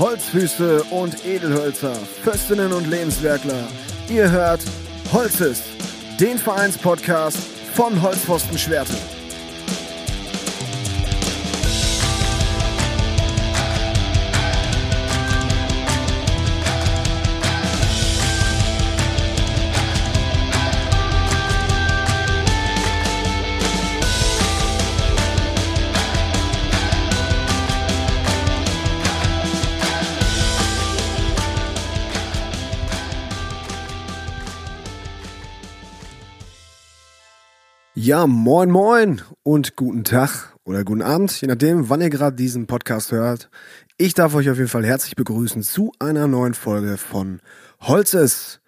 Holzfüße 0.00 0.82
und 0.84 1.26
Edelhölzer, 1.26 1.94
Fürstinnen 1.94 2.72
und 2.72 2.86
Lebenswerkler. 2.88 3.68
Ihr 4.08 4.30
hört 4.30 4.62
Holzes, 5.12 5.62
den 6.18 6.38
Vereinspodcast 6.38 7.36
von 7.74 8.00
Holzpfosten 8.00 8.56
Schwerte. 8.56 8.94
Ja, 38.10 38.26
moin 38.26 38.72
moin 38.72 39.22
und 39.44 39.76
guten 39.76 40.02
Tag 40.02 40.56
oder 40.64 40.82
guten 40.82 41.00
Abend, 41.00 41.40
je 41.40 41.46
nachdem, 41.46 41.90
wann 41.90 42.00
ihr 42.00 42.10
gerade 42.10 42.34
diesen 42.34 42.66
Podcast 42.66 43.12
hört. 43.12 43.50
Ich 43.98 44.14
darf 44.14 44.34
euch 44.34 44.50
auf 44.50 44.56
jeden 44.56 44.68
Fall 44.68 44.84
herzlich 44.84 45.14
begrüßen 45.14 45.62
zu 45.62 45.92
einer 46.00 46.26
neuen 46.26 46.54
Folge 46.54 46.96
von 46.96 47.38
Holzes, 47.78 48.62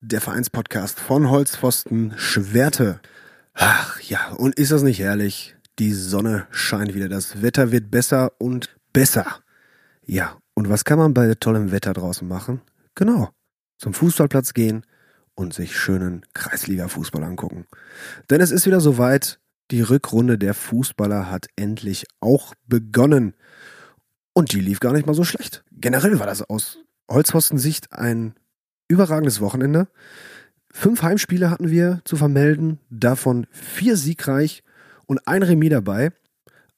der 0.00 0.20
Vereinspodcast 0.20 0.98
von 0.98 1.30
Holzpfosten 1.30 2.14
Schwerte. 2.16 3.00
Ach 3.54 4.00
ja, 4.00 4.32
und 4.32 4.56
ist 4.56 4.72
das 4.72 4.82
nicht 4.82 4.98
herrlich? 4.98 5.54
Die 5.78 5.92
Sonne 5.92 6.48
scheint 6.50 6.92
wieder, 6.92 7.08
das 7.08 7.40
Wetter 7.40 7.70
wird 7.70 7.88
besser 7.88 8.32
und 8.38 8.76
besser. 8.92 9.26
Ja, 10.04 10.38
und 10.54 10.68
was 10.68 10.84
kann 10.84 10.98
man 10.98 11.14
bei 11.14 11.32
tollem 11.36 11.70
Wetter 11.70 11.92
draußen 11.92 12.26
machen? 12.26 12.62
Genau, 12.96 13.30
zum 13.78 13.94
Fußballplatz 13.94 14.54
gehen, 14.54 14.84
und 15.34 15.54
sich 15.54 15.76
schönen 15.76 16.24
Kreisliga-Fußball 16.34 17.22
angucken. 17.22 17.66
Denn 18.30 18.40
es 18.40 18.50
ist 18.50 18.66
wieder 18.66 18.80
soweit, 18.80 19.38
die 19.70 19.80
Rückrunde 19.80 20.38
der 20.38 20.54
Fußballer 20.54 21.30
hat 21.30 21.46
endlich 21.56 22.06
auch 22.20 22.54
begonnen. 22.66 23.34
Und 24.34 24.52
die 24.52 24.60
lief 24.60 24.80
gar 24.80 24.92
nicht 24.92 25.06
mal 25.06 25.14
so 25.14 25.24
schlecht. 25.24 25.64
Generell 25.72 26.18
war 26.18 26.26
das 26.26 26.42
aus 26.42 26.78
Holzpfosten-Sicht 27.10 27.92
ein 27.92 28.34
überragendes 28.88 29.40
Wochenende. 29.40 29.88
Fünf 30.70 31.02
Heimspiele 31.02 31.50
hatten 31.50 31.70
wir 31.70 32.00
zu 32.04 32.16
vermelden, 32.16 32.80
davon 32.90 33.46
vier 33.50 33.96
siegreich 33.96 34.62
und 35.06 35.26
ein 35.26 35.42
Remis 35.42 35.70
dabei. 35.70 36.12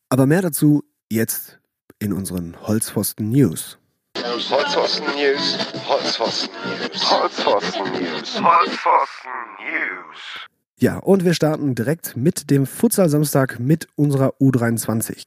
Aber 0.09 0.27
mehr 0.27 0.43
dazu 0.43 0.85
jetzt 1.11 1.61
in 1.99 2.13
unseren 2.13 2.61
Holzpfosten 2.61 3.29
News. 3.29 3.79
Holzpfosten 4.25 5.05
News. 5.17 5.59
Holzpfosten 5.87 6.49
News. 6.65 7.11
Holzpfosten 7.11 7.93
News. 7.93 8.43
Holzpfosten 8.43 9.31
News. 9.61 10.19
Ja, 10.79 10.97
und 10.97 11.27
wir 11.27 11.35
starten 11.35 11.75
direkt 11.75 12.17
mit 12.17 12.49
dem 12.51 12.65
Futsal 12.67 13.11
Samstag 13.11 13.61
mit 13.61 13.87
unserer 13.97 14.33
U23. 14.41 15.27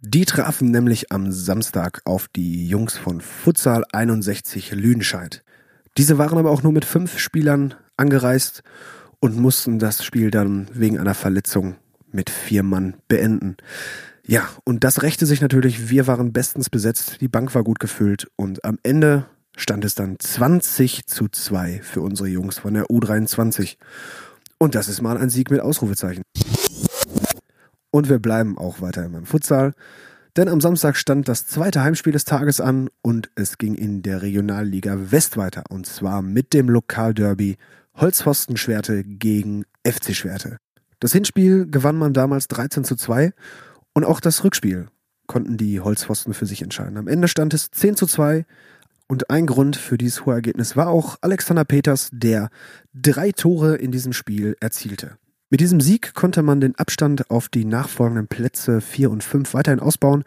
Die 0.00 0.24
trafen 0.24 0.70
nämlich 0.70 1.12
am 1.12 1.30
Samstag 1.30 2.00
auf 2.06 2.28
die 2.28 2.66
Jungs 2.66 2.96
von 2.96 3.20
Futsal 3.20 3.84
61 3.92 4.70
Lüdenscheid. 4.72 5.44
Diese 5.98 6.16
waren 6.16 6.38
aber 6.38 6.50
auch 6.50 6.62
nur 6.62 6.72
mit 6.72 6.86
fünf 6.86 7.18
Spielern 7.18 7.74
angereist 7.98 8.62
und 9.20 9.36
mussten 9.36 9.78
das 9.78 10.02
Spiel 10.02 10.30
dann 10.30 10.68
wegen 10.72 10.98
einer 10.98 11.14
Verletzung 11.14 11.76
mit 12.12 12.30
vier 12.30 12.62
Mann 12.62 12.96
beenden. 13.08 13.58
Ja, 14.30 14.46
und 14.64 14.84
das 14.84 15.00
rächte 15.00 15.24
sich 15.24 15.40
natürlich. 15.40 15.88
Wir 15.88 16.06
waren 16.06 16.34
bestens 16.34 16.68
besetzt, 16.68 17.22
die 17.22 17.28
Bank 17.28 17.54
war 17.54 17.64
gut 17.64 17.78
gefüllt 17.78 18.28
und 18.36 18.62
am 18.62 18.78
Ende 18.82 19.24
stand 19.56 19.86
es 19.86 19.94
dann 19.94 20.18
20 20.18 21.06
zu 21.06 21.28
2 21.28 21.80
für 21.82 22.02
unsere 22.02 22.28
Jungs 22.28 22.58
von 22.58 22.74
der 22.74 22.84
U23. 22.88 23.78
Und 24.58 24.74
das 24.74 24.88
ist 24.88 25.00
mal 25.00 25.16
ein 25.16 25.30
Sieg 25.30 25.50
mit 25.50 25.60
Ausrufezeichen. 25.60 26.24
Und 27.90 28.10
wir 28.10 28.18
bleiben 28.18 28.58
auch 28.58 28.82
weiter 28.82 29.08
beim 29.08 29.24
Futsal. 29.24 29.72
Denn 30.36 30.50
am 30.50 30.60
Samstag 30.60 30.96
stand 30.96 31.26
das 31.26 31.46
zweite 31.46 31.82
Heimspiel 31.82 32.12
des 32.12 32.26
Tages 32.26 32.60
an 32.60 32.90
und 33.00 33.30
es 33.34 33.56
ging 33.56 33.74
in 33.76 34.02
der 34.02 34.20
Regionalliga 34.20 35.10
West 35.10 35.38
weiter. 35.38 35.64
Und 35.70 35.86
zwar 35.86 36.20
mit 36.20 36.52
dem 36.52 36.68
Lokalderby 36.68 37.56
Holzpfosten 37.94 38.58
Schwerte 38.58 39.04
gegen 39.04 39.64
FC 39.86 40.14
Schwerte. 40.14 40.58
Das 41.00 41.12
Hinspiel 41.12 41.66
gewann 41.70 41.96
man 41.96 42.12
damals 42.12 42.46
13 42.48 42.84
zu 42.84 42.94
2 42.94 43.32
und 43.98 44.04
auch 44.04 44.20
das 44.20 44.44
Rückspiel 44.44 44.86
konnten 45.26 45.56
die 45.56 45.80
Holzpfosten 45.80 46.32
für 46.32 46.46
sich 46.46 46.62
entscheiden. 46.62 46.96
Am 46.98 47.08
Ende 47.08 47.26
stand 47.26 47.52
es 47.52 47.72
10 47.72 47.96
zu 47.96 48.06
2 48.06 48.46
und 49.08 49.28
ein 49.28 49.44
Grund 49.44 49.74
für 49.74 49.98
dieses 49.98 50.24
hohe 50.24 50.34
Ergebnis 50.34 50.76
war 50.76 50.86
auch 50.86 51.16
Alexander 51.20 51.64
Peters, 51.64 52.08
der 52.12 52.48
drei 52.94 53.32
Tore 53.32 53.74
in 53.74 53.90
diesem 53.90 54.12
Spiel 54.12 54.56
erzielte. 54.60 55.18
Mit 55.50 55.58
diesem 55.58 55.80
Sieg 55.80 56.14
konnte 56.14 56.44
man 56.44 56.60
den 56.60 56.76
Abstand 56.76 57.28
auf 57.28 57.48
die 57.48 57.64
nachfolgenden 57.64 58.28
Plätze 58.28 58.80
4 58.80 59.10
und 59.10 59.24
5 59.24 59.52
weiterhin 59.52 59.80
ausbauen 59.80 60.22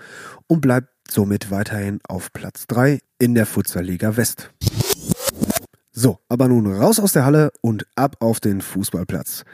und 0.48 0.60
bleibt 0.60 0.90
somit 1.10 1.50
weiterhin 1.50 2.02
auf 2.06 2.34
Platz 2.34 2.68
3 2.68 3.00
in 3.20 3.36
der 3.36 3.46
Futsalliga 3.46 4.18
West. 4.18 4.52
So, 5.94 6.20
aber 6.28 6.50
nun 6.50 6.68
raus 6.68 7.00
aus 7.00 7.14
der 7.14 7.24
Halle 7.24 7.54
und 7.62 7.86
ab 7.96 8.18
auf 8.20 8.42
den 8.42 8.60
Fußballplatz. 8.60 9.46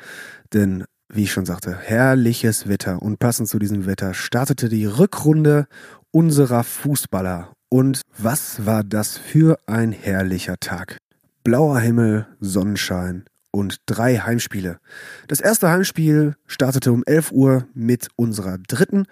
Denn 0.54 0.86
wie 1.10 1.24
ich 1.24 1.32
schon 1.32 1.46
sagte, 1.46 1.76
herrliches 1.76 2.68
Wetter. 2.68 3.02
Und 3.02 3.20
passend 3.20 3.48
zu 3.48 3.60
diesem 3.60 3.86
Wetter 3.86 4.14
startete 4.14 4.70
die 4.70 4.86
Rückrunde 4.86 5.68
unserer 6.12 6.64
Fußballer. 6.64 7.54
Und 7.70 8.02
was 8.18 8.66
war 8.66 8.84
das 8.84 9.18
für 9.18 9.58
ein 9.68 9.92
herrlicher 9.92 10.58
Tag? 10.60 10.98
Blauer 11.44 11.80
Himmel, 11.80 12.28
Sonnenschein 12.40 13.26
und 13.52 13.78
drei 13.86 14.18
Heimspiele. 14.18 14.80
Das 15.28 15.40
erste 15.40 15.70
Heimspiel 15.70 16.36
startete 16.46 16.92
um 16.92 17.04
11 17.06 17.32
Uhr 17.32 17.68
mit 17.74 18.10
unserer 18.16 18.58
dritten. 18.58 19.06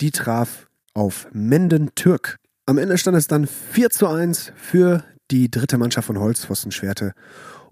Die 0.00 0.10
traf 0.10 0.68
auf 0.94 1.28
Menden 1.32 1.90
Türk. 1.94 2.36
Am 2.66 2.78
Ende 2.78 2.98
stand 2.98 3.16
es 3.16 3.26
dann 3.26 3.46
4 3.46 3.90
zu 3.90 4.06
1 4.06 4.52
für 4.54 5.04
die 5.30 5.50
dritte 5.50 5.78
Mannschaft 5.78 6.06
von 6.06 6.18
Holzpfosten 6.18 6.72
Schwerte. 6.72 7.12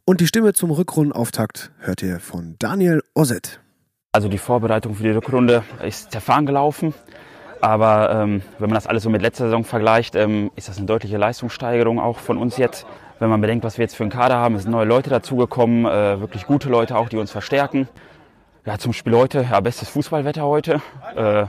Und 0.04 0.20
die 0.20 0.26
Stimme 0.26 0.52
zum 0.52 0.70
Rückrundenauftakt 0.70 1.70
hört 1.78 2.02
ihr 2.02 2.20
von 2.20 2.56
Daniel 2.58 3.02
Osset. 3.14 3.60
Also 4.12 4.28
die 4.30 4.38
Vorbereitung 4.38 4.94
für 4.94 5.02
die 5.02 5.10
Rückrunde 5.10 5.64
ist 5.86 6.12
zerfahren 6.12 6.46
gelaufen. 6.46 6.94
Aber 7.60 8.10
ähm, 8.10 8.40
wenn 8.58 8.70
man 8.70 8.74
das 8.74 8.86
alles 8.86 9.02
so 9.02 9.10
mit 9.10 9.20
letzter 9.20 9.44
Saison 9.44 9.64
vergleicht, 9.64 10.14
ähm, 10.14 10.50
ist 10.56 10.70
das 10.70 10.78
eine 10.78 10.86
deutliche 10.86 11.18
Leistungssteigerung 11.18 12.00
auch 12.00 12.16
von 12.16 12.38
uns 12.38 12.56
jetzt. 12.56 12.86
Wenn 13.18 13.28
man 13.28 13.42
bedenkt, 13.42 13.66
was 13.66 13.76
wir 13.76 13.82
jetzt 13.82 13.96
für 13.96 14.04
einen 14.04 14.10
Kader 14.10 14.36
haben, 14.36 14.54
es 14.54 14.62
sind 14.62 14.70
neue 14.70 14.86
Leute 14.86 15.10
dazugekommen, 15.10 15.84
äh, 15.84 16.20
wirklich 16.20 16.46
gute 16.46 16.70
Leute 16.70 16.96
auch, 16.96 17.10
die 17.10 17.18
uns 17.18 17.30
verstärken. 17.30 17.86
Ja, 18.64 18.78
zum 18.78 18.94
Spiel 18.94 19.14
heute, 19.14 19.46
ja, 19.50 19.60
bestes 19.60 19.90
Fußballwetter 19.90 20.42
heute. 20.42 20.80
Äh, 21.14 21.42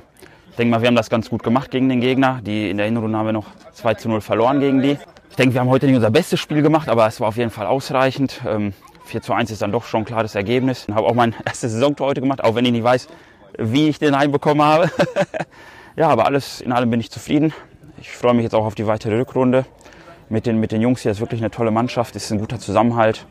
ich 0.50 0.56
denke 0.58 0.72
mal, 0.72 0.82
wir 0.82 0.90
haben 0.90 0.98
das 0.98 1.10
ganz 1.10 1.30
gut 1.30 1.44
gemacht 1.44 1.72
gegen 1.72 1.88
den 1.88 2.02
Gegner. 2.02 2.42
Die, 2.46 2.70
in 2.70 2.76
der 2.76 2.88
Hinrunde 2.88 3.18
haben 3.18 3.26
wir 3.26 3.32
noch 3.32 3.48
2 3.72 3.94
zu 3.94 4.10
0 4.10 4.20
verloren 4.20 4.60
gegen 4.60 4.82
die. 4.82 4.98
Ich 5.30 5.36
denke, 5.38 5.54
wir 5.54 5.62
haben 5.62 5.70
heute 5.70 5.86
nicht 5.86 5.96
unser 5.96 6.12
bestes 6.12 6.42
Spiel 6.42 6.62
gemacht, 6.62 6.90
aber 6.90 7.08
es 7.08 7.22
war 7.22 7.30
auf 7.30 7.38
jeden 7.38 7.52
Fall 7.52 7.68
ausreichend. 7.68 8.42
Ähm, 8.46 8.74
4 9.10 9.22
zu 9.22 9.34
1 9.34 9.52
ist 9.52 9.62
dann 9.62 9.72
doch 9.72 9.86
schon 9.86 10.02
ein 10.02 10.06
klares 10.06 10.36
Ergebnis. 10.36 10.86
Ich 10.88 10.94
habe 10.94 11.08
auch 11.08 11.16
mein 11.16 11.36
erstes 11.46 11.74
Saisontor 11.74 12.08
heute 12.08 12.22
gemacht, 12.22 12.44
auch 12.44 12.56
wenn 12.56 12.66
ich 12.66 12.72
nicht 12.72 12.84
weiß, 12.84 13.08
wie 13.58 13.90
ich 13.90 14.00
den 14.00 14.18
heimbekommen 14.18 14.64
habe. 14.64 14.90
ja, 15.96 16.10
aber 16.10 16.26
alles 16.26 16.62
in 16.62 16.72
allem 16.72 16.90
bin 16.90 17.00
ich 17.00 17.12
zufrieden. 17.12 17.54
Ich 18.00 18.12
freue 18.12 18.34
mich 18.34 18.44
jetzt 18.44 18.56
auch 18.56 18.66
auf 18.66 18.76
die 18.76 18.88
weitere 18.88 19.18
Rückrunde 19.18 19.66
mit 20.30 20.46
den, 20.46 20.60
mit 20.60 20.72
den 20.72 20.82
Jungs 20.82 21.02
hier. 21.02 21.12
Ist 21.12 21.20
wirklich 21.20 21.42
eine 21.42 21.52
tolle 21.52 21.72
Mannschaft, 21.72 22.16
ist 22.16 22.32
ein 22.32 22.40
guter 22.40 22.60
Zusammenhalt. 22.60 23.26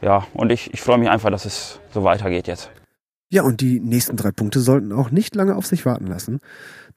Ja, 0.00 0.26
und 0.34 0.50
ich, 0.50 0.74
ich 0.74 0.80
freue 0.80 0.98
mich 0.98 1.08
einfach, 1.08 1.30
dass 1.30 1.44
es 1.44 1.80
so 1.94 2.02
weitergeht 2.02 2.48
jetzt. 2.48 2.70
Ja, 3.30 3.44
und 3.44 3.60
die 3.60 3.80
nächsten 3.80 4.16
drei 4.16 4.30
Punkte 4.30 4.60
sollten 4.60 4.92
auch 4.92 5.10
nicht 5.10 5.34
lange 5.34 5.56
auf 5.56 5.64
sich 5.64 5.86
warten 5.86 6.06
lassen. 6.06 6.40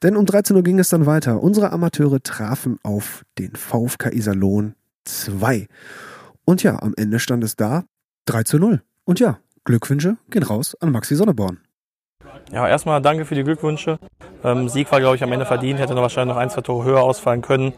Denn 0.02 0.16
um 0.16 0.26
13 0.26 0.54
Uhr 0.56 0.62
ging 0.62 0.78
es 0.78 0.90
dann 0.90 1.06
weiter. 1.06 1.42
Unsere 1.42 1.72
Amateure 1.72 2.22
trafen 2.22 2.78
auf 2.82 3.22
den 3.38 3.54
VfK 3.54 4.12
Iserlohn 4.12 4.74
2. 5.04 5.66
Und 6.44 6.62
ja, 6.62 6.82
am 6.82 6.92
Ende 6.96 7.20
stand 7.20 7.42
es 7.44 7.56
da 7.56 7.84
3 8.26 8.42
zu 8.42 8.58
0. 8.58 8.82
Und 9.04 9.20
ja, 9.20 9.38
Glückwünsche 9.64 10.16
gehen 10.30 10.42
raus 10.42 10.76
an 10.80 10.90
Maxi 10.90 11.14
Sonneborn. 11.14 11.60
Ja, 12.52 12.68
erstmal 12.68 13.00
danke 13.00 13.24
für 13.24 13.34
die 13.34 13.44
Glückwünsche. 13.44 13.98
Ähm, 14.44 14.68
Sieg 14.68 14.90
war, 14.92 15.00
glaube 15.00 15.16
ich, 15.16 15.22
am 15.22 15.32
Ende 15.32 15.46
verdient, 15.46 15.80
hätte 15.80 15.94
noch 15.94 16.02
wahrscheinlich 16.02 16.34
noch 16.34 16.40
ein, 16.40 16.50
zwei 16.50 16.60
Tore 16.60 16.84
höher 16.84 17.02
ausfallen 17.02 17.42
können. 17.42 17.72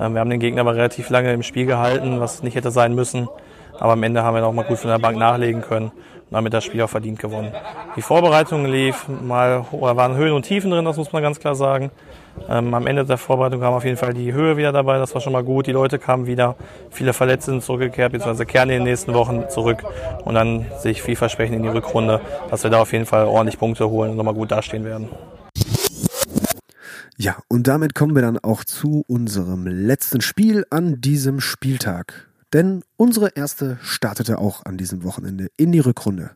Ähm, 0.00 0.14
wir 0.14 0.20
haben 0.20 0.30
den 0.30 0.40
Gegner 0.40 0.62
aber 0.62 0.74
relativ 0.74 1.08
lange 1.10 1.32
im 1.32 1.42
Spiel 1.42 1.66
gehalten, 1.66 2.20
was 2.20 2.42
nicht 2.42 2.54
hätte 2.54 2.70
sein 2.70 2.94
müssen. 2.94 3.28
Aber 3.78 3.92
am 3.92 4.02
Ende 4.02 4.22
haben 4.22 4.34
wir 4.34 4.42
noch 4.42 4.52
mal 4.52 4.64
gut 4.64 4.78
von 4.78 4.90
der 4.90 4.98
Bank 4.98 5.16
nachlegen 5.18 5.62
können 5.62 5.86
und 5.86 6.32
damit 6.32 6.52
das 6.52 6.64
Spiel 6.64 6.82
auch 6.82 6.90
verdient 6.90 7.18
gewonnen. 7.18 7.52
Die 7.96 8.02
Vorbereitung 8.02 8.66
lief, 8.66 9.06
mal 9.08 9.64
waren 9.70 10.16
Höhen 10.16 10.32
und 10.32 10.42
Tiefen 10.42 10.70
drin, 10.70 10.84
das 10.84 10.96
muss 10.96 11.12
man 11.12 11.22
ganz 11.22 11.40
klar 11.40 11.54
sagen. 11.54 11.90
Ähm, 12.48 12.74
am 12.74 12.86
Ende 12.86 13.04
der 13.04 13.18
Vorbereitung 13.18 13.60
kam 13.60 13.74
auf 13.74 13.84
jeden 13.84 13.96
Fall 13.96 14.14
die 14.14 14.32
Höhe 14.32 14.56
wieder 14.56 14.72
dabei, 14.72 14.98
das 14.98 15.14
war 15.14 15.20
schon 15.20 15.32
mal 15.32 15.44
gut. 15.44 15.66
Die 15.66 15.72
Leute 15.72 15.98
kamen 15.98 16.26
wieder, 16.26 16.56
viele 16.90 17.12
Verletzte 17.12 17.52
sind 17.52 17.62
zurückgekehrt, 17.62 18.12
beziehungsweise 18.12 18.46
kehren 18.46 18.70
in 18.70 18.76
den 18.76 18.84
nächsten 18.84 19.14
Wochen 19.14 19.48
zurück. 19.48 19.82
Und 20.24 20.34
dann 20.34 20.66
sehe 20.78 20.92
ich 20.92 21.02
vielversprechend 21.02 21.56
in 21.56 21.62
die 21.62 21.68
Rückrunde, 21.68 22.20
dass 22.50 22.62
wir 22.62 22.70
da 22.70 22.80
auf 22.80 22.92
jeden 22.92 23.06
Fall 23.06 23.26
ordentlich 23.26 23.58
Punkte 23.58 23.88
holen 23.88 24.10
und 24.10 24.16
nochmal 24.16 24.34
gut 24.34 24.50
dastehen 24.50 24.84
werden. 24.84 25.08
Ja, 27.16 27.36
und 27.48 27.68
damit 27.68 27.94
kommen 27.94 28.14
wir 28.14 28.22
dann 28.22 28.38
auch 28.38 28.64
zu 28.64 29.04
unserem 29.06 29.66
letzten 29.66 30.20
Spiel 30.20 30.64
an 30.70 31.00
diesem 31.00 31.40
Spieltag. 31.40 32.28
Denn 32.52 32.82
unsere 32.96 33.28
erste 33.34 33.78
startete 33.82 34.38
auch 34.38 34.64
an 34.64 34.76
diesem 34.76 35.04
Wochenende 35.04 35.48
in 35.56 35.72
die 35.72 35.78
Rückrunde. 35.78 36.32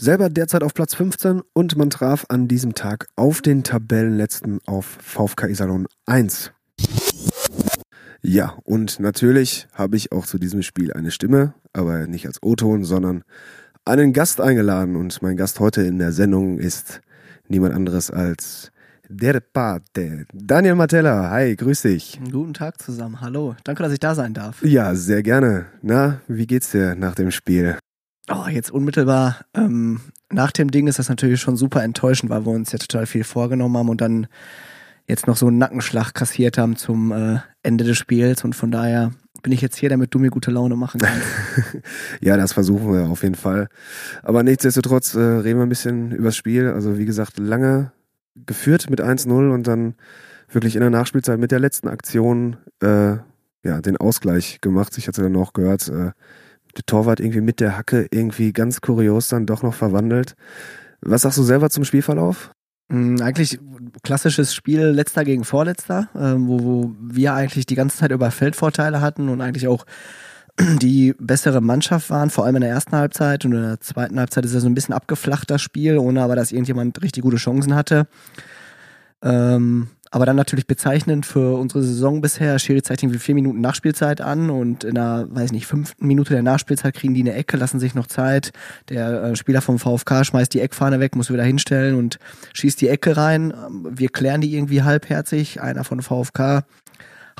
Selber 0.00 0.30
derzeit 0.30 0.62
auf 0.62 0.74
Platz 0.74 0.94
15 0.94 1.42
und 1.54 1.76
man 1.76 1.90
traf 1.90 2.24
an 2.28 2.46
diesem 2.46 2.74
Tag 2.74 3.08
auf 3.16 3.42
den 3.42 3.64
Tabellenletzten 3.64 4.60
auf 4.64 4.86
VfK 5.02 5.48
Iserlohn 5.48 5.88
1. 6.06 6.52
Ja, 8.22 8.56
und 8.62 9.00
natürlich 9.00 9.66
habe 9.72 9.96
ich 9.96 10.12
auch 10.12 10.24
zu 10.24 10.38
diesem 10.38 10.62
Spiel 10.62 10.92
eine 10.92 11.10
Stimme, 11.10 11.54
aber 11.72 12.06
nicht 12.06 12.28
als 12.28 12.40
O-Ton, 12.44 12.84
sondern 12.84 13.24
einen 13.84 14.12
Gast 14.12 14.40
eingeladen. 14.40 14.94
Und 14.94 15.20
mein 15.20 15.36
Gast 15.36 15.58
heute 15.58 15.82
in 15.82 15.98
der 15.98 16.12
Sendung 16.12 16.60
ist 16.60 17.00
niemand 17.48 17.74
anderes 17.74 18.12
als 18.12 18.70
der 19.08 19.40
Pate. 19.40 20.26
Daniel 20.32 20.76
Matella, 20.76 21.28
hi, 21.28 21.56
grüß 21.56 21.82
dich. 21.82 22.20
Guten 22.30 22.54
Tag 22.54 22.80
zusammen, 22.80 23.20
hallo. 23.20 23.56
Danke, 23.64 23.82
dass 23.82 23.92
ich 23.92 23.98
da 23.98 24.14
sein 24.14 24.32
darf. 24.32 24.62
Ja, 24.62 24.94
sehr 24.94 25.24
gerne. 25.24 25.66
Na, 25.82 26.20
wie 26.28 26.46
geht's 26.46 26.70
dir 26.70 26.94
nach 26.94 27.16
dem 27.16 27.32
Spiel? 27.32 27.76
Oh, 28.30 28.46
jetzt 28.48 28.70
unmittelbar 28.70 29.36
ähm, 29.54 30.00
nach 30.30 30.52
dem 30.52 30.70
Ding 30.70 30.86
ist 30.86 30.98
das 30.98 31.08
natürlich 31.08 31.40
schon 31.40 31.56
super 31.56 31.82
enttäuschend, 31.82 32.30
weil 32.30 32.44
wir 32.44 32.52
uns 32.52 32.72
ja 32.72 32.78
total 32.78 33.06
viel 33.06 33.24
vorgenommen 33.24 33.76
haben 33.76 33.88
und 33.88 34.00
dann 34.00 34.26
jetzt 35.06 35.26
noch 35.26 35.36
so 35.36 35.46
einen 35.46 35.58
Nackenschlag 35.58 36.12
kassiert 36.12 36.58
haben 36.58 36.76
zum 36.76 37.12
äh, 37.12 37.38
Ende 37.62 37.84
des 37.84 37.96
Spiels 37.96 38.44
und 38.44 38.54
von 38.54 38.70
daher 38.70 39.12
bin 39.42 39.52
ich 39.52 39.60
jetzt 39.60 39.76
hier, 39.76 39.88
damit 39.88 40.12
du 40.12 40.18
mir 40.18 40.30
gute 40.30 40.50
Laune 40.50 40.76
machen 40.76 41.00
kannst. 41.00 41.26
ja, 42.20 42.36
das 42.36 42.52
versuchen 42.52 42.92
wir 42.92 43.08
auf 43.08 43.22
jeden 43.22 43.36
Fall. 43.36 43.68
Aber 44.22 44.42
nichtsdestotrotz 44.42 45.14
äh, 45.14 45.20
reden 45.20 45.60
wir 45.60 45.66
ein 45.66 45.70
bisschen 45.70 46.12
übers 46.12 46.36
Spiel. 46.36 46.68
Also 46.68 46.98
wie 46.98 47.06
gesagt, 47.06 47.38
lange 47.38 47.92
geführt 48.34 48.90
mit 48.90 49.00
1-0 49.00 49.52
und 49.52 49.66
dann 49.66 49.94
wirklich 50.50 50.74
in 50.74 50.80
der 50.80 50.90
Nachspielzeit 50.90 51.38
mit 51.38 51.52
der 51.52 51.60
letzten 51.60 51.88
Aktion 51.88 52.56
äh, 52.82 53.16
ja, 53.62 53.80
den 53.80 53.96
Ausgleich 53.96 54.60
gemacht. 54.60 54.98
Ich 54.98 55.08
hatte 55.08 55.22
dann 55.22 55.32
noch 55.32 55.52
gehört, 55.52 55.88
äh, 55.88 56.10
der 56.78 56.86
Torwart 56.86 57.20
irgendwie 57.20 57.40
mit 57.40 57.60
der 57.60 57.76
Hacke 57.76 58.06
irgendwie 58.10 58.52
ganz 58.52 58.80
kurios 58.80 59.28
dann 59.28 59.46
doch 59.46 59.62
noch 59.62 59.74
verwandelt. 59.74 60.34
Was 61.00 61.22
sagst 61.22 61.38
du 61.38 61.42
selber 61.42 61.70
zum 61.70 61.84
Spielverlauf? 61.84 62.50
Mm, 62.88 63.20
eigentlich 63.20 63.58
klassisches 64.02 64.54
Spiel 64.54 64.80
letzter 64.80 65.24
gegen 65.24 65.44
vorletzter, 65.44 66.08
äh, 66.14 66.34
wo, 66.38 66.94
wir 67.00 67.34
eigentlich 67.34 67.66
die 67.66 67.74
ganze 67.74 67.98
Zeit 67.98 68.12
über 68.12 68.30
Feldvorteile 68.30 69.00
hatten 69.00 69.28
und 69.28 69.40
eigentlich 69.40 69.68
auch 69.68 69.84
die 70.80 71.14
bessere 71.18 71.60
Mannschaft 71.60 72.10
waren, 72.10 72.30
vor 72.30 72.44
allem 72.44 72.56
in 72.56 72.62
der 72.62 72.70
ersten 72.70 72.96
Halbzeit 72.96 73.44
und 73.44 73.52
in 73.52 73.62
der 73.62 73.80
zweiten 73.80 74.18
Halbzeit 74.18 74.44
ist 74.44 74.54
es 74.54 74.62
so 74.62 74.68
ein 74.68 74.74
bisschen 74.74 74.94
abgeflacht, 74.94 75.50
das 75.50 75.60
Spiel, 75.60 75.98
ohne 75.98 76.22
aber, 76.22 76.34
dass 76.34 76.52
irgendjemand 76.52 77.02
richtig 77.02 77.22
gute 77.22 77.36
Chancen 77.36 77.74
hatte. 77.74 78.06
Ähm, 79.22 79.88
aber 80.10 80.26
dann 80.26 80.36
natürlich 80.36 80.66
bezeichnend 80.66 81.26
für 81.26 81.56
unsere 81.58 81.82
Saison 81.82 82.20
bisher. 82.20 82.58
Schiri 82.58 82.82
zeigt 82.82 83.02
irgendwie 83.02 83.18
vier 83.18 83.34
Minuten 83.34 83.60
Nachspielzeit 83.60 84.20
an 84.20 84.50
und 84.50 84.84
in 84.84 84.94
der, 84.94 85.26
weiß 85.30 85.52
nicht, 85.52 85.66
fünften 85.66 86.06
Minute 86.06 86.32
der 86.32 86.42
Nachspielzeit 86.42 86.94
kriegen 86.94 87.14
die 87.14 87.20
eine 87.20 87.34
Ecke, 87.34 87.56
lassen 87.56 87.80
sich 87.80 87.94
noch 87.94 88.06
Zeit. 88.06 88.52
Der 88.88 89.22
äh, 89.22 89.36
Spieler 89.36 89.60
vom 89.60 89.78
VfK 89.78 90.24
schmeißt 90.24 90.52
die 90.54 90.60
Eckfahne 90.60 91.00
weg, 91.00 91.16
muss 91.16 91.32
wieder 91.32 91.44
hinstellen 91.44 91.94
und 91.94 92.18
schießt 92.54 92.80
die 92.80 92.88
Ecke 92.88 93.16
rein. 93.16 93.52
Wir 93.90 94.08
klären 94.08 94.40
die 94.40 94.54
irgendwie 94.54 94.82
halbherzig. 94.82 95.60
Einer 95.60 95.84
von 95.84 96.00
VfK 96.00 96.64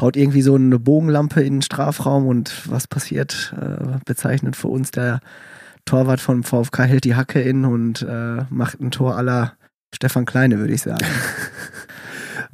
haut 0.00 0.16
irgendwie 0.16 0.42
so 0.42 0.54
eine 0.54 0.78
Bogenlampe 0.78 1.40
in 1.40 1.54
den 1.54 1.62
Strafraum 1.62 2.26
und 2.26 2.70
was 2.70 2.86
passiert? 2.86 3.54
Äh, 3.60 3.98
bezeichnend 4.04 4.56
für 4.56 4.68
uns 4.68 4.90
der 4.90 5.20
Torwart 5.84 6.20
vom 6.20 6.44
VfK 6.44 6.84
hält 6.84 7.04
die 7.04 7.14
Hacke 7.14 7.40
in 7.40 7.64
und 7.64 8.02
äh, 8.02 8.44
macht 8.50 8.80
ein 8.80 8.90
Tor 8.90 9.16
aller 9.16 9.54
Stefan 9.94 10.26
Kleine, 10.26 10.58
würde 10.58 10.74
ich 10.74 10.82
sagen. 10.82 10.98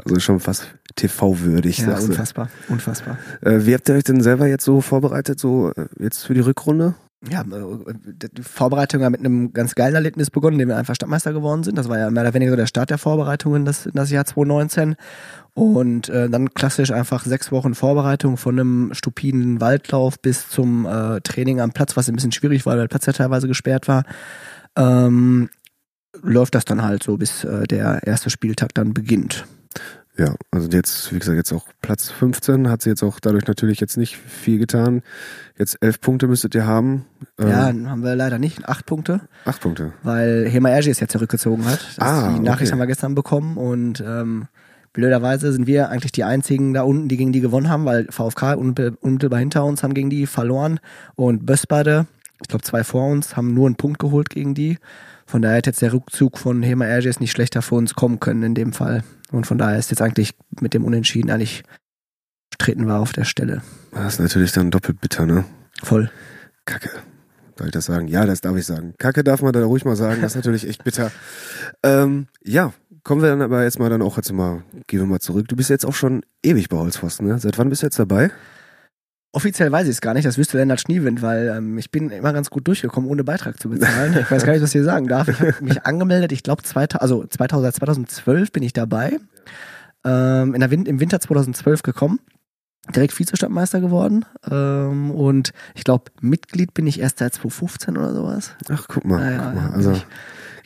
Also 0.05 0.21
schon 0.21 0.41
fast 0.41 0.75
TV-würdig. 0.97 1.79
Ja, 1.79 1.99
unfassbar, 1.99 2.49
unfassbar. 2.69 3.19
Äh, 3.41 3.61
wie 3.67 3.75
habt 3.75 3.89
ihr 3.89 3.95
euch 3.95 4.05
denn 4.05 4.21
selber 4.21 4.47
jetzt 4.47 4.65
so 4.65 4.81
vorbereitet, 4.81 5.41
so 5.41 5.73
äh, 5.73 5.87
jetzt 5.99 6.25
für 6.25 6.35
die 6.35 6.41
Rückrunde? 6.41 6.95
Ja, 7.31 7.41
äh, 7.41 7.95
die 8.33 8.43
Vorbereitung 8.43 9.03
hat 9.03 9.11
mit 9.13 9.21
einem 9.21 9.53
ganz 9.53 9.75
geilen 9.75 9.95
Erlebnis 9.95 10.31
begonnen, 10.31 10.55
indem 10.55 10.69
wir 10.69 10.77
einfach 10.77 10.95
Stadtmeister 10.95 11.33
geworden 11.33 11.65
sind. 11.65 11.79
Das 11.79 11.89
war 11.89 11.99
ja 11.99 12.11
mehr 12.11 12.23
oder 12.23 12.35
weniger 12.35 12.53
so 12.53 12.57
der 12.57 12.67
Start 12.67 12.91
der 12.91 12.99
Vorbereitungen 12.99 13.63
in 13.63 13.65
das, 13.65 13.89
das 13.93 14.11
Jahr 14.11 14.27
2019. 14.27 14.97
Und 15.55 16.09
äh, 16.09 16.29
dann 16.29 16.53
klassisch 16.53 16.91
einfach 16.91 17.25
sechs 17.25 17.53
Wochen 17.53 17.75
Vorbereitung 17.75 18.37
von 18.37 18.59
einem 18.59 18.95
stupiden 18.95 19.61
Waldlauf 19.61 20.21
bis 20.21 20.49
zum 20.49 20.85
äh, 20.85 21.21
Training 21.21 21.61
am 21.61 21.73
Platz, 21.73 21.97
was 21.97 22.09
ein 22.09 22.17
bisschen 22.17 22.33
schwierig 22.33 22.67
war, 22.67 22.73
weil 22.73 22.81
der 22.81 22.89
Platz 22.89 23.07
ja 23.07 23.13
teilweise 23.13 23.49
gesperrt 23.49 23.89
war. 23.89 24.05
Ähm, 24.77 25.49
läuft 26.23 26.55
das 26.55 26.65
dann 26.65 26.83
halt 26.83 27.03
so, 27.03 27.17
bis 27.17 27.45
äh, 27.45 27.67
der 27.67 28.03
erste 28.05 28.31
Spieltag 28.31 28.75
dann 28.75 28.95
beginnt. 28.95 29.47
Ja, 30.17 30.35
also 30.53 30.69
jetzt, 30.69 31.13
wie 31.13 31.19
gesagt, 31.19 31.37
jetzt 31.37 31.53
auch 31.53 31.67
Platz 31.81 32.11
15, 32.11 32.69
hat 32.69 32.83
sie 32.83 32.91
jetzt 32.91 33.03
auch 33.03 33.19
dadurch 33.19 33.47
natürlich 33.49 33.81
jetzt 33.81 33.97
nicht 33.97 34.17
viel 34.17 34.59
getan. 34.59 35.03
Jetzt 35.59 35.77
elf 35.81 36.01
Punkte 36.01 36.29
müsstet 36.29 36.55
ihr 36.55 36.67
haben. 36.67 37.05
Ja, 37.41 37.71
ähm, 37.71 37.91
haben 37.91 38.05
wir 38.05 38.15
leider 38.15 38.39
nicht. 38.39 38.69
Acht 38.69 38.87
Punkte. 38.87 39.23
Acht 39.45 39.61
Punkte. 39.61 39.93
Weil 40.05 40.47
Hema 40.49 40.69
Ergi 40.69 40.91
es 40.91 41.01
ja 41.01 41.09
zurückgezogen 41.09 41.65
hat. 41.65 41.85
Das 41.97 41.99
ah, 41.99 42.33
die 42.33 42.41
Nachricht 42.41 42.69
okay. 42.69 42.73
haben 42.73 42.79
wir 42.79 42.87
gestern 42.87 43.17
bekommen 43.17 43.57
und 43.57 44.05
ähm, 44.07 44.47
blöderweise 44.93 45.53
sind 45.53 45.67
wir 45.67 45.89
eigentlich 45.91 46.13
die 46.13 46.23
einzigen 46.23 46.75
da 46.75 46.83
unten, 46.83 47.09
die 47.09 47.17
gegen 47.17 47.33
die 47.33 47.41
gewonnen 47.41 47.69
haben, 47.69 47.85
weil 47.85 48.07
VfK 48.09 48.55
unmittelbar 48.55 49.41
hinter 49.41 49.65
uns 49.65 49.83
haben 49.83 49.95
gegen 49.95 50.11
die 50.11 50.27
verloren 50.27 50.79
und 51.17 51.45
Bösbade, 51.45 52.07
ich 52.41 52.47
glaube 52.47 52.63
zwei 52.63 52.85
vor 52.85 53.11
uns, 53.11 53.37
haben 53.37 53.53
nur 53.53 53.67
einen 53.67 53.77
Punkt 53.77 53.99
geholt 53.99 54.31
gegen 54.31 54.55
die. 54.55 54.79
Von 55.27 55.43
daher 55.43 55.57
hätte 55.57 55.71
jetzt 55.71 55.83
der 55.83 55.93
Rückzug 55.93 56.39
von 56.39 56.63
Hema 56.63 56.85
Erges 56.85 57.19
nicht 57.19 57.33
schlechter 57.33 57.63
für 57.63 57.75
uns 57.75 57.95
kommen 57.95 58.21
können 58.21 58.43
in 58.45 58.55
dem 58.55 58.73
Fall. 58.73 59.03
Und 59.33 59.47
von 59.47 59.59
daher 59.59 59.79
ist 59.79 59.91
jetzt 59.91 60.03
eigentlich 60.03 60.35
mit 60.61 60.75
dem 60.75 60.85
Unentschieden 60.85 61.31
eigentlich 61.31 61.65
treten 62.59 62.87
wir 62.87 62.99
auf 62.99 63.13
der 63.13 63.25
Stelle. 63.25 63.63
Das 63.93 64.15
ist 64.15 64.21
natürlich 64.21 64.53
dann 64.53 64.71
doppelt 64.71 65.01
bitter, 65.01 65.27
ne? 65.27 65.45
Voll. 65.83 66.11
Kacke. 66.65 66.91
Soll 67.57 67.69
ich 67.69 67.73
das 67.73 67.85
sagen? 67.85 68.09
Ja, 68.09 68.27
das 68.27 68.41
darf 68.41 68.57
ich 68.57 68.67
sagen. 68.67 68.95
Kacke 68.99 69.23
darf 69.23 69.43
man 69.43 69.53
da 69.53 69.65
ruhig 69.65 69.85
mal 69.85 69.97
sagen. 69.97 70.23
Das 70.23 70.33
ist 70.33 70.37
natürlich 70.37 70.69
echt 70.69 70.83
bitter. 70.83 71.11
Ähm, 71.83 72.27
ja, 72.43 72.73
kommen 73.05 73.23
wir 73.23 73.29
dann 73.29 73.43
aber 73.43 73.63
jetzt 73.63 73.79
mal 73.79 73.91
dann 73.91 74.03
auch 74.03 74.17
jetzt 74.17 74.33
mal, 74.33 74.63
gehen 74.87 75.01
wir 75.01 75.07
mal 75.07 75.21
zurück. 75.21 75.47
Du 75.49 75.57
bist 75.57 75.71
jetzt 75.71 75.87
auch 75.87 75.95
schon 75.95 76.23
ewig 76.43 76.69
bei 76.69 76.77
Holzpfosten, 76.77 77.27
ne? 77.27 77.39
Seit 77.39 77.59
wann 77.59 77.69
bist 77.69 77.83
du 77.83 77.87
jetzt 77.87 77.99
dabei? 77.99 78.31
Offiziell 79.35 79.73
weiß 79.73 79.89
ich 79.89 79.95
es 79.95 80.01
gar 80.01 80.15
nicht, 80.15 80.25
das 80.25 80.39
wüsste 80.39 80.59
Lennart 80.59 80.81
Schniewind, 80.81 81.21
weil 81.21 81.49
ähm, 81.57 81.77
ich 81.77 81.91
bin 81.91 82.11
immer 82.11 82.33
ganz 82.33 82.51
gut 82.51 82.69
durchgekommen, 82.69 83.11
ohne 83.11 83.25
Beitrag 83.25 83.59
zu 83.59 83.69
bezahlen. 83.69 84.17
Ich 84.21 84.31
weiß 84.31 84.45
gar 84.45 84.53
nicht, 84.53 84.63
was 84.63 84.71
ich 84.71 84.75
hier 84.75 84.85
sagen 84.85 85.09
darf. 85.09 85.27
Ich 85.27 85.41
habe 85.41 85.55
mich 85.61 85.85
angemeldet, 85.85 86.31
ich 86.31 86.45
glaube, 86.45 86.63
also 87.01 87.25
2000, 87.27 87.75
2012 87.75 88.53
bin 88.53 88.63
ich 88.63 88.73
dabei. 88.73 89.19
Ähm, 90.05 90.55
in 90.55 90.61
der 90.61 90.71
Win 90.71 90.87
Im 90.87 91.01
Winter 91.01 91.19
2012 91.19 91.83
gekommen, 91.83 92.21
direkt 92.95 93.19
Vizestadtmeister 93.19 93.81
geworden. 93.81 94.25
Ähm, 94.49 95.11
und 95.11 95.51
ich 95.75 95.83
glaube, 95.83 96.13
Mitglied 96.21 96.73
bin 96.73 96.87
ich 96.87 97.01
erst 97.01 97.19
seit 97.19 97.35
2015 97.35 97.97
oder 97.97 98.15
sowas. 98.15 98.53
Ach, 98.71 98.87
guck 98.87 99.05
mal. 99.05 99.19
Naja, 99.19 99.53
guck 99.53 99.63
mal. 99.63 99.71
Also, 99.73 100.01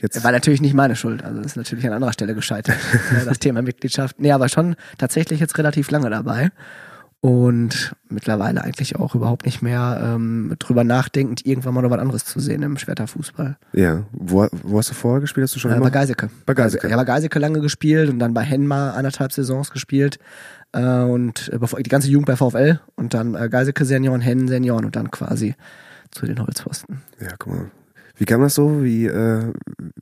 Jetzt. 0.00 0.22
War 0.22 0.30
natürlich 0.30 0.60
nicht 0.60 0.74
meine 0.74 0.94
Schuld, 0.94 1.24
also 1.24 1.38
das 1.38 1.46
ist 1.52 1.56
natürlich 1.56 1.84
an 1.84 1.92
anderer 1.92 2.12
Stelle 2.12 2.36
gescheitert, 2.36 2.76
das 3.24 3.40
Thema 3.40 3.62
Mitgliedschaft. 3.62 4.20
Nee, 4.20 4.30
aber 4.30 4.48
schon 4.48 4.76
tatsächlich 4.96 5.40
jetzt 5.40 5.58
relativ 5.58 5.90
lange 5.90 6.08
dabei 6.08 6.52
und 7.20 7.96
mittlerweile 8.08 8.62
eigentlich 8.62 8.96
auch 8.96 9.14
überhaupt 9.14 9.44
nicht 9.44 9.60
mehr 9.60 10.00
ähm, 10.02 10.54
drüber 10.58 10.84
nachdenkend, 10.84 11.44
irgendwann 11.44 11.74
mal 11.74 11.82
noch 11.82 11.90
was 11.90 11.98
anderes 11.98 12.24
zu 12.24 12.38
sehen 12.38 12.62
im 12.62 12.78
Schwerterfußball. 12.78 13.56
Ja, 13.72 14.04
wo, 14.12 14.46
wo 14.62 14.78
hast 14.78 14.90
du 14.90 14.94
vorher 14.94 15.20
gespielt? 15.20 15.44
Hast 15.44 15.56
du 15.56 15.58
schon 15.58 15.72
äh, 15.72 15.80
Bei 15.80 15.90
Geiseke. 15.90 16.30
Bei 16.46 16.54
Geiseke. 16.54 16.86
Ich 16.86 16.92
habe 16.92 17.04
bei 17.04 17.12
Geiseke 17.12 17.38
lange 17.38 17.60
gespielt 17.60 18.08
und 18.08 18.20
dann 18.20 18.34
bei 18.34 18.42
Henmar 18.42 18.94
anderthalb 18.94 19.32
Saisons 19.32 19.70
gespielt 19.70 20.18
äh, 20.72 20.80
und 20.80 21.50
äh, 21.52 21.58
bevor, 21.58 21.80
die 21.80 21.90
ganze 21.90 22.08
Jugend 22.08 22.26
bei 22.26 22.36
VfL 22.36 22.80
und 22.94 23.14
dann 23.14 23.34
äh, 23.34 23.48
Geiseke 23.48 23.84
Senioren, 23.84 24.20
Hennen 24.20 24.46
Senioren 24.46 24.84
und 24.84 24.94
dann 24.94 25.10
quasi 25.10 25.56
zu 26.12 26.24
den 26.24 26.40
Holzpfosten. 26.40 27.02
Ja, 27.20 27.34
guck 27.38 27.52
mal, 27.52 27.70
wie 28.18 28.24
kam 28.24 28.40
das 28.40 28.54
so? 28.54 28.82
Wie, 28.82 29.06
äh, 29.06 29.52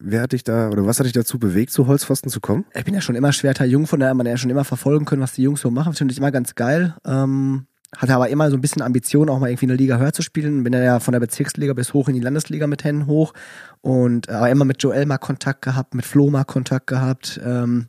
wer 0.00 0.22
hat 0.22 0.32
dich 0.32 0.42
da 0.42 0.70
oder 0.70 0.86
was 0.86 0.98
hat 0.98 1.06
dich 1.06 1.12
dazu 1.12 1.38
bewegt, 1.38 1.70
zu 1.70 1.86
Holzpfosten 1.86 2.30
zu 2.30 2.40
kommen? 2.40 2.64
Ich 2.74 2.84
bin 2.84 2.94
ja 2.94 3.02
schon 3.02 3.14
immer 3.14 3.32
schwerter 3.32 3.66
Jung, 3.66 3.86
von 3.86 4.00
daher 4.00 4.14
man 4.14 4.26
ja 4.26 4.36
schon 4.38 4.50
immer 4.50 4.64
verfolgen 4.64 5.04
können, 5.04 5.20
was 5.20 5.32
die 5.32 5.42
Jungs 5.42 5.60
so 5.60 5.70
machen. 5.70 5.92
Finde 5.92 6.12
ich 6.12 6.18
immer 6.18 6.32
ganz 6.32 6.54
geil. 6.54 6.94
Ähm, 7.06 7.66
hatte 7.96 8.14
aber 8.14 8.28
immer 8.30 8.50
so 8.50 8.56
ein 8.56 8.60
bisschen 8.60 8.82
Ambition, 8.82 9.28
auch 9.28 9.38
mal 9.38 9.50
irgendwie 9.50 9.66
eine 9.66 9.76
Liga 9.76 9.98
höher 9.98 10.12
zu 10.12 10.22
spielen. 10.22 10.64
Bin 10.64 10.72
ja 10.72 10.98
von 10.98 11.12
der 11.12 11.20
Bezirksliga 11.20 11.74
bis 11.74 11.92
hoch 11.92 12.08
in 12.08 12.14
die 12.14 12.20
Landesliga 12.20 12.66
mit 12.66 12.84
Hennen 12.84 13.06
hoch. 13.06 13.34
Und 13.82 14.30
aber 14.30 14.50
immer 14.50 14.64
mit 14.64 14.82
Joel 14.82 15.06
mal 15.06 15.18
Kontakt 15.18 15.62
gehabt, 15.62 15.94
mit 15.94 16.06
Flo 16.06 16.30
mal 16.30 16.44
Kontakt 16.44 16.86
gehabt. 16.86 17.38
Ähm, 17.44 17.88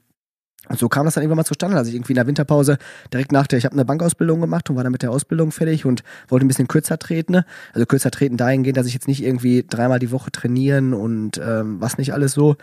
und 0.69 0.79
so 0.79 0.89
kam 0.89 1.05
das 1.05 1.13
dann 1.13 1.24
irgendwann 1.24 1.38
mal 1.38 1.45
zustande, 1.45 1.75
dass 1.75 1.88
ich 1.88 1.95
irgendwie 1.95 2.13
in 2.13 2.17
der 2.17 2.27
Winterpause 2.27 2.77
direkt 3.13 3.31
nach 3.31 3.47
der, 3.47 3.59
ich 3.59 3.65
habe 3.65 3.74
eine 3.74 3.86
Bankausbildung 3.86 4.41
gemacht 4.41 4.69
und 4.69 4.75
war 4.75 4.83
dann 4.83 4.91
mit 4.91 5.01
der 5.01 5.12
Ausbildung 5.12 5.51
fertig 5.51 5.86
und 5.86 6.03
wollte 6.27 6.45
ein 6.45 6.47
bisschen 6.47 6.67
kürzer 6.67 7.00
treten. 7.00 7.33
Ne? 7.33 7.45
Also 7.74 7.86
kürzer 7.86 8.12
treten 8.12 8.38
dahingehend, 8.38 8.77
dass 8.77 8.88
ich 8.88 8.93
jetzt 8.93 9.07
nicht 9.07 9.24
irgendwie 9.24 9.65
dreimal 9.67 10.00
die 10.00 10.12
Woche 10.12 10.31
trainieren 10.31 10.93
und 10.93 11.39
ähm, 11.43 11.79
was 11.79 11.97
nicht 11.97 12.13
alles 12.13 12.33
so. 12.33 12.57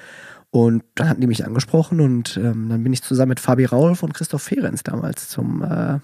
Und 0.55 0.85
dann 0.95 1.09
hatten 1.09 1.21
die 1.21 1.27
mich 1.27 1.45
angesprochen 1.45 2.01
und 2.01 2.37
ähm, 2.37 2.69
dann 2.69 2.85
bin 2.85 2.93
ich 2.93 3.03
zusammen 3.03 3.31
mit 3.31 3.41
Fabi 3.41 3.65
Raulf 3.65 4.05
und 4.05 4.15
Christoph 4.15 4.43
Ferenz 4.43 4.85
damals 4.85 5.29
zum 5.29 5.65
äh, 5.65 5.95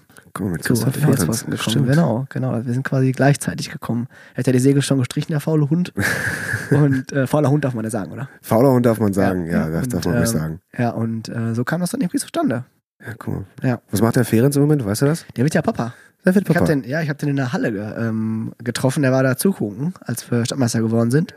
mit 0.41 0.63
Christoph 0.63 0.93
Ferenz 0.93 1.21
gekommen. 1.21 1.57
Stimmt. 1.57 1.87
Genau, 1.87 2.25
genau. 2.27 2.65
Wir 2.65 2.73
sind 2.73 2.83
quasi 2.83 3.13
gleichzeitig 3.13 3.71
gekommen. 3.71 4.09
Er 4.33 4.39
hat 4.39 4.47
ja 4.47 4.51
die 4.51 4.59
Segel 4.59 4.81
schon 4.81 4.97
gestrichen, 4.97 5.31
der 5.31 5.39
faule 5.39 5.69
Hund. 5.69 5.93
und 6.71 7.13
äh, 7.13 7.27
fauler 7.27 7.49
Hund 7.49 7.63
darf 7.63 7.75
man 7.75 7.85
ja 7.85 7.91
sagen, 7.91 8.11
oder? 8.11 8.27
Fauler 8.41 8.73
Hund 8.73 8.85
darf 8.85 8.99
man 8.99 9.13
sagen, 9.13 9.45
ja, 9.45 9.51
ja 9.51 9.69
das 9.69 9.83
und, 9.83 9.93
darf 9.93 10.03
man 10.03 10.15
ähm, 10.15 10.19
nicht 10.19 10.31
sagen. 10.31 10.59
Ja, 10.77 10.89
und 10.89 11.29
äh, 11.29 11.55
so 11.55 11.63
kam 11.63 11.79
das 11.79 11.91
dann 11.91 12.01
irgendwie 12.01 12.19
zustande. 12.19 12.65
Ja, 12.99 13.31
mal. 13.31 13.45
Ja. 13.63 13.81
Was 13.89 14.01
macht 14.01 14.17
der 14.17 14.25
Ferenc 14.25 14.53
im 14.53 14.63
Moment? 14.63 14.83
Weißt 14.83 15.01
du 15.01 15.05
das? 15.05 15.25
Der 15.37 15.45
wird 15.45 15.55
ja 15.55 15.61
Papa. 15.61 15.93
Der 16.25 16.35
wird 16.35 16.49
Ich 16.49 16.55
hab 16.55 16.65
Papa. 16.65 16.67
den, 16.67 16.83
ja, 16.83 17.01
ich 17.01 17.07
habe 17.07 17.17
den 17.17 17.29
in 17.29 17.35
der 17.37 17.53
Halle 17.53 17.95
ähm, 17.97 18.51
getroffen, 18.61 19.01
der 19.01 19.13
war 19.13 19.23
da 19.23 19.37
zugucken, 19.37 19.93
als 20.01 20.29
wir 20.29 20.43
Stadtmeister 20.43 20.81
geworden 20.81 21.09
sind. 21.09 21.33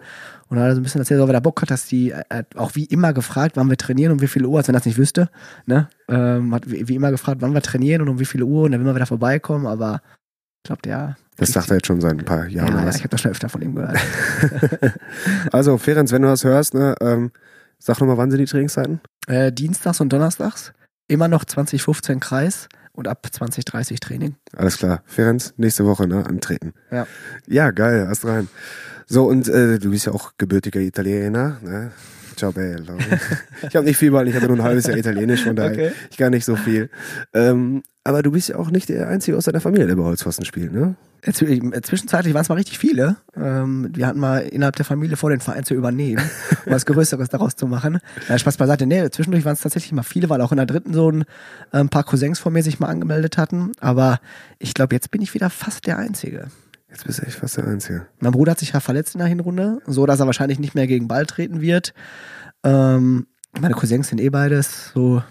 Und 0.49 0.57
da 0.57 0.65
hat 0.65 0.71
er 0.71 0.75
so 0.75 0.81
ein 0.81 0.85
bisschen 0.85 1.01
erzählt, 1.01 1.21
ob 1.21 1.31
er 1.31 1.41
Bock 1.41 1.63
hat, 1.63 1.71
dass 1.71 1.87
die, 1.87 2.11
er 2.11 2.25
hat 2.31 2.57
auch 2.57 2.75
wie 2.75 2.85
immer 2.85 3.13
gefragt, 3.13 3.57
wann 3.57 3.69
wir 3.71 3.77
trainieren 3.77 4.13
und 4.13 4.21
wie 4.21 4.29
viel 4.29 4.45
Uhr, 4.45 4.59
als 4.59 4.69
wenn 4.69 4.75
er 4.75 4.81
das 4.81 4.87
nicht 4.87 4.99
wüsste. 4.99 5.31
Ne? 5.67 5.89
Ähm, 6.09 6.55
hat 6.55 6.71
wie, 6.71 6.87
wie 6.89 6.95
immer 6.95 7.11
gefragt, 7.11 7.41
wann 7.41 7.55
wir 7.55 7.63
trainieren 7.63 8.03
und 8.03 8.09
um 8.09 8.19
wie 8.19 8.25
viel 8.25 8.43
Uhr 8.43 8.65
und 8.65 8.73
er 8.73 8.79
will 8.79 8.87
mal 8.87 8.95
wieder 8.95 9.07
vorbeikommen, 9.07 9.67
aber 9.67 10.03
ich 10.63 10.69
glaube, 10.69 10.83
der. 10.83 11.17
Das 11.37 11.53
sagt 11.53 11.71
er 11.71 11.77
jetzt 11.77 11.87
schon 11.87 12.01
seit 12.01 12.13
ein 12.13 12.25
paar 12.25 12.47
ja, 12.47 12.65
Jahren. 12.67 12.87
ja, 12.87 12.91
ich 12.91 13.01
habe 13.01 13.09
das 13.09 13.21
schon 13.21 13.33
öfter 13.33 13.49
von 13.49 13.61
ihm 13.61 13.75
gehört. 13.75 13.99
also, 15.53 15.77
Ferenc, 15.79 16.11
wenn 16.13 16.23
du 16.23 16.29
das 16.29 16.45
hörst, 16.45 16.75
ne, 16.75 16.95
ähm, 17.01 17.33
sag 17.79 18.01
nochmal, 18.01 18.17
wann 18.17 18.31
sind 18.31 18.39
die 18.39 18.47
Trainingszeiten? 18.47 19.01
äh, 19.27 19.53
Dienstags 19.53 20.01
und 20.01 20.13
Donnerstags, 20.13 20.73
immer 21.09 21.29
noch 21.29 21.45
2015 21.45 22.21
Kreis 22.21 22.69
und 22.95 23.09
ab 23.09 23.27
2030 23.31 24.01
Training. 24.01 24.37
Alles 24.57 24.79
klar. 24.79 25.03
Ferenc, 25.07 25.53
nächste 25.57 25.85
Woche, 25.85 26.07
ne, 26.07 26.25
antreten. 26.27 26.73
Ja. 26.91 27.07
Ja, 27.47 27.71
geil, 27.71 28.07
hast 28.09 28.25
rein. 28.25 28.49
So, 29.07 29.25
und 29.27 29.49
äh, 29.49 29.79
du 29.79 29.91
bist 29.91 30.07
ja 30.07 30.13
auch 30.13 30.33
gebürtiger 30.39 30.81
Italiener, 30.81 31.59
ne? 31.63 31.93
Ciao 32.37 32.51
bello. 32.53 32.97
ich 33.69 33.77
habe 33.77 33.85
nicht 33.87 33.97
viel, 33.99 34.13
weil 34.13 34.27
ich 34.29 34.35
habe 34.35 34.47
nur 34.49 34.57
ein 34.57 34.63
halbes 34.63 34.87
Jahr 34.87 34.97
Italienisch, 34.97 35.45
von 35.45 35.55
daher 35.55 35.73
Okay. 35.73 35.93
ich 36.11 36.17
gar 36.17 36.31
nicht 36.31 36.45
so 36.45 36.57
viel. 36.57 36.91
Ähm, 37.33 37.83
aber 38.05 38.23
du 38.23 38.31
bist 38.31 38.49
ja 38.51 38.57
auch 38.57 38.71
nicht 38.71 38.89
der 38.89 39.09
Einzige 39.09 39.37
aus 39.37 39.45
deiner 39.45 39.61
Familie, 39.61 39.87
der 39.87 39.97
bei 39.97 40.03
Holzpfosten 40.03 40.45
spielt, 40.45 40.73
ne? 40.73 40.95
Zw- 41.25 41.83
Zwischenzeitlich 41.83 42.35
waren 42.35 42.43
es 42.43 42.51
mal 42.51 42.57
richtig 42.57 42.79
viele. 42.79 43.17
Ähm, 43.35 43.89
wir 43.95 44.07
hatten 44.07 44.21
mal 44.21 44.41
innerhalb 44.41 44.77
der 44.77 44.85
Familie 44.85 45.17
vor, 45.17 45.31
den 45.31 45.41
Verein 45.41 45.65
zu 45.65 45.73
übernehmen, 45.73 46.23
um 46.67 46.73
was 46.73 46.85
Größeres 46.85 47.31
daraus 47.31 47.57
zu 47.57 47.67
machen. 47.67 47.99
Spaß 48.37 48.59
beiseite. 48.59 48.85
Nee, 48.85 49.09
zwischendurch 49.09 49.47
waren 49.47 49.55
es 49.55 49.61
tatsächlich 49.61 49.93
mal 49.93 50.03
viele, 50.03 50.29
weil 50.29 50.43
auch 50.43 50.53
in 50.53 50.59
der 50.59 50.67
dritten 50.67 50.93
so 50.93 51.11
ein, 51.11 51.23
äh, 51.73 51.79
ein 51.79 51.89
paar 51.89 52.05
Cousins 52.05 52.39
von 52.39 52.53
mir 52.53 52.63
sich 52.63 52.79
mal 52.79 52.89
angemeldet 52.89 53.39
hatten. 53.39 53.73
Aber 53.81 54.21
ich 54.59 54.75
glaube, 54.75 54.95
jetzt 54.95 55.11
bin 55.11 55.23
ich 55.23 55.33
wieder 55.33 55.49
fast 55.49 55.87
der 55.87 55.97
Einzige. 55.97 56.49
Jetzt 56.91 57.07
bist 57.07 57.21
du 57.21 57.23
echt 57.23 57.37
fast 57.39 57.57
der 57.57 57.67
Einzige. 57.67 58.07
Mein 58.21 58.33
Bruder 58.33 58.51
hat 58.51 58.59
sich 58.59 58.73
ja 58.75 58.81
verletzt 58.81 59.15
in 59.15 59.21
der 59.21 59.29
Hinrunde, 59.29 59.81
so 59.87 60.05
dass 60.05 60.21
er 60.21 60.27
wahrscheinlich 60.27 60.59
nicht 60.59 60.75
mehr 60.75 60.87
gegen 60.87 61.09
Ball 61.09 61.25
treten 61.25 61.63
wird. 61.63 61.95
Ähm, 62.65 63.27
meine 63.59 63.75
Cousins 63.75 64.09
sind 64.09 64.21
eh 64.21 64.29
beides 64.29 64.91
so, 64.93 65.23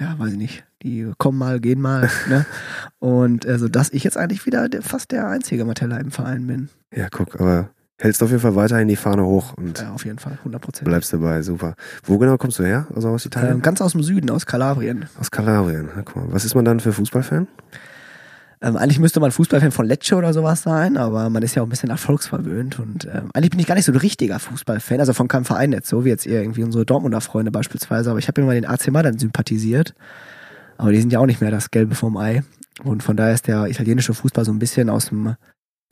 ja, 0.00 0.18
weiß 0.18 0.32
ich 0.32 0.38
nicht. 0.38 0.64
Die 0.82 1.10
kommen 1.18 1.38
mal, 1.38 1.60
gehen 1.60 1.80
mal, 1.80 2.10
ne? 2.28 2.44
Und 2.98 3.46
also, 3.46 3.68
dass 3.68 3.90
ich 3.90 4.04
jetzt 4.04 4.16
eigentlich 4.16 4.46
wieder 4.46 4.68
der, 4.68 4.82
fast 4.82 5.12
der 5.12 5.28
einzige 5.28 5.64
Matella 5.64 5.98
im 5.98 6.10
Verein 6.10 6.46
bin. 6.46 6.68
Ja, 6.94 7.08
guck, 7.10 7.40
aber 7.40 7.70
hältst 7.98 8.22
auf 8.22 8.30
jeden 8.30 8.42
Fall 8.42 8.56
weiterhin 8.56 8.88
die 8.88 8.96
Fahne 8.96 9.24
hoch 9.24 9.54
und 9.56 9.78
Ja, 9.78 9.92
auf 9.92 10.04
jeden 10.04 10.18
Fall, 10.18 10.32
100 10.38 10.60
Prozent. 10.60 10.88
bleibst 10.88 11.12
dabei, 11.12 11.40
super. 11.42 11.74
Wo 12.04 12.18
genau 12.18 12.36
kommst 12.36 12.58
du 12.58 12.64
her? 12.64 12.86
Also 12.94 13.08
aus 13.10 13.24
Italien? 13.24 13.54
Ähm, 13.54 13.62
ganz 13.62 13.80
aus 13.80 13.92
dem 13.92 14.02
Süden, 14.02 14.28
aus 14.30 14.44
Kalabrien. 14.44 15.06
aus 15.20 15.30
Kalabrien. 15.30 15.88
Ja, 15.94 16.02
guck 16.02 16.16
mal. 16.16 16.32
Was 16.32 16.44
ist 16.44 16.54
man 16.56 16.64
dann 16.64 16.80
für 16.80 16.92
Fußballfan? 16.92 17.46
Ähm, 18.60 18.76
eigentlich 18.76 19.00
müsste 19.00 19.18
man 19.18 19.32
Fußballfan 19.32 19.72
von 19.72 19.86
Lecce 19.86 20.14
oder 20.14 20.32
sowas 20.32 20.62
sein, 20.62 20.96
aber 20.96 21.28
man 21.30 21.42
ist 21.42 21.54
ja 21.56 21.62
auch 21.62 21.66
ein 21.66 21.70
bisschen 21.70 21.90
erfolgsverwöhnt 21.90 22.78
und 22.78 23.06
ähm, 23.06 23.28
eigentlich 23.34 23.50
bin 23.50 23.58
ich 23.58 23.66
gar 23.66 23.74
nicht 23.74 23.84
so 23.84 23.92
ein 23.92 23.98
richtiger 23.98 24.38
Fußballfan, 24.38 25.00
also 25.00 25.12
von 25.12 25.26
keinem 25.26 25.44
Verein 25.44 25.72
jetzt 25.72 25.88
so, 25.88 26.04
wie 26.04 26.10
jetzt 26.10 26.26
irgendwie 26.26 26.62
unsere 26.62 26.86
Dortmunder 26.86 27.20
Freunde 27.20 27.50
beispielsweise, 27.50 28.10
aber 28.10 28.20
ich 28.20 28.28
habe 28.28 28.40
immer 28.40 28.54
den 28.54 28.64
AC 28.64 28.92
Mailand 28.92 29.18
sympathisiert, 29.18 29.94
aber 30.78 30.92
die 30.92 31.00
sind 31.00 31.12
ja 31.12 31.18
auch 31.18 31.26
nicht 31.26 31.40
mehr 31.40 31.50
das 31.50 31.70
Gelbe 31.70 31.94
vom 31.94 32.16
Ei 32.16 32.42
und 32.84 33.02
von 33.02 33.16
daher 33.16 33.34
ist 33.34 33.46
der 33.46 33.66
italienische 33.66 34.14
Fußball 34.14 34.44
so 34.44 34.52
ein 34.52 34.58
bisschen 34.58 34.90
aus 34.90 35.06
dem 35.06 35.36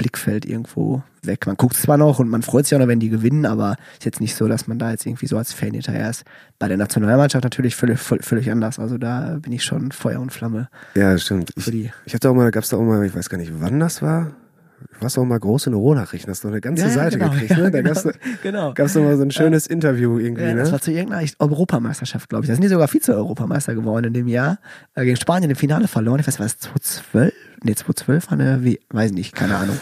Blickfeld 0.00 0.46
irgendwo 0.46 1.02
weg. 1.22 1.46
Man 1.46 1.56
guckt 1.56 1.76
zwar 1.76 1.98
noch 1.98 2.20
und 2.20 2.30
man 2.30 2.40
freut 2.40 2.64
sich 2.64 2.74
auch 2.74 2.78
noch, 2.78 2.88
wenn 2.88 3.00
die 3.00 3.10
gewinnen, 3.10 3.44
aber 3.44 3.76
ist 3.98 4.06
jetzt 4.06 4.22
nicht 4.22 4.34
so, 4.34 4.48
dass 4.48 4.66
man 4.66 4.78
da 4.78 4.92
jetzt 4.92 5.04
irgendwie 5.04 5.26
so 5.26 5.36
als 5.36 5.52
Fan 5.52 5.72
hinterher 5.74 6.08
ist. 6.08 6.24
Bei 6.58 6.68
der 6.68 6.78
Nationalmannschaft 6.78 7.44
natürlich 7.44 7.76
völlig, 7.76 8.00
völlig, 8.00 8.50
anders, 8.50 8.78
also 8.78 8.96
da 8.96 9.36
bin 9.42 9.52
ich 9.52 9.62
schon 9.62 9.92
Feuer 9.92 10.20
und 10.20 10.32
Flamme 10.32 10.70
Ja, 10.94 11.18
stimmt. 11.18 11.52
Ich, 11.54 11.90
ich 12.06 12.14
hatte 12.14 12.30
auch 12.30 12.34
mal, 12.34 12.50
gab's 12.50 12.70
da 12.70 12.78
auch 12.78 12.82
mal, 12.82 13.04
ich 13.04 13.14
weiß 13.14 13.28
gar 13.28 13.36
nicht, 13.36 13.52
wann 13.56 13.78
das 13.78 14.00
war. 14.00 14.32
Du 14.80 15.02
warst 15.02 15.18
auch 15.18 15.24
mal 15.24 15.38
groß 15.38 15.68
in 15.68 15.74
Rohnachrichten, 15.74 16.30
hast 16.30 16.44
du 16.44 16.48
eine 16.48 16.60
ganze 16.60 16.82
Ja, 16.82 16.88
ja, 16.88 16.94
Seite 16.94 17.18
genau, 17.18 17.30
gekriegt, 17.30 17.50
ja, 17.56 17.56
ne? 17.58 17.70
Da 17.70 17.80
genau, 17.80 17.92
gab's, 17.94 18.18
genau. 18.42 18.74
gab's 18.74 18.94
noch 18.94 19.02
mal 19.02 19.16
so 19.16 19.22
ein 19.22 19.30
schönes 19.30 19.66
Interview 19.66 20.18
irgendwie, 20.18 20.42
Ja, 20.44 20.54
das 20.54 20.68
ne? 20.68 20.72
war 20.72 20.80
zu 20.80 20.90
irgendeiner 20.90 21.28
Europameisterschaft, 21.38 22.28
glaube 22.28 22.44
ich. 22.44 22.48
Da 22.48 22.54
sind 22.54 22.62
die 22.62 22.68
sogar 22.68 22.88
Vize-Europameister 22.88 23.74
geworden 23.74 24.06
in 24.06 24.14
dem 24.14 24.28
Jahr. 24.28 24.58
Äh, 24.94 25.04
gegen 25.04 25.16
Spanien 25.16 25.50
im 25.50 25.56
Finale 25.56 25.88
verloren. 25.88 26.20
Ich 26.20 26.26
weiß, 26.26 26.38
war 26.38 26.46
es 26.46 26.58
2012? 26.58 27.32
Nee, 27.62 27.74
2012 27.74 28.30
war 28.30 28.38
eine, 28.38 28.64
wie, 28.64 28.80
weiß 28.90 29.12
nicht, 29.12 29.34
keine 29.34 29.56
Ahnung. 29.56 29.76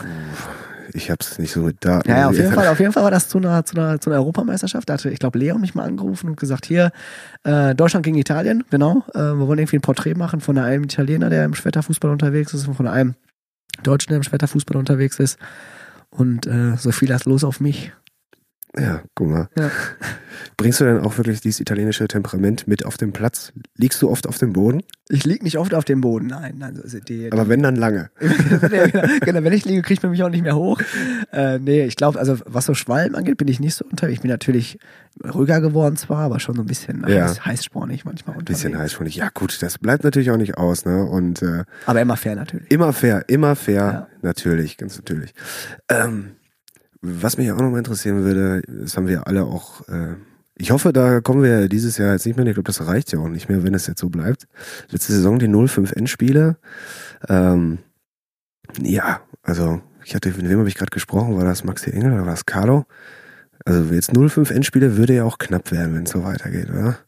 Ich 0.95 1.11
hab's 1.11 1.39
nicht 1.39 1.53
so 1.53 1.61
mit 1.61 1.85
Daten. 1.85 2.09
Ja, 2.09 2.19
ja, 2.19 2.29
auf 2.29 2.37
jeden 2.37 2.53
Fall, 2.53 2.67
auf 2.69 2.81
jeden 2.81 2.93
Fall 2.93 3.03
war 3.05 3.11
das 3.11 3.29
zu 3.29 3.39
einer, 3.39 3.65
zu 3.65 3.77
einer, 3.77 4.01
zu 4.01 4.11
einer 4.11 4.19
Europameisterschaft. 4.19 4.89
Da 4.89 4.95
hatte, 4.95 5.11
ich 5.11 5.19
glaube, 5.19 5.39
Leon 5.39 5.61
mich 5.61 5.75
mal 5.75 5.85
angerufen 5.85 6.31
und 6.31 6.41
gesagt, 6.41 6.65
hier, 6.67 6.93
äh, 7.45 7.75
Deutschland 7.75 8.05
gegen 8.05 8.17
Italien, 8.17 8.65
genau. 8.71 9.05
Äh, 9.15 9.19
wir 9.19 9.47
wollen 9.47 9.59
irgendwie 9.59 9.77
ein 9.77 9.83
Porträt 9.83 10.15
machen 10.15 10.41
von 10.41 10.57
einem 10.57 10.85
Italiener, 10.85 11.29
der 11.29 11.45
im 11.45 11.55
Schwerterfußball 11.55 12.11
unterwegs 12.11 12.55
ist 12.55 12.67
und 12.67 12.75
von 12.75 12.87
einem 12.89 13.15
Deutschen, 13.83 14.11
der 14.11 14.17
im 14.19 14.23
Schwerterfußball 14.23 14.77
unterwegs 14.77 15.19
ist. 15.19 15.39
Und 16.11 16.47
äh, 16.47 16.77
so 16.77 16.91
fiel 16.91 17.09
das 17.09 17.25
los 17.25 17.45
auf 17.45 17.61
mich. 17.61 17.93
Ja, 18.77 19.03
guck 19.15 19.29
mal. 19.29 19.49
Ja. 19.59 19.71
Bringst 20.57 20.81
du 20.81 20.85
denn 20.85 20.99
auch 21.01 21.17
wirklich 21.17 21.41
dieses 21.41 21.59
italienische 21.61 22.07
Temperament 22.07 22.69
mit 22.69 22.85
auf 22.85 22.97
den 22.97 23.13
Platz? 23.13 23.53
Liegst 23.77 24.03
du 24.03 24.11
oft 24.11 24.27
auf 24.27 24.39
dem 24.39 24.53
Boden? 24.53 24.83
Ich 25.09 25.25
lieg 25.25 25.43
nicht 25.43 25.57
oft 25.57 25.73
auf 25.73 25.85
dem 25.85 26.01
Boden, 26.03 26.27
nein. 26.27 26.57
nein 26.59 26.79
also 26.83 27.01
die, 27.01 27.33
Aber 27.33 27.49
wenn, 27.49 27.63
dann 27.63 27.77
lange. 27.77 28.11
genau, 28.21 29.09
genau, 29.21 29.43
wenn 29.43 29.53
ich 29.55 29.65
liege, 29.65 29.81
kriegt 29.83 30.03
man 30.03 30.13
mich 30.13 30.23
auch 30.23 30.29
nicht 30.29 30.43
mehr 30.43 30.55
hoch. 30.55 30.81
Äh, 31.33 31.59
nee, 31.59 31.85
ich 31.87 31.97
glaube, 31.97 32.19
also 32.19 32.39
was 32.45 32.67
so 32.67 32.75
Schwalm 32.75 33.15
angeht, 33.15 33.39
bin 33.39 33.49
ich 33.49 33.59
nicht 33.59 33.75
so 33.75 33.87
unterwegs. 33.87 34.17
Ich 34.19 34.21
bin 34.23 34.31
natürlich 34.31 34.79
ruhiger 35.25 35.61
geworden 35.63 35.97
zwar, 35.97 36.19
aber 36.19 36.39
schon 36.39 36.55
so 36.57 36.61
ein 36.63 36.67
bisschen 36.67 37.05
Ja. 37.09 37.23
heiß, 37.25 37.45
heißspornig 37.47 38.05
manchmal 38.05 38.37
Ein 38.37 38.41
unterwegs. 38.41 38.63
bisschen 38.63 38.79
heiß 38.79 38.93
schon. 38.93 39.07
Ja, 39.07 39.31
gut, 39.33 39.63
das 39.63 39.79
bleibt 39.79 40.05
natürlich 40.05 40.31
auch 40.31 40.37
nicht 40.37 40.59
aus, 40.59 40.85
ne? 40.85 41.05
Und 41.07 41.41
äh, 41.43 41.65
Aber 41.87 42.01
immer 42.03 42.17
fair 42.19 42.37
natürlich. 42.37 42.71
Immer 42.71 42.93
fair, 42.93 43.25
immer 43.29 43.57
fair, 43.57 43.77
Ja. 43.77 44.09
natürlich, 44.21 44.77
ganz 44.77 44.97
natürlich. 44.99 45.33
Ähm, 45.89 46.33
was 47.01 47.37
mich 47.37 47.51
auch 47.53 47.59
nochmal 47.59 47.79
interessieren 47.79 48.25
würde, 48.25 48.63
das 48.67 48.97
haben 48.97 49.07
wir 49.07 49.27
alle 49.27 49.45
auch, 49.45 49.87
äh, 49.89 50.15
ich 50.57 50.71
hoffe, 50.71 50.93
da 50.93 51.21
kommen 51.21 51.43
wir 51.43 51.69
dieses 51.69 51.99
Jahr 51.99 52.13
jetzt 52.13 52.27
nicht 52.27 52.37
mehr, 52.37 52.47
ich 52.47 52.55
glaube, 52.55 52.67
das 52.67 52.87
reicht 52.87 53.13
ja 53.13 53.21
auch 53.21 53.29
nicht 53.29 53.49
mehr, 53.49 53.63
wenn 53.63 53.75
es 53.75 53.87
jetzt 53.87 54.01
so 54.01 54.09
bleibt. 54.09 54.49
Letzte 54.91 55.13
Saison 55.13 55.39
die 55.39 55.49
05 55.49 55.93
Endspiele. 55.93 56.57
Ähm, 57.29 57.79
ja, 58.81 59.21
also 59.43 59.81
ich 60.05 60.15
hatte, 60.15 60.31
mit 60.31 60.49
wem 60.49 60.59
habe 60.59 60.69
ich 60.69 60.75
gerade 60.75 60.91
gesprochen? 60.91 61.37
War 61.37 61.45
das 61.45 61.65
Maxi 61.65 61.91
Engel 61.91 62.13
oder 62.13 62.27
war 62.27 62.33
das 62.33 62.47
Carlo? 62.47 62.87
Also 63.65 63.93
jetzt 63.95 64.13
05 64.17 64.51
Endspiele 64.51 64.97
würde 64.97 65.15
ja 65.15 65.25
auch 65.25 65.39
knapp 65.39 65.71
werden, 65.71 65.95
wenn 65.95 66.05
es 66.05 66.11
so 66.11 66.25
weitergeht, 66.25 66.71
oder? 66.71 66.99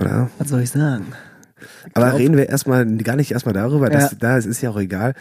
Oder? 0.00 0.30
Was 0.38 0.48
soll 0.48 0.62
ich 0.62 0.70
sagen? 0.70 1.12
Aber 1.94 2.06
glaub- 2.08 2.18
reden 2.18 2.36
wir 2.36 2.48
erstmal 2.48 2.86
gar 2.98 3.16
nicht 3.16 3.32
erstmal 3.32 3.54
darüber, 3.54 3.88
das, 3.90 4.12
Ja. 4.12 4.16
da 4.18 4.36
es 4.38 4.46
ist 4.46 4.60
ja 4.60 4.70
auch 4.70 4.78
egal. 4.78 5.14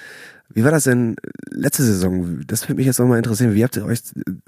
Wie 0.54 0.63
war 0.63 0.72
das 0.72 0.84
denn 0.84 1.15
letzte 1.50 1.84
Saison? 1.84 2.42
Das 2.46 2.63
würde 2.63 2.75
mich 2.75 2.86
jetzt 2.86 3.00
nochmal 3.00 3.18
interessieren. 3.18 3.54
Wie 3.56 3.63
habt 3.63 3.75
ihr 3.77 3.86
euch, 3.86 4.01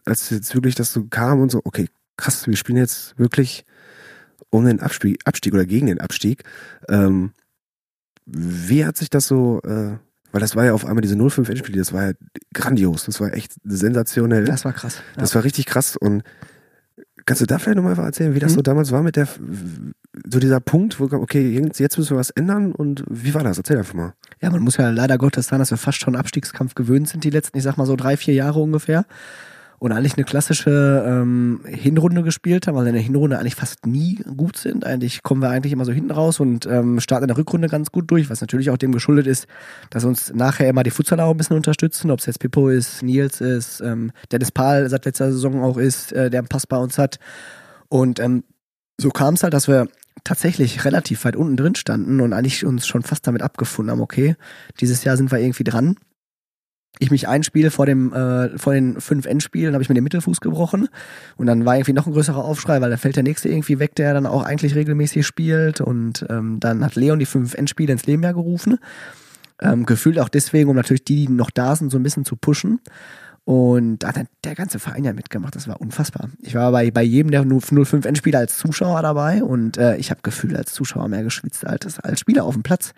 als 0.06 0.30
jetzt 0.30 0.54
wirklich 0.54 0.76
das 0.76 0.94
so 0.94 1.06
kam 1.06 1.40
und 1.42 1.52
so, 1.52 1.62
okay, 1.64 1.88
krass, 2.18 2.46
wir 2.48 2.56
spielen 2.56 2.78
jetzt 2.78 3.18
wirklich 3.18 3.66
um 4.50 4.66
den 4.66 4.80
Abstieg, 4.80 5.20
Abstieg 5.26 5.54
oder 5.54 5.66
gegen 5.66 5.88
den 5.88 6.00
Abstieg. 6.00 6.44
Ähm, 6.88 7.32
wie 8.26 8.86
hat 8.86 8.98
sich 8.98 9.10
das 9.10 9.28
so, 9.28 9.62
äh, 9.64 9.98
weil 10.32 10.42
das 10.42 10.56
war 10.56 10.66
ja 10.66 10.74
auf 10.74 10.86
einmal 10.86 11.02
diese 11.02 11.16
05 11.16 11.50
Endspiele, 11.50 11.80
das 11.80 11.94
war 11.94 12.08
ja 12.08 12.14
grandios, 12.54 13.06
das 13.06 13.20
war 13.20 13.34
echt 13.34 13.56
sensationell. 13.64 14.46
Das 14.46 14.66
war 14.66 14.74
krass. 14.74 14.98
Ja. 15.16 15.22
Das 15.22 15.34
war 15.36 15.44
richtig 15.44 15.66
krass 15.66 15.96
und 15.98 16.24
kannst 17.26 17.42
du 17.42 17.46
da 17.46 17.58
vielleicht 17.60 17.78
nochmal 17.78 17.98
erzählen, 17.98 18.36
wie 18.36 18.40
das 18.40 18.52
Mhm. 18.52 18.56
so 18.56 18.62
damals 18.62 18.92
war 18.92 19.04
mit 19.04 19.16
der, 19.16 19.28
so 20.30 20.40
dieser 20.40 20.60
Punkt, 20.60 21.00
wo, 21.00 21.06
okay, 21.06 21.62
jetzt 21.78 21.98
müssen 21.98 22.12
wir 22.12 22.18
was 22.18 22.30
ändern 22.32 22.72
und 22.72 23.04
wie 23.10 23.34
war 23.34 23.44
das? 23.44 23.58
Erzähl 23.58 23.78
einfach 23.78 23.94
mal. 23.94 24.14
ja, 24.42 24.50
man 24.50 24.62
muss 24.62 24.78
ja 24.78 24.90
leider 24.90 25.18
Gottes 25.18 25.48
sagen, 25.48 25.60
dass 25.60 25.72
wir 25.72 25.78
fast 25.78 26.00
schon 26.00 26.16
Abstiegskampf 26.16 26.76
gewöhnt 26.76 27.10
sind, 27.10 27.24
die 27.24 27.30
letzten, 27.30 27.58
ich 27.58 27.64
sag 27.64 27.78
mal 27.78 27.86
so 27.86 27.96
drei, 27.96 28.18
vier 28.18 28.34
Jahre 28.34 28.60
ungefähr. 28.60 29.06
Und 29.80 29.92
eigentlich 29.92 30.18
eine 30.18 30.24
klassische 30.24 31.06
ähm, 31.08 31.62
Hinrunde 31.68 32.24
gespielt 32.24 32.66
haben, 32.66 32.74
weil 32.76 32.86
wir 32.86 32.90
in 32.90 32.96
der 32.96 33.04
Hinrunde 33.04 33.38
eigentlich 33.38 33.54
fast 33.54 33.86
nie 33.86 34.16
gut 34.36 34.58
sind. 34.58 34.84
Eigentlich 34.84 35.22
kommen 35.22 35.40
wir 35.40 35.52
eigentlich 35.52 35.72
immer 35.72 35.86
so 35.86 35.92
hinten 35.92 36.10
raus 36.10 36.40
und 36.40 36.66
ähm, 36.66 37.00
starten 37.00 37.26
in 37.26 37.28
der 37.28 37.38
Rückrunde 37.38 37.68
ganz 37.68 37.92
gut 37.92 38.10
durch, 38.10 38.32
was 38.32 38.42
natürlich 38.42 38.72
auch 38.72 38.78
dem 38.78 38.92
geschuldet 38.92 39.28
ist, 39.28 39.46
dass 39.92 40.04
uns 40.04 40.34
nachher 40.34 40.68
immer 40.68 40.82
die 40.82 40.90
Futsaler 40.90 41.26
auch 41.26 41.32
ein 41.32 41.38
bisschen 41.38 41.58
unterstützen, 41.58 42.10
ob 42.10 42.22
es 42.22 42.26
jetzt 42.26 42.40
Pippo 42.40 42.70
ist, 42.70 43.04
Nils 43.04 43.40
ist, 43.40 43.82
ähm, 43.82 44.12
Dennis 44.32 44.52
Pahl 44.52 44.90
seit 44.90 45.06
letzter 45.06 45.32
Saison 45.32 45.62
auch 45.62 45.78
ist, 45.78 46.12
äh, 46.12 46.32
der 46.32 46.40
einen 46.40 46.48
Pass 46.48 46.66
bei 46.66 46.78
uns 46.78 46.98
hat. 46.98 47.20
Und 47.88 48.20
ähm, 48.20 48.46
so 49.00 49.10
kam 49.12 49.36
es 49.36 49.44
halt, 49.44 49.54
dass 49.54 49.68
wir 49.68 49.88
tatsächlich 50.24 50.86
relativ 50.86 51.26
weit 51.26 51.36
unten 51.36 51.58
drin 51.58 51.76
standen 51.76 52.22
und 52.22 52.34
eigentlich 52.34 52.66
uns 52.66 52.88
schon 52.88 53.04
fast 53.04 53.28
damit 53.28 53.42
abgefunden 53.42 53.92
haben, 53.92 54.02
okay, 54.02 54.36
dieses 54.80 55.04
Jahr 55.04 55.18
sind 55.18 55.32
wir 55.32 55.40
irgendwie 55.40 55.64
dran. 55.64 55.96
Ich 57.00 57.12
mich 57.12 57.28
einspiele 57.28 57.70
vor 57.70 57.86
dem 57.86 58.12
äh, 58.12 58.58
vor 58.58 58.74
den 58.74 59.00
fünf 59.00 59.28
Endspielen, 59.28 59.74
habe 59.74 59.84
ich 59.84 59.90
mir 59.90 59.96
den 59.96 60.04
Mittelfuß 60.04 60.42
gebrochen 60.42 60.90
und 61.36 61.46
dann 61.46 61.64
war 61.64 61.76
irgendwie 61.76 61.94
noch 61.94 62.08
ein 62.08 62.14
größerer 62.14 62.44
Aufschrei, 62.44 62.82
weil 62.82 62.90
dann 62.90 62.98
fällt 62.98 63.16
der 63.16 63.24
nächste 63.24 63.50
irgendwie 63.50 63.78
weg, 63.78 63.94
der 63.96 64.16
dann 64.16 64.26
auch 64.26 64.44
eigentlich 64.44 64.74
regelmäßig 64.74 65.26
spielt 65.26 65.80
und 65.80 66.26
ähm, 66.30 66.60
dann 66.60 66.84
hat 66.84 66.96
Leon 66.96 67.20
die 67.20 67.26
fünf 67.26 67.54
Endspiele 67.54 67.92
ins 67.92 68.08
Leben 68.08 68.24
ja 68.24 68.32
gerufen. 68.32 68.80
Ähm, 69.62 69.86
gefühlt 69.86 70.20
auch 70.20 70.30
deswegen, 70.30 70.70
um 70.70 70.76
natürlich 70.76 71.04
die, 71.04 71.28
die 71.28 71.34
noch 71.34 71.52
da 71.52 71.76
sind, 71.76 71.92
so 71.92 71.98
ein 71.98 72.04
bisschen 72.04 72.26
zu 72.26 72.36
pushen. 72.36 72.80
Und 73.48 74.00
da 74.00 74.10
hat 74.10 74.18
dann 74.18 74.28
der 74.44 74.56
ganze 74.56 74.78
Verein 74.78 75.06
ja 75.06 75.14
mitgemacht. 75.14 75.56
Das 75.56 75.70
war 75.70 75.80
unfassbar. 75.80 76.28
Ich 76.42 76.54
war 76.54 76.70
bei, 76.74 76.92
bei 76.92 77.02
jedem 77.02 77.32
der 77.32 77.46
05 77.46 78.04
Endspieler 78.04 78.40
als 78.40 78.58
Zuschauer 78.58 79.02
dabei 79.02 79.42
und 79.42 79.78
äh, 79.78 79.96
ich 79.96 80.12
habe 80.12 80.20
gefühlt 80.22 80.54
als 80.54 80.74
Zuschauer 80.74 81.08
mehr 81.08 81.24
geschwitzt 81.24 81.66
als, 81.66 81.98
als 81.98 82.20
Spieler 82.20 82.44
auf 82.44 82.56
dem 82.56 82.64
Platz, 82.64 82.94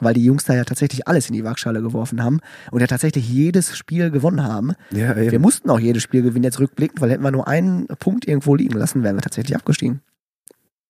weil 0.00 0.12
die 0.12 0.22
Jungs 0.22 0.44
da 0.44 0.54
ja 0.54 0.64
tatsächlich 0.64 1.08
alles 1.08 1.28
in 1.28 1.32
die 1.32 1.42
Waagschale 1.42 1.80
geworfen 1.80 2.22
haben 2.22 2.40
und 2.70 2.82
ja 2.82 2.86
tatsächlich 2.86 3.26
jedes 3.30 3.78
Spiel 3.78 4.10
gewonnen 4.10 4.42
haben. 4.42 4.74
Ja, 4.90 5.16
Wir 5.16 5.38
mussten 5.38 5.70
auch 5.70 5.80
jedes 5.80 6.02
Spiel 6.02 6.20
gewinnen, 6.20 6.44
jetzt 6.44 6.60
rückblickend, 6.60 7.00
weil 7.00 7.10
hätten 7.10 7.22
wir 7.22 7.30
nur 7.30 7.48
einen 7.48 7.86
Punkt 7.86 8.28
irgendwo 8.28 8.54
liegen 8.54 8.76
lassen, 8.76 9.04
wären 9.04 9.16
wir 9.16 9.22
tatsächlich 9.22 9.56
abgestiegen. 9.56 10.02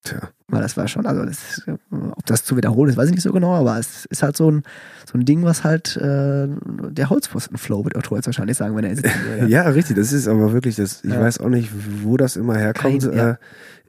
Tja. 0.05 0.21
Weil 0.49 0.61
das 0.63 0.77
war 0.77 0.87
schon, 0.87 1.07
also 1.07 1.25
das, 1.25 1.63
ob 1.91 2.27
das 2.27 2.45
zu 2.45 2.57
wiederholen 2.57 2.91
ist, 2.91 2.97
weiß 2.97 3.07
ich 3.09 3.15
nicht 3.15 3.23
so 3.25 3.33
genau, 3.33 3.55
aber 3.55 3.79
es 3.79 4.05
ist 4.07 4.23
halt 4.23 4.37
so 4.37 4.51
ein, 4.51 4.63
so 5.11 5.19
ein 5.19 5.25
Ding, 5.25 5.45
was 5.45 5.65
halt 5.65 5.97
äh, 5.97 6.47
der 6.91 7.09
Holzpfosten-Flow, 7.11 7.85
wird 7.85 7.97
Otto 7.97 8.15
jetzt 8.15 8.27
wahrscheinlich 8.27 8.57
sagen, 8.59 8.77
wenn 8.77 8.85
er 8.85 8.97
würde. 8.97 9.47
Ja, 9.49 9.63
richtig. 9.63 9.97
Das 9.97 10.13
ist 10.13 10.29
aber 10.29 10.53
wirklich 10.53 10.77
das. 10.77 11.03
Ich 11.03 11.11
Ja. 11.11 11.21
weiß 11.21 11.41
auch 11.41 11.49
nicht, 11.49 11.71
wo 12.03 12.17
das 12.19 12.37
immer 12.37 12.57
herkommt. 12.57 13.03
Kein- 13.03 13.13
ja. 13.17 13.31
äh, 13.31 13.37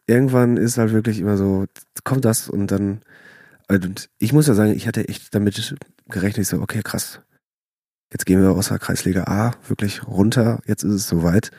irgendwann 0.08 0.56
ist 0.58 0.78
halt 0.78 0.94
wirklich 0.94 1.20
immer 1.20 1.36
so, 1.38 1.66
kommt 2.06 2.24
das 2.26 2.50
und 2.50 2.72
dann. 2.72 3.02
Und 3.68 4.10
ich 4.20 4.32
muss 4.32 4.48
ja 4.48 4.54
sagen, 4.54 4.72
ich 4.74 4.88
hatte 4.88 5.08
echt 5.10 5.34
damit 5.36 5.76
gerechnet, 6.08 6.44
ich 6.44 6.48
so, 6.48 6.62
okay, 6.62 6.82
krass. 6.84 7.20
Jetzt 8.14 8.26
gehen 8.26 8.40
wir 8.42 8.52
aus 8.52 8.70
der 8.70 8.80
Kreisliga 8.80 9.24
A 9.24 9.52
wirklich 9.68 10.08
runter. 10.08 10.60
Jetzt 10.66 10.84
ist 10.84 10.94
es 10.94 11.08
soweit. 11.10 11.52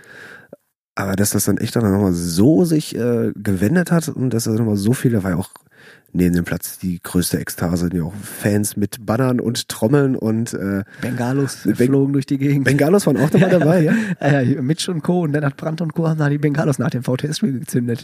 Aber 0.96 1.14
dass 1.14 1.30
das 1.30 1.44
dann 1.44 1.58
echt 1.58 1.76
dann 1.76 1.88
nochmal 1.90 2.12
so 2.14 2.64
sich 2.64 2.96
äh, 2.96 3.30
gewendet 3.36 3.92
hat 3.92 4.08
und 4.08 4.30
dass 4.34 4.44
das 4.44 4.58
nochmal 4.58 4.76
so 4.76 4.92
viele, 4.94 5.22
war 5.22 5.32
ja 5.32 5.36
auch 5.36 5.50
neben 6.12 6.34
dem 6.34 6.44
Platz 6.44 6.78
die 6.78 7.00
größte 7.02 7.38
Ekstase, 7.38 7.90
die 7.90 8.00
auch 8.00 8.14
Fans 8.14 8.78
mit 8.78 9.04
Bannern 9.04 9.38
und 9.38 9.68
Trommeln 9.68 10.16
und 10.16 10.54
äh, 10.54 10.84
Bengalos 11.02 11.58
Ben- 11.64 11.74
flogen 11.76 12.14
durch 12.14 12.24
die 12.24 12.38
Gegend. 12.38 12.64
Bengalos 12.64 13.06
waren 13.06 13.18
auch 13.18 13.28
dabei, 13.28 13.48
dabei 13.50 13.82
ja? 13.82 13.92
Ja, 14.22 14.40
ja, 14.40 14.62
Mitch 14.62 14.90
und 14.90 15.02
Co. 15.02 15.20
und 15.24 15.32
Lennart 15.32 15.58
Brandt 15.58 15.82
und 15.82 15.92
Co. 15.92 16.08
haben 16.08 16.18
da 16.18 16.30
die 16.30 16.38
Bengalos 16.38 16.78
nach 16.78 16.88
dem 16.88 17.02
VTS-Spiel 17.02 17.60
gezündet. 17.60 18.02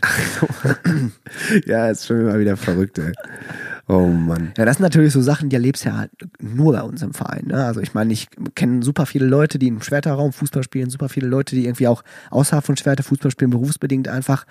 ja, 1.67 1.89
ist 1.89 2.07
schon 2.07 2.21
immer 2.21 2.39
wieder 2.39 2.57
verrückt, 2.59 2.99
ey. 2.99 3.13
Oh 3.89 4.07
Mann. 4.07 4.53
Ja, 4.57 4.65
das 4.65 4.77
sind 4.77 4.85
natürlich 4.85 5.13
so 5.13 5.21
Sachen, 5.21 5.49
die 5.49 5.57
erlebst 5.57 5.85
du 5.85 5.89
ja 5.89 5.97
halt 5.99 6.11
nur 6.41 6.73
bei 6.73 6.83
uns 6.83 7.03
im 7.03 7.13
Verein. 7.13 7.47
Ne? 7.47 7.65
Also 7.65 7.81
ich 7.81 7.95
meine, 7.95 8.13
ich 8.13 8.29
kenne 8.55 8.83
super 8.83 9.07
viele 9.07 9.27
Leute, 9.27 9.59
die 9.59 9.67
im 9.69 9.83
Schwerterraum 9.83 10.33
Fußball 10.33 10.63
spielen, 10.63 10.89
super 10.89 11.09
viele 11.09 11.27
Leute, 11.27 11.57
die 11.57 11.65
irgendwie 11.67 11.89
auch 11.89 12.03
außerhalb 12.31 12.65
von 12.65 12.77
Schwerter 12.77 13.03
Fußball 13.03 13.31
spielen, 13.33 13.51
berufsbedingt 13.51 14.07
einfach. 14.09 14.47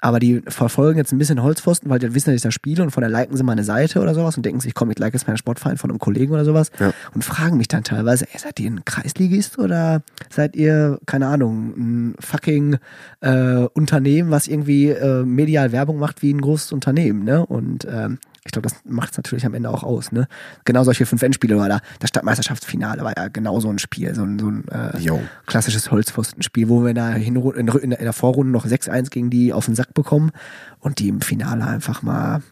Aber 0.00 0.18
die 0.18 0.42
verfolgen 0.48 0.98
jetzt 0.98 1.12
ein 1.12 1.18
bisschen 1.18 1.42
Holzpfosten, 1.42 1.88
weil 1.88 2.00
die 2.00 2.12
wissen, 2.12 2.30
dass 2.30 2.36
ich 2.36 2.42
da 2.42 2.50
spiele 2.50 2.82
und 2.82 2.90
von 2.90 3.02
der 3.02 3.10
liken 3.10 3.36
sie 3.36 3.44
meine 3.44 3.62
Seite 3.62 4.00
oder 4.00 4.14
sowas 4.14 4.36
und 4.36 4.44
denken 4.44 4.60
sich, 4.60 4.74
komm, 4.74 4.90
ich 4.90 4.98
like 4.98 5.14
jetzt 5.14 5.28
meinen 5.28 5.36
Sportverein 5.36 5.78
von 5.78 5.90
einem 5.90 6.00
Kollegen 6.00 6.32
oder 6.32 6.44
sowas 6.44 6.72
Ja. 6.80 6.92
und 7.14 7.24
fragen 7.24 7.56
mich 7.58 7.68
dann 7.68 7.84
teilweise, 7.84 8.26
ey, 8.32 8.38
seid 8.40 8.58
ihr 8.58 8.68
ein 8.68 8.84
Kreisligist 8.84 9.58
oder 9.60 10.02
seid 10.28 10.56
ihr, 10.56 10.98
keine 11.06 11.28
Ahnung, 11.28 11.72
ein 11.76 12.14
fucking 12.18 12.78
äh, 13.20 13.66
Unternehmen, 13.74 14.30
was 14.32 14.48
irgendwie 14.48 14.88
äh, 14.88 15.22
medial 15.24 15.70
Werbung 15.70 16.00
macht 16.00 16.20
wie 16.22 16.34
ein 16.34 16.40
großes 16.40 16.72
Unternehmen, 16.72 17.22
ne? 17.22 17.46
Und 17.46 17.86
ähm, 17.88 18.18
ich 18.44 18.50
glaube, 18.52 18.68
das 18.68 18.80
macht 18.84 19.12
es 19.12 19.16
natürlich 19.16 19.46
am 19.46 19.54
Ende 19.54 19.70
auch 19.70 19.82
aus, 19.84 20.10
ne? 20.10 20.26
Genau 20.64 20.82
solche 20.84 21.06
fünf 21.06 21.22
Endspiele 21.22 21.56
war 21.58 21.68
da. 21.68 21.80
Das 22.00 22.08
Stadtmeisterschaftsfinale 22.08 23.02
war 23.04 23.16
ja 23.16 23.28
genau 23.28 23.60
so 23.60 23.70
ein 23.70 23.78
Spiel, 23.78 24.14
so 24.14 24.24
ein, 24.24 24.38
so 24.38 24.48
ein 24.50 24.66
äh, 24.68 24.98
klassisches 25.46 25.90
Holzpfostenspiel, 25.90 26.68
wo 26.68 26.82
wir 26.82 26.88
in 26.90 26.96
der, 26.96 27.14
Hinru- 27.16 27.54
in, 27.54 27.66
der- 27.66 27.82
in 27.82 27.90
der 27.90 28.12
Vorrunde 28.12 28.50
noch 28.52 28.66
6-1 28.66 29.10
gegen 29.10 29.30
die 29.30 29.52
auf 29.52 29.66
den 29.66 29.74
Sack 29.76 29.94
bekommen 29.94 30.32
und 30.80 30.98
die 30.98 31.08
im 31.08 31.20
Finale 31.20 31.64
einfach 31.66 32.02
mal 32.02 32.42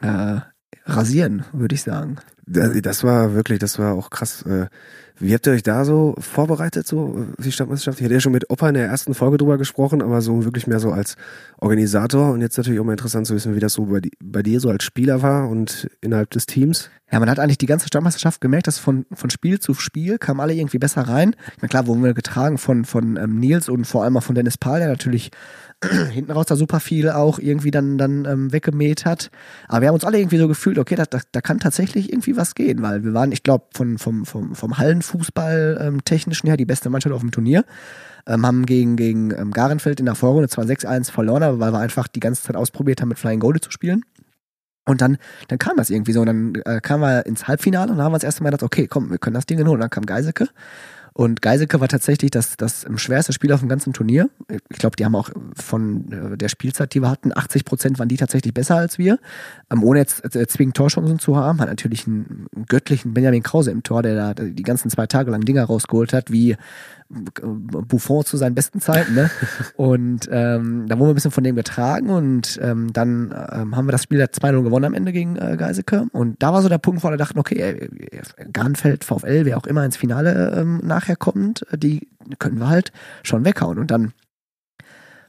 äh, 0.00 0.40
rasieren, 0.86 1.44
würde 1.52 1.74
ich 1.74 1.82
sagen. 1.82 2.16
Das, 2.46 3.02
war 3.02 3.34
wirklich, 3.34 3.58
das 3.58 3.78
war 3.78 3.94
auch 3.94 4.08
krass. 4.08 4.42
Äh, 4.42 4.66
Wie 5.18 5.34
habt 5.34 5.46
ihr 5.48 5.52
euch 5.52 5.64
da 5.64 5.84
so 5.84 6.14
vorbereitet, 6.20 6.86
so 6.86 7.26
die 7.38 7.50
Stadtmeisterschaft? 7.50 7.98
Ich 7.98 8.04
hatte 8.04 8.14
ja 8.14 8.20
schon 8.20 8.30
mit 8.30 8.50
Opa 8.50 8.68
in 8.68 8.74
der 8.74 8.86
ersten 8.86 9.14
Folge 9.14 9.36
drüber 9.36 9.58
gesprochen, 9.58 10.00
aber 10.00 10.20
so 10.22 10.44
wirklich 10.44 10.68
mehr 10.68 10.78
so 10.78 10.92
als 10.92 11.16
Organisator 11.58 12.30
und 12.30 12.40
jetzt 12.40 12.56
natürlich 12.56 12.78
auch 12.78 12.84
mal 12.84 12.92
interessant 12.92 13.26
zu 13.26 13.34
wissen, 13.34 13.56
wie 13.56 13.60
das 13.60 13.72
so 13.72 13.86
bei, 13.86 14.00
di- 14.00 14.12
bei 14.22 14.44
dir 14.44 14.60
so 14.60 14.70
als 14.70 14.84
Spieler 14.84 15.22
war 15.22 15.48
und 15.48 15.90
innerhalb 16.00 16.30
des 16.30 16.46
Teams. 16.46 16.88
Ja, 17.10 17.18
man 17.18 17.30
hat 17.30 17.40
eigentlich 17.40 17.58
die 17.58 17.66
ganze 17.66 17.88
Stadtmeisterschaft 17.88 18.40
gemerkt, 18.40 18.68
dass 18.68 18.78
von, 18.78 19.06
von 19.12 19.30
Spiel 19.30 19.58
zu 19.58 19.74
Spiel 19.74 20.18
kamen 20.18 20.38
alle 20.40 20.54
irgendwie 20.54 20.78
besser 20.78 21.02
rein. 21.02 21.34
Na 21.60 21.68
klar, 21.68 21.86
wurden 21.88 22.04
wir 22.04 22.14
getragen 22.14 22.58
von, 22.58 22.84
von 22.84 23.16
ähm, 23.16 23.40
Nils 23.40 23.68
und 23.68 23.86
vor 23.86 24.04
allem 24.04 24.16
auch 24.16 24.22
von 24.22 24.34
Dennis 24.36 24.58
Pahl, 24.58 24.78
der 24.78 24.88
natürlich 24.88 25.30
hinten 26.10 26.32
raus 26.32 26.46
da 26.46 26.56
super 26.56 26.80
viel 26.80 27.10
auch 27.10 27.38
irgendwie 27.38 27.70
dann, 27.70 27.98
dann 27.98 28.24
ähm, 28.24 28.52
weggemäht 28.52 29.04
hat. 29.04 29.30
Aber 29.68 29.82
wir 29.82 29.88
haben 29.88 29.94
uns 29.94 30.04
alle 30.04 30.18
irgendwie 30.18 30.38
so 30.38 30.48
gefühlt, 30.48 30.78
okay, 30.78 30.94
da, 30.94 31.04
da, 31.04 31.20
da 31.32 31.40
kann 31.40 31.58
tatsächlich 31.58 32.12
irgendwie 32.12 32.36
was 32.36 32.54
gehen, 32.54 32.82
weil 32.82 33.04
wir 33.04 33.14
waren, 33.14 33.32
ich 33.32 33.42
glaube, 33.42 33.66
von, 33.74 33.98
vom, 33.98 34.24
vom, 34.24 34.54
vom 34.54 34.78
Hallenfußball 34.78 35.78
ähm, 35.80 36.04
technischen 36.04 36.46
her 36.46 36.56
die 36.56 36.66
beste 36.66 36.90
Mannschaft 36.90 37.14
auf 37.14 37.20
dem 37.20 37.30
Turnier. 37.30 37.64
Ähm, 38.28 38.44
haben 38.44 38.66
gegen, 38.66 38.96
gegen 38.96 39.30
ähm, 39.30 39.52
Garenfeld 39.52 40.00
in 40.00 40.06
der 40.06 40.16
Vorrunde 40.16 40.48
zwar 40.48 40.64
6-1 40.64 41.12
verloren, 41.12 41.44
aber 41.44 41.60
weil 41.60 41.72
wir 41.72 41.78
einfach 41.78 42.08
die 42.08 42.20
ganze 42.20 42.42
Zeit 42.42 42.56
ausprobiert 42.56 43.00
haben, 43.00 43.08
mit 43.08 43.18
Flying 43.18 43.38
Goalie 43.38 43.60
zu 43.60 43.70
spielen. 43.70 44.02
Und 44.88 45.00
dann, 45.00 45.18
dann 45.48 45.58
kam 45.58 45.76
das 45.76 45.90
irgendwie 45.90 46.12
so. 46.12 46.20
Und 46.20 46.26
dann 46.26 46.54
äh, 46.64 46.80
kamen 46.80 47.02
wir 47.02 47.26
ins 47.26 47.48
Halbfinale 47.48 47.90
und 47.90 47.98
dann 47.98 48.04
haben 48.04 48.12
wir 48.12 48.18
das 48.18 48.24
erste 48.24 48.42
Mal 48.42 48.50
gedacht, 48.50 48.62
okay, 48.62 48.86
komm, 48.86 49.10
wir 49.10 49.18
können 49.18 49.34
das 49.34 49.46
Ding 49.46 49.58
holen. 49.58 49.68
Und 49.68 49.80
dann 49.80 49.90
kam 49.90 50.06
Geiseke. 50.06 50.48
Und 51.16 51.40
Geiseke 51.40 51.80
war 51.80 51.88
tatsächlich 51.88 52.30
das, 52.30 52.58
das 52.58 52.84
schwerste 52.96 53.32
Spiel 53.32 53.50
auf 53.50 53.60
dem 53.60 53.70
ganzen 53.70 53.94
Turnier. 53.94 54.28
Ich 54.68 54.76
glaube, 54.76 54.96
die 54.96 55.04
haben 55.06 55.16
auch 55.16 55.30
von 55.54 56.12
äh, 56.12 56.36
der 56.36 56.50
Spielzeit, 56.50 56.92
die 56.92 57.00
wir 57.00 57.08
hatten, 57.08 57.32
80 57.34 57.64
Prozent 57.64 57.98
waren 57.98 58.08
die 58.08 58.18
tatsächlich 58.18 58.52
besser 58.52 58.76
als 58.76 58.98
wir. 58.98 59.18
Ähm, 59.70 59.82
ohne 59.82 60.00
jetzt 60.00 60.36
äh, 60.36 60.46
zwingend 60.46 60.76
Torchancen 60.76 61.18
zu 61.18 61.34
haben. 61.34 61.62
Hat 61.62 61.70
natürlich 61.70 62.06
einen 62.06 62.48
göttlichen 62.68 63.14
Benjamin 63.14 63.42
Krause 63.42 63.70
im 63.70 63.82
Tor, 63.82 64.02
der 64.02 64.34
da 64.34 64.44
die 64.44 64.62
ganzen 64.62 64.90
zwei 64.90 65.06
Tage 65.06 65.30
lang 65.30 65.40
Dinger 65.40 65.64
rausgeholt 65.64 66.12
hat, 66.12 66.30
wie 66.30 66.58
Buffon 67.08 68.24
zu 68.24 68.36
seinen 68.36 68.54
besten 68.54 68.80
Zeiten. 68.80 69.14
Ne? 69.14 69.30
und 69.76 70.28
ähm, 70.30 70.86
da 70.88 70.98
wurden 70.98 71.08
wir 71.08 71.12
ein 71.12 71.14
bisschen 71.14 71.30
von 71.30 71.44
dem 71.44 71.56
getragen 71.56 72.10
und 72.10 72.58
ähm, 72.62 72.92
dann 72.92 73.34
ähm, 73.52 73.76
haben 73.76 73.86
wir 73.86 73.92
das 73.92 74.02
Spiel 74.02 74.18
der 74.18 74.32
2-0 74.32 74.62
gewonnen 74.62 74.86
am 74.86 74.94
Ende 74.94 75.12
gegen 75.12 75.36
äh, 75.36 75.56
Geiseke. 75.56 76.06
Und 76.12 76.42
da 76.42 76.52
war 76.52 76.62
so 76.62 76.68
der 76.68 76.78
Punkt, 76.78 77.02
wo 77.02 77.10
wir 77.10 77.16
dachten, 77.16 77.38
okay, 77.38 77.58
äh, 77.58 77.88
Garnfeld, 78.52 79.04
VfL, 79.04 79.44
wer 79.44 79.58
auch 79.58 79.66
immer 79.66 79.84
ins 79.84 79.96
Finale 79.96 80.54
ähm, 80.56 80.80
nachher 80.82 81.16
kommt, 81.16 81.64
äh, 81.72 81.78
die 81.78 82.08
können 82.38 82.58
wir 82.58 82.68
halt 82.68 82.92
schon 83.22 83.44
weghauen. 83.44 83.78
Und 83.78 83.90
dann 83.90 84.12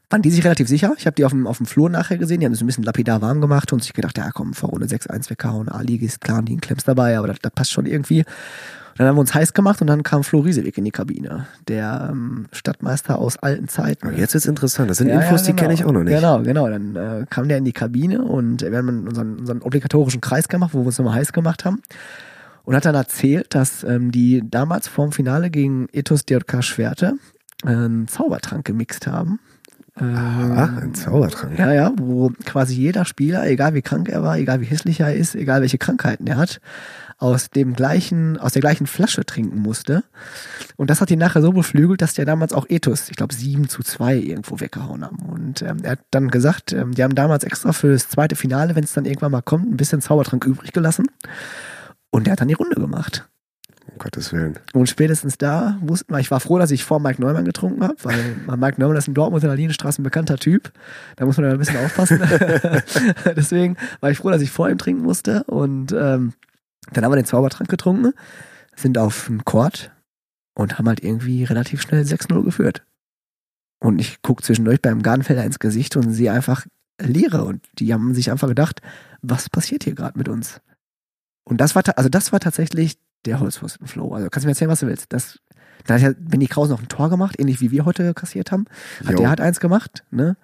waren 0.10 0.22
die 0.22 0.32
sich 0.32 0.44
relativ 0.44 0.68
sicher. 0.68 0.94
Ich 0.98 1.06
habe 1.06 1.16
die 1.16 1.26
auf 1.26 1.32
dem, 1.32 1.48
auf 1.48 1.58
dem 1.58 1.66
Flur 1.66 1.90
nachher 1.90 2.18
gesehen, 2.18 2.40
die 2.40 2.46
haben 2.46 2.54
es 2.54 2.62
ein 2.62 2.68
bisschen 2.68 2.84
lapidar 2.84 3.22
warm 3.22 3.42
gemacht 3.42 3.74
und 3.74 3.84
sich 3.84 3.94
gedacht, 3.94 4.18
ja 4.18 4.32
komm, 4.32 4.54
vor 4.54 4.70
Runde 4.70 4.88
6-1 4.88 5.30
weghauen, 5.30 5.70
A-Liga 5.70 6.06
ist 6.06 6.22
klar, 6.22 6.42
die 6.42 6.58
Klemms 6.58 6.86
dabei, 6.86 7.18
aber 7.18 7.28
das, 7.28 7.40
das 7.42 7.52
passt 7.52 7.72
schon 7.72 7.86
irgendwie. 7.86 8.24
Dann 8.97 9.07
haben 9.07 9.15
wir 9.15 9.21
uns 9.21 9.33
heiß 9.33 9.53
gemacht 9.53 9.81
und 9.81 9.88
dann 9.88 10.03
kam 10.03 10.23
Flo 10.23 10.39
Riesewig 10.39 10.77
in 10.77 10.86
die 10.86 10.91
Kabine, 10.91 11.45
der 11.67 12.10
ähm, 12.12 12.47
Stadtmeister 12.51 13.19
aus 13.19 13.38
alten 13.38 13.67
Zeiten. 13.67 14.15
Jetzt 14.17 14.33
ist 14.33 14.45
interessant. 14.45 14.89
Das 14.89 14.97
sind 14.97 15.10
Ja, 15.10 15.21
Infos, 15.21 15.41
ja, 15.41 15.47
die 15.47 15.51
genau. 15.51 15.62
kenne 15.62 15.73
ich 15.73 15.86
auch 15.86 15.91
noch 15.91 16.03
nicht. 16.03 16.15
Genau, 16.15 16.41
genau. 16.41 16.67
Dann 16.67 16.95
äh, 16.95 17.25
kam 17.29 17.47
der 17.47 17.57
in 17.57 17.65
die 17.65 17.73
Kabine 17.73 18.23
und 18.23 18.62
wir 18.62 18.75
haben 18.75 19.07
unseren, 19.07 19.39
unseren 19.39 19.62
obligatorischen 19.62 20.21
Kreis 20.21 20.47
gemacht, 20.47 20.73
wo 20.73 20.79
wir 20.79 20.88
uns 20.88 20.97
nochmal 20.97 21.15
heiß 21.15 21.31
gemacht 21.33 21.63
haben. 21.65 21.81
Und 22.63 22.75
hat 22.75 22.86
dann 22.86 22.95
erzählt, 22.95 23.55
dass 23.55 23.83
ähm, 23.83 24.12
die 24.12 24.43
damals 24.43 24.88
vorm 24.88 25.12
Finale 25.12 25.49
gegen 25.49 25.88
Ethos 25.93 26.25
DJK 26.25 26.63
Schwerte 26.63 27.13
äh, 27.63 27.69
einen 27.69 28.07
Zaubertrank 28.07 28.65
gemixt 28.65 29.07
haben. 29.07 29.39
Ah, 29.99 30.77
ein 30.79 30.93
Zaubertrank. 30.93 31.57
Ja, 31.57 31.73
ja, 31.73 31.91
wo 31.97 32.31
quasi 32.45 32.75
jeder 32.75 33.03
Spieler, 33.03 33.47
egal 33.47 33.73
wie 33.73 33.81
krank 33.81 34.10
er 34.10 34.21
war, 34.21 34.38
egal 34.38 34.62
wie 34.62 34.65
hässlich 34.65 34.99
er 34.99 35.15
ist, 35.15 35.33
egal 35.33 35.62
welche 35.62 35.79
Krankheiten 35.79 36.27
er 36.27 36.38
hat, 36.38 36.62
aus 37.17 37.49
dem 37.49 37.73
gleichen, 37.73 38.38
aus 38.38 38.53
der 38.53 38.62
gleichen 38.62 38.86
Flasche 38.86 39.25
trinken 39.25 39.60
musste. 39.60 40.03
Und 40.75 40.89
das 40.89 41.01
hat 41.01 41.10
ihn 41.10 41.19
nachher 41.19 41.41
so 41.41 41.51
beflügelt, 41.51 42.01
dass 42.01 42.13
der 42.13 42.25
damals 42.25 42.53
auch 42.53 42.65
Ethos, 42.69 43.10
ich 43.10 43.15
glaube, 43.15 43.34
7 43.34 43.69
zu 43.69 43.82
2 43.82 44.15
irgendwo 44.15 44.60
weggehauen 44.60 45.03
haben. 45.03 45.17
Und 45.27 45.62
ähm, 45.63 45.77
er 45.82 45.91
hat 45.91 45.99
dann 46.12 46.30
gesagt, 46.30 46.73
ähm, 46.73 46.93
die 46.93 47.03
haben 47.03 47.15
damals 47.15 47.43
extra 47.43 47.73
für 47.73 47.91
das 47.91 48.10
zweite 48.10 48.36
Finale, 48.36 48.75
wenn 48.75 48.84
es 48.84 48.93
dann 48.93 49.06
irgendwann 49.06 49.32
mal 49.32 49.41
kommt, 49.41 49.71
ein 49.71 49.77
bisschen 49.77 50.01
Zaubertrank 50.01 50.45
übrig 50.45 50.73
gelassen. 50.73 51.08
Und 52.12 52.27
der 52.27 52.34
hat 52.34 52.41
dann 52.41 52.47
die 52.47 52.53
Runde 52.53 52.75
gemacht. 52.75 53.27
Um 53.91 53.97
Gottes 53.97 54.32
Willen. 54.34 54.60
Und 54.73 54.88
spätestens 54.89 55.38
da 55.38 55.77
wussten 55.82 56.13
wir, 56.13 56.19
ich 56.19 56.30
war 56.30 56.39
froh, 56.39 56.60
dass 56.60 56.71
ich 56.71 56.84
vor 56.84 56.99
Mike 56.99 57.21
Neumann 57.21 57.45
getrunken 57.45 57.84
habe, 57.84 57.95
weil 58.03 58.17
Mike 58.58 58.80
Neumann 58.80 58.97
ist 58.97 59.08
in 59.08 59.15
Dortmund 59.15 59.43
in 59.43 59.49
der 59.49 59.56
Linienstraße 59.56 60.01
ein 60.01 60.03
bekannter 60.03 60.38
Typ. 60.38 60.71
Da 61.15 61.25
muss 61.25 61.38
man 61.38 61.47
ein 61.47 61.58
bisschen 61.58 61.84
aufpassen. 61.84 62.21
Deswegen 63.36 63.75
war 64.01 64.12
ich 64.12 64.19
froh, 64.19 64.30
dass 64.30 64.41
ich 64.41 64.51
vor 64.51 64.69
ihm 64.69 64.77
trinken 64.77 65.03
musste. 65.03 65.43
Und 65.45 65.93
ähm, 65.93 66.34
dann 66.91 67.04
haben 67.04 67.12
wir 67.12 67.17
den 67.17 67.26
Zaubertrank 67.26 67.69
getrunken, 67.69 68.13
sind 68.76 68.97
auf 68.97 69.28
den 69.28 69.45
Court 69.45 69.91
und 70.56 70.78
haben 70.78 70.88
halt 70.88 71.04
irgendwie 71.04 71.43
relativ 71.43 71.82
schnell 71.82 72.04
6-0 72.04 72.43
geführt. 72.43 72.84
Und 73.80 74.00
ich 74.00 74.21
gucke 74.21 74.43
zwischendurch 74.43 74.82
beim 74.82 75.04
Garnfelder 75.04 75.43
ins 75.43 75.60
Gesicht 75.60 75.95
und 75.95 76.12
sehe 76.12 76.32
einfach 76.32 76.65
Leere. 77.00 77.43
Und 77.43 77.63
die 77.73 77.93
haben 77.93 78.13
sich 78.15 78.32
einfach 78.32 78.47
gedacht, 78.47 78.82
was 79.21 79.50
passiert 79.50 79.84
hier 79.84 79.93
gerade 79.93 80.17
mit 80.17 80.30
uns? 80.30 80.62
Und 81.43 81.62
das 81.62 81.76
war, 81.76 81.84
also 81.95 82.10
das 82.10 82.32
war 82.32 82.39
tatsächlich 82.39 82.97
der 83.26 83.39
Holzpfostenflow. 83.39 84.13
Also 84.13 84.30
kannst 84.30 84.45
du 84.45 84.47
mir 84.47 84.52
erzählen, 84.52 84.71
was 84.71 84.80
du 84.80 84.88
willst. 84.88 85.13
Das, 85.13 85.39
dann 85.86 85.95
hat 85.95 86.02
ja 86.02 86.13
Benny 86.17 86.47
Krause 86.47 86.73
noch 86.73 86.82
ein 86.82 86.88
Tor 86.88 87.10
gemacht, 87.10 87.39
ähnlich 87.39 87.62
wie 87.62 87.71
wir 87.71 87.86
heute 87.86 88.13
kassiert 88.13 88.52
haben. 88.52 88.65
Hat, 89.06 89.12
Jo. 89.12 89.17
der 89.17 89.30
hat 89.30 89.41
eins 89.41 89.60
gemacht, 89.60 90.04
ne? 90.12 90.38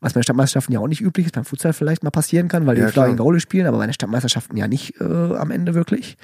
Was 0.00 0.14
bei 0.14 0.20
den 0.20 0.24
Stadtmeisterschaften 0.24 0.72
ja 0.72 0.80
auch 0.80 0.88
nicht 0.88 1.00
üblich 1.02 1.26
ist, 1.26 1.34
beim 1.34 1.44
Futsal 1.44 1.72
vielleicht 1.72 2.02
mal 2.02 2.10
passieren 2.10 2.48
kann, 2.48 2.66
weil 2.66 2.74
die 2.76 2.80
Ja, 2.82 2.88
Flying. 2.88 3.16
Goalie 3.16 3.40
spielen, 3.40 3.66
aber 3.66 3.78
bei 3.78 3.86
den 3.86 3.92
Stadtmeisterschaften 3.92 4.56
ja 4.56 4.66
nicht 4.66 5.00
äh, 5.00 5.04
am 5.04 5.50
Ende 5.50 5.74
wirklich. 5.74 6.16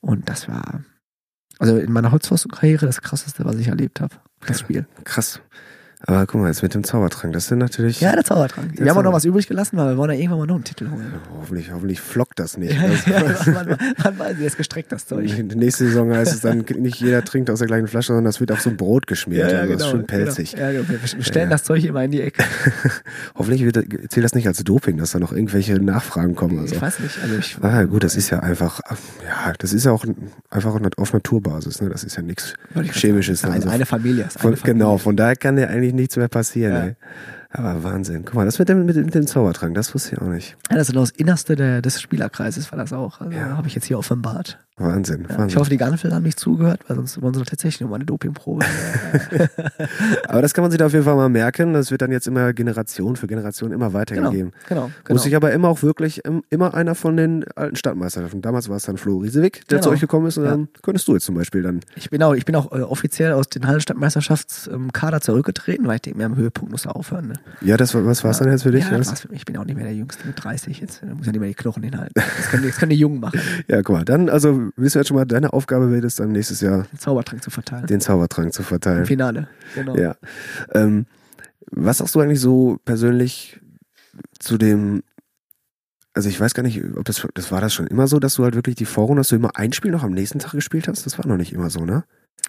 Und 0.00 0.28
das 0.28 0.48
war 0.48 0.82
Also 1.58 1.76
in 1.76 1.92
meiner 1.92 2.12
Holzpfosten-Karriere 2.12 2.86
das 2.86 3.02
krasseste, 3.02 3.44
was 3.44 3.56
ich 3.56 3.68
erlebt 3.68 4.00
habe. 4.00 4.14
Das 4.46 4.60
Spiel. 4.60 4.86
Krass. 5.04 5.40
Aber 6.06 6.26
guck 6.26 6.40
mal, 6.40 6.46
jetzt 6.48 6.62
mit 6.62 6.72
dem 6.74 6.82
Zaubertrank, 6.82 7.32
das 7.34 7.48
sind 7.48 7.58
natürlich. 7.58 8.00
Ja, 8.00 8.12
der 8.14 8.24
Zaubertrank. 8.24 8.70
Wir 8.72 8.84
Der 8.84 8.90
haben 8.94 8.98
auch 8.98 9.02
noch 9.04 9.12
was 9.12 9.24
übrig 9.26 9.46
gelassen, 9.46 9.76
weil 9.76 9.90
wir 9.90 9.96
wollen 9.98 10.10
ja 10.12 10.16
irgendwann 10.16 10.38
mal 10.38 10.46
noch 10.46 10.54
einen 10.54 10.64
Titel 10.64 10.90
holen. 10.90 11.12
Hoffentlich, 11.38 11.70
hoffentlich 11.72 12.00
flockt 12.00 12.38
das 12.38 12.56
nicht. 12.56 12.74
Ja, 12.80 13.20
Das- 13.20 13.44
ja, 13.46 13.52
man, 13.52 13.68
man, 13.68 13.78
man 14.02 14.18
weiß, 14.18 14.38
wie 14.38 14.44
es 14.46 14.56
gestreckt, 14.56 14.90
das 14.92 15.06
Zeug. 15.06 15.26
Die 15.26 15.42
nächste 15.42 15.84
Saison 15.84 16.12
heißt 16.14 16.32
es 16.32 16.40
dann, 16.40 16.64
nicht 16.78 17.00
jeder 17.00 17.22
trinkt 17.24 17.50
aus 17.50 17.58
der 17.58 17.68
gleichen 17.68 17.86
Flasche, 17.86 18.08
sondern 18.08 18.24
das 18.24 18.40
wird 18.40 18.50
auf 18.52 18.60
so 18.62 18.70
ein 18.70 18.76
Brot 18.76 19.06
geschmiert. 19.06 19.52
also 19.52 19.72
das 19.74 19.82
ist 19.82 19.90
schön 19.90 20.06
pelzig. 20.06 20.52
Genau. 20.52 20.64
Ja, 20.66 20.72
genau. 20.72 20.88
Wir 20.88 21.24
stellen 21.24 21.50
Ja. 21.50 21.54
das 21.56 21.64
Zeug 21.64 21.84
immer 21.84 22.02
in 22.04 22.10
die 22.12 22.22
Ecke. 22.22 22.42
Hoffentlich 23.34 23.64
wird, 23.64 23.76
zählt 24.10 24.24
das 24.24 24.34
nicht 24.34 24.46
als 24.46 24.62
Doping, 24.64 24.96
dass 24.96 25.12
da 25.12 25.18
noch 25.18 25.32
irgendwelche 25.32 25.74
Nachfragen 25.80 26.34
kommen. 26.34 26.58
Also. 26.58 26.74
Ich 26.74 26.82
weiß 26.82 27.00
nicht. 27.00 27.18
Also 27.22 27.36
ich, 27.36 27.56
Ah, 27.62 27.84
gut, 27.84 28.04
das 28.04 28.16
ist 28.16 28.30
ja 28.30 28.40
einfach, 28.40 28.80
ja, 29.26 29.52
das 29.58 29.72
ist 29.72 29.84
ja 29.84 29.92
auch 29.92 30.04
einfach 30.50 30.78
auf 30.96 31.12
Naturbasis, 31.12 31.80
ne? 31.82 31.88
Das 31.88 32.04
ist 32.04 32.16
ja 32.16 32.22
nichts 32.22 32.54
ich 32.82 32.92
Chemisches. 32.92 33.40
sagen, 33.40 33.54
also 33.54 33.66
eine, 33.68 33.74
eine 33.76 33.86
Familie. 33.86 34.24
Ist 34.24 34.38
von, 34.40 34.48
eine 34.48 34.56
Familie. 34.56 34.74
genau, 34.74 34.98
von 34.98 35.16
daher 35.16 35.36
kann 35.36 35.58
ja 35.58 35.66
eigentlich 35.68 35.89
nichts 35.94 36.16
mehr 36.16 36.28
passieren, 36.28 36.72
Ja. 36.74 36.84
ey. 36.84 36.96
Aber 37.52 37.82
Wahnsinn. 37.82 38.24
Guck 38.24 38.34
mal, 38.34 38.44
das 38.44 38.58
mit 38.60 38.68
dem, 38.68 38.86
mit, 38.86 38.94
dem- 38.94 39.06
mit 39.06 39.14
dem 39.14 39.26
Zaubertrank, 39.26 39.74
das 39.74 39.92
wusste 39.92 40.14
ich 40.14 40.22
auch 40.22 40.28
nicht. 40.28 40.56
Ja, 40.70 40.76
das 40.76 40.88
ist 40.88 40.94
das 40.96 41.10
Innerste 41.10 41.56
der, 41.56 41.82
des 41.82 42.00
Spielerkreises 42.00 42.70
war 42.70 42.78
das 42.78 42.92
auch. 42.92 43.20
Also 43.20 43.32
Ja. 43.36 43.56
habe 43.56 43.66
ich 43.66 43.74
jetzt 43.74 43.86
hier 43.86 43.98
offenbart. 43.98 44.58
Wahnsinn, 44.80 45.22
Ja, 45.22 45.28
Wahnsinn. 45.30 45.48
ich 45.48 45.56
hoffe, 45.56 45.70
die 45.70 45.76
Garnfelder 45.76 46.16
haben 46.16 46.22
nicht 46.22 46.38
zugehört, 46.40 46.80
weil 46.88 46.96
sonst 46.96 47.20
wollen 47.22 47.34
sie 47.34 47.40
doch 47.40 47.46
tatsächlich 47.46 47.80
nochmal 47.80 47.96
eine 47.98 48.06
Dopingprobe. 48.06 48.64
Aber 50.28 50.42
das 50.42 50.54
kann 50.54 50.62
man 50.62 50.70
sich 50.70 50.78
da 50.78 50.86
auf 50.86 50.92
jeden 50.92 51.04
Fall 51.04 51.16
mal 51.16 51.28
merken. 51.28 51.72
Das 51.74 51.90
wird 51.90 52.02
dann 52.02 52.12
jetzt 52.12 52.26
immer 52.26 52.52
Generation 52.52 53.16
für 53.16 53.26
Generation 53.26 53.72
immer 53.72 53.86
genau, 53.88 53.98
weitergegeben. 53.98 54.52
genau, 54.68 54.90
genau. 55.04 55.14
Muss 55.14 55.22
sich 55.24 55.36
aber 55.36 55.52
immer 55.52 55.68
auch 55.68 55.82
wirklich 55.82 56.22
ähm, 56.24 56.42
immer 56.50 56.74
einer 56.74 56.94
von 56.94 57.16
den 57.16 57.44
alten 57.56 57.76
Stadtmeisterschaften. 57.76 58.42
Damals 58.42 58.68
war 58.68 58.76
es 58.76 58.84
dann 58.84 58.96
Flo 58.96 59.18
Riesewig, 59.18 59.62
der 59.68 59.78
Genau. 59.78 59.82
zu 59.82 59.90
euch 59.90 60.00
gekommen 60.00 60.26
ist 60.26 60.38
und 60.38 60.44
Ja. 60.44 60.50
dann 60.50 60.68
könntest 60.82 61.06
du 61.08 61.14
jetzt 61.14 61.24
zum 61.26 61.34
Beispiel 61.34 61.62
dann. 61.62 61.80
Ich 61.96 62.10
bin 62.10 62.22
auch, 62.22 62.34
ich 62.34 62.44
bin 62.44 62.56
auch 62.56 62.72
äh, 62.72 62.80
offiziell 62.82 63.32
aus 63.32 63.48
den 63.48 63.66
Hallenstadtmeisterschaftskader 63.66 65.20
zurückgetreten, 65.20 65.86
weil 65.86 65.96
ich 65.96 66.02
denke, 66.02 66.18
mir 66.18 66.26
am 66.26 66.36
Höhepunkt 66.36 66.70
muss 66.72 66.86
er 66.86 66.96
aufhören. 66.96 67.28
Ne? 67.28 67.34
Ja, 67.60 67.76
das 67.76 67.94
was 67.94 68.24
war 68.24 68.30
es 68.30 68.38
dann 68.38 68.50
jetzt 68.50 68.62
für 68.62 68.70
dich? 68.72 68.84
Ja, 68.90 68.96
das 68.96 69.08
war's 69.08 69.20
für 69.20 69.28
mich. 69.28 69.38
Ich 69.40 69.44
bin 69.44 69.56
auch 69.56 69.64
nicht 69.64 69.76
mehr 69.76 69.84
der 69.84 69.94
Jüngste 69.94 70.26
mit 70.26 70.42
30. 70.42 70.80
Jetzt 70.80 71.02
äh, 71.02 71.06
muss 71.06 71.26
ja 71.26 71.32
nicht 71.32 71.40
mehr 71.40 71.48
die 71.48 71.54
Knochen 71.54 71.82
hinhalten. 71.82 72.12
Das 72.14 72.48
können, 72.50 72.64
das 72.66 72.76
können 72.76 72.90
die 72.90 72.96
Jungen 72.96 73.20
machen, 73.20 73.40
ja, 73.68 73.82
guck 73.82 73.96
mal, 73.96 74.04
dann, 74.04 74.28
also 74.28 74.69
wissen 74.76 74.94
wir 74.94 75.00
jetzt 75.00 75.08
schon 75.08 75.16
mal, 75.16 75.24
deine 75.24 75.52
Aufgabe 75.52 75.90
wird 75.90 76.04
es 76.04 76.16
dann 76.16 76.32
nächstes 76.32 76.60
Jahr, 76.60 76.86
den 76.92 76.98
Zaubertrank 76.98 77.42
zu 77.42 77.50
verteilen. 77.50 77.86
den 77.86 78.00
Zaubertrank 78.00 78.52
zu 78.52 78.62
Im 78.62 78.66
verteilen. 78.66 79.06
Finale. 79.06 79.48
Genau. 79.74 79.96
Ja. 79.96 80.16
Ähm, 80.72 81.06
was 81.70 81.98
sagst 81.98 82.14
du 82.14 82.20
eigentlich 82.20 82.40
so 82.40 82.78
persönlich 82.84 83.60
zu 84.38 84.58
dem, 84.58 85.02
also 86.14 86.28
ich 86.28 86.40
weiß 86.40 86.54
gar 86.54 86.62
nicht, 86.62 86.82
ob 86.96 87.04
das, 87.04 87.26
das 87.34 87.52
war 87.52 87.60
das 87.60 87.72
schon 87.72 87.86
immer 87.86 88.06
so, 88.06 88.18
dass 88.18 88.34
du 88.34 88.44
halt 88.44 88.54
wirklich 88.54 88.76
die 88.76 88.86
Vorrunde, 88.86 89.20
dass 89.20 89.28
du 89.28 89.36
immer 89.36 89.56
ein 89.56 89.72
Spiel 89.72 89.90
noch 89.90 90.02
am 90.02 90.12
nächsten 90.12 90.38
Tag 90.38 90.52
gespielt 90.52 90.88
hast? 90.88 91.06
Das 91.06 91.18
war 91.18 91.26
noch 91.26 91.36
nicht 91.36 91.52
immer 91.52 91.70
so, 91.70 91.84
ne? 91.84 92.04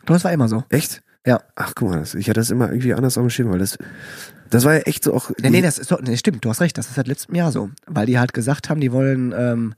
Doch, 0.05 0.15
das 0.15 0.23
war 0.23 0.31
immer 0.31 0.47
so. 0.47 0.63
Echt? 0.69 1.03
Ja. 1.25 1.41
Ach, 1.55 1.73
guck 1.75 1.89
mal, 1.89 1.99
das, 1.99 2.15
ich 2.15 2.27
hatte 2.27 2.39
das 2.39 2.49
immer 2.49 2.69
irgendwie 2.69 2.93
anders 2.93 3.17
auf 3.17 3.23
dem 3.23 3.29
Schirm, 3.29 3.51
weil 3.51 3.59
das, 3.59 3.77
das 4.49 4.65
war 4.65 4.73
ja 4.73 4.79
echt 4.81 5.03
so 5.03 5.13
auch. 5.13 5.31
Nee, 5.39 5.51
nee, 5.51 5.61
das 5.61 5.77
ist 5.77 5.91
doch, 5.91 6.01
nee, 6.01 6.17
stimmt, 6.17 6.43
du 6.43 6.49
hast 6.49 6.61
recht, 6.61 6.77
das 6.77 6.87
ist 6.87 6.95
seit 6.95 7.07
letztem 7.07 7.35
Jahr 7.35 7.51
so. 7.51 7.69
Weil 7.85 8.07
die 8.07 8.17
halt 8.17 8.33
gesagt 8.33 8.69
haben, 8.69 8.81
die 8.81 8.91
wollen, 8.91 9.33
ähm, 9.37 9.75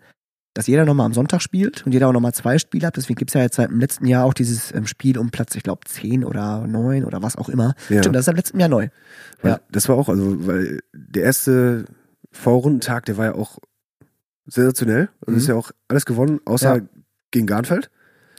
dass 0.53 0.67
jeder 0.67 0.85
nochmal 0.85 1.05
am 1.07 1.13
Sonntag 1.13 1.41
spielt 1.41 1.83
und 1.85 1.91
jeder 1.93 2.07
auch 2.07 2.13
nochmal 2.13 2.33
zwei 2.33 2.57
Spiele 2.59 2.85
hat. 2.87 2.95
Deswegen 2.97 3.17
gibt's 3.17 3.33
ja 3.33 3.41
jetzt 3.41 3.55
seit 3.55 3.69
dem 3.71 3.79
letzten 3.79 4.05
Jahr 4.05 4.25
auch 4.25 4.33
dieses 4.35 4.71
ähm, 4.73 4.85
Spiel 4.85 5.17
um 5.17 5.31
Platz, 5.31 5.55
ich 5.55 5.63
glaube, 5.63 5.81
10 5.85 6.23
oder 6.23 6.67
9 6.67 7.05
oder 7.05 7.21
was 7.23 7.35
auch 7.35 7.49
immer. 7.49 7.73
Ja. 7.89 7.99
Stimmt, 8.01 8.15
das 8.15 8.21
ist 8.21 8.25
seit 8.27 8.35
letztem 8.37 8.59
Jahr 8.59 8.69
neu. 8.69 8.89
Weil 9.41 9.51
Ja. 9.53 9.59
Das 9.71 9.89
war 9.89 9.95
auch, 9.95 10.09
also, 10.09 10.45
weil 10.45 10.79
der 10.93 11.23
erste 11.23 11.85
Vorrundentag, 12.31 13.05
der 13.05 13.17
war 13.17 13.25
ja 13.25 13.35
auch 13.35 13.57
sensationell. 14.45 15.09
Und 15.25 15.33
Mhm. 15.33 15.39
ist 15.39 15.47
ja 15.47 15.55
auch 15.55 15.71
alles 15.87 16.05
gewonnen, 16.05 16.39
außer 16.45 16.75
Ja. 16.77 16.81
gegen 17.31 17.47
Garnfeld. 17.47 17.89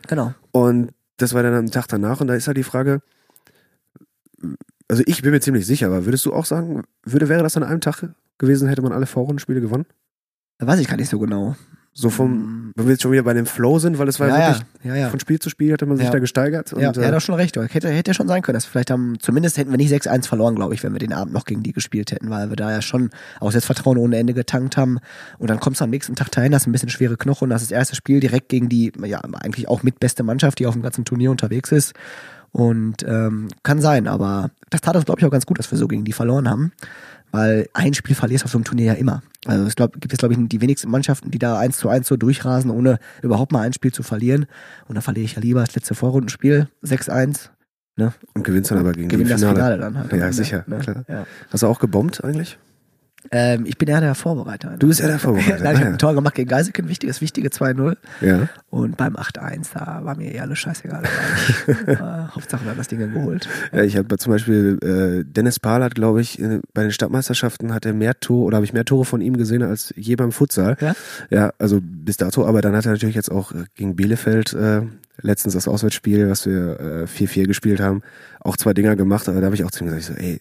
Genau. 0.06 0.34
Und 0.52 0.92
das 1.16 1.34
war 1.34 1.42
dann 1.42 1.54
am 1.54 1.70
Tag 1.70 1.88
danach. 1.88 2.20
Und 2.20 2.28
da 2.28 2.34
ist 2.34 2.46
halt 2.46 2.56
die 2.56 2.62
Frage, 2.62 3.00
also 4.88 5.02
ich 5.06 5.22
bin 5.22 5.30
mir 5.30 5.40
ziemlich 5.40 5.66
sicher, 5.66 5.86
aber 5.86 6.04
würdest 6.04 6.26
du 6.26 6.32
auch 6.32 6.44
sagen, 6.44 6.82
würde, 7.04 7.28
wäre 7.28 7.42
das 7.42 7.56
an 7.56 7.62
einem 7.62 7.80
Tag 7.80 8.04
gewesen, 8.38 8.68
hätte 8.68 8.82
man 8.82 8.92
alle 8.92 9.06
Vorrundenspiele 9.06 9.60
gewonnen? 9.60 9.86
Da 10.58 10.66
weiß 10.66 10.78
ich 10.80 10.88
gar 10.88 10.96
nicht 10.96 11.08
so 11.08 11.18
genau. 11.18 11.56
So 11.96 12.10
vom, 12.10 12.72
wenn 12.74 12.86
wir 12.86 12.92
jetzt 12.92 13.02
schon 13.02 13.12
wieder 13.12 13.22
bei 13.22 13.34
dem 13.34 13.46
Flow 13.46 13.78
sind, 13.78 13.98
weil 14.00 14.08
es 14.08 14.18
war 14.18 14.26
ja, 14.26 14.38
ja 14.38 14.48
wirklich, 14.48 14.66
ja, 14.82 14.96
ja. 14.96 15.10
von 15.10 15.20
Spiel 15.20 15.38
zu 15.38 15.48
Spiel 15.48 15.72
hatte 15.72 15.86
man 15.86 15.96
sich 15.96 16.08
da 16.08 16.18
gesteigert. 16.18 16.72
Und, 16.72 16.82
ja, 16.82 16.90
äh, 16.90 17.00
ja, 17.00 17.10
da 17.12 17.20
schon 17.20 17.36
recht. 17.36 17.56
Hätte, 17.56 17.88
hätte 17.88 18.10
ja 18.10 18.14
schon 18.14 18.26
sein 18.26 18.42
können. 18.42 18.54
Dass 18.54 18.64
vielleicht 18.64 18.90
haben, 18.90 19.16
zumindest 19.20 19.58
hätten 19.58 19.70
wir 19.70 19.76
nicht 19.76 19.92
6-1 19.92 20.26
verloren, 20.26 20.56
glaube 20.56 20.74
ich, 20.74 20.82
wenn 20.82 20.92
wir 20.92 20.98
den 20.98 21.12
Abend 21.12 21.32
noch 21.32 21.44
gegen 21.44 21.62
die 21.62 21.72
gespielt 21.72 22.10
hätten, 22.10 22.30
weil 22.30 22.48
wir 22.48 22.56
da 22.56 22.72
ja 22.72 22.82
schon 22.82 23.10
auch 23.38 23.52
Selbstvertrauen 23.52 23.96
ohne 23.96 24.16
Ende 24.16 24.34
getankt 24.34 24.76
haben. 24.76 24.98
Und 25.38 25.50
dann 25.50 25.60
kommst 25.60 25.80
du 25.80 25.84
am 25.84 25.90
nächsten 25.90 26.16
Tag 26.16 26.32
dahin, 26.32 26.52
hast 26.52 26.66
ein 26.66 26.72
bisschen 26.72 26.88
schwere 26.88 27.16
Knochen, 27.16 27.48
das 27.50 27.62
ist 27.62 27.70
das 27.70 27.78
erste 27.78 27.94
Spiel 27.94 28.18
direkt 28.18 28.48
gegen 28.48 28.68
die, 28.68 28.90
ja, 29.04 29.20
eigentlich 29.20 29.68
auch 29.68 29.84
mit 29.84 30.00
beste 30.00 30.24
Mannschaft, 30.24 30.58
die 30.58 30.66
auf 30.66 30.74
dem 30.74 30.82
ganzen 30.82 31.04
Turnier 31.04 31.30
unterwegs 31.30 31.70
ist. 31.70 31.94
Und 32.54 33.02
ähm, 33.04 33.48
kann 33.64 33.80
sein, 33.80 34.06
aber 34.06 34.50
das 34.70 34.80
tat 34.80 34.94
uns, 34.94 35.04
glaube 35.06 35.20
ich, 35.20 35.26
auch 35.26 35.30
ganz 35.30 35.44
gut, 35.44 35.58
dass 35.58 35.68
wir 35.72 35.76
so 35.76 35.88
gegen 35.88 36.04
die 36.04 36.12
verloren 36.12 36.48
haben. 36.48 36.70
Weil 37.32 37.68
ein 37.72 37.94
Spiel 37.94 38.14
verlierst 38.14 38.44
du 38.44 38.46
auf 38.46 38.52
so 38.52 38.58
einem 38.58 38.64
Turnier 38.64 38.86
ja 38.86 38.92
immer. 38.92 39.24
Also 39.44 39.66
es 39.66 39.74
glaub, 39.74 39.92
gibt 39.94 40.12
jetzt, 40.12 40.20
glaube 40.20 40.34
ich, 40.34 40.48
die 40.48 40.60
wenigsten 40.60 40.88
Mannschaften, 40.88 41.32
die 41.32 41.40
da 41.40 41.58
eins 41.58 41.78
zu 41.78 41.88
eins 41.88 42.06
so 42.06 42.16
durchrasen, 42.16 42.70
ohne 42.70 43.00
überhaupt 43.22 43.50
mal 43.50 43.62
ein 43.62 43.72
Spiel 43.72 43.90
zu 43.92 44.04
verlieren. 44.04 44.46
Und 44.86 44.94
dann 44.94 45.02
verliere 45.02 45.24
ich 45.24 45.34
ja 45.34 45.40
lieber 45.42 45.64
das 45.64 45.74
letzte 45.74 45.96
Vorrundenspiel, 45.96 46.68
6-1. 46.84 47.48
und 48.34 48.44
gewinnst 48.44 48.70
dann 48.70 48.78
aber 48.78 48.92
gegen 48.92 49.08
Gewinne 49.08 49.24
die 49.24 49.30
das 49.32 49.40
Finale. 49.40 49.56
Finale 49.56 49.78
dann 49.78 49.98
halt. 49.98 50.12
Ja, 50.12 50.26
Ne? 50.26 50.32
sicher, 50.32 50.64
Ne? 50.68 50.78
klar. 50.78 51.04
Ja. 51.08 51.26
Hast 51.50 51.64
du 51.64 51.66
auch 51.66 51.80
gebombt 51.80 52.22
eigentlich? 52.22 52.56
Ähm, 53.30 53.64
ich 53.66 53.78
bin 53.78 53.88
eher 53.88 54.00
der 54.00 54.14
Vorbereiter. 54.14 54.76
Du 54.78 54.88
bist 54.88 55.00
eher 55.00 55.08
der 55.08 55.18
Vorbereiter, 55.18 55.58
Nein, 55.62 55.74
ich 55.74 55.80
ah, 55.80 55.84
habe 55.84 55.92
ein 55.92 55.98
Tor 55.98 56.14
gemacht 56.14 56.34
gegen 56.34 56.48
Geiseke, 56.48 56.82
ein 56.82 56.88
wichtiges, 56.88 57.20
wichtige 57.20 57.48
2-0. 57.48 57.96
Ja. 58.20 58.48
Und 58.70 58.96
beim 58.96 59.16
8-1, 59.16 59.68
da 59.74 60.04
war 60.04 60.16
mir 60.16 60.32
eher 60.32 60.42
alles 60.42 60.58
scheißegal. 60.58 61.02
äh, 61.86 61.96
Hauptsache, 61.96 62.64
wir 62.64 62.70
haben 62.70 62.78
das 62.78 62.88
Ding 62.88 62.98
geholt. 62.98 63.48
Ja, 63.72 63.82
ich 63.82 63.96
habe 63.96 64.16
zum 64.18 64.32
Beispiel 64.32 64.78
äh, 64.82 65.24
Dennis 65.24 65.58
Pahl 65.58 65.82
hat, 65.82 65.94
glaube 65.94 66.20
ich, 66.20 66.38
in, 66.38 66.60
bei 66.72 66.82
den 66.82 66.92
Stadtmeisterschaften 66.92 67.72
hat 67.72 67.86
er 67.86 67.92
mehr 67.92 68.18
Tore 68.20 68.44
oder 68.44 68.56
habe 68.56 68.66
ich 68.66 68.72
mehr 68.72 68.84
Tore 68.84 69.04
von 69.04 69.20
ihm 69.20 69.36
gesehen 69.36 69.62
als 69.62 69.92
je 69.96 70.16
beim 70.16 70.32
Futsal. 70.32 70.76
Ja? 70.80 70.94
Ja, 71.30 71.52
also 71.58 71.80
bis 71.82 72.16
dato, 72.16 72.46
aber 72.46 72.60
dann 72.60 72.76
hat 72.76 72.86
er 72.86 72.92
natürlich 72.92 73.16
jetzt 73.16 73.30
auch 73.30 73.52
äh, 73.52 73.64
gegen 73.74 73.96
Bielefeld 73.96 74.52
äh, 74.52 74.82
letztens 75.20 75.54
das 75.54 75.68
Auswärtsspiel, 75.68 76.28
was 76.28 76.46
wir 76.46 76.80
äh, 76.80 77.04
4-4 77.04 77.46
gespielt 77.46 77.80
haben, 77.80 78.02
auch 78.40 78.56
zwei 78.56 78.74
Dinger 78.74 78.96
gemacht, 78.96 79.28
aber 79.28 79.40
da 79.40 79.46
habe 79.46 79.54
ich 79.54 79.64
auch 79.64 79.70
zu 79.70 79.84
ihm 79.84 79.86
gesagt, 79.86 80.02
ich 80.02 80.06
so, 80.06 80.14
ey, 80.14 80.40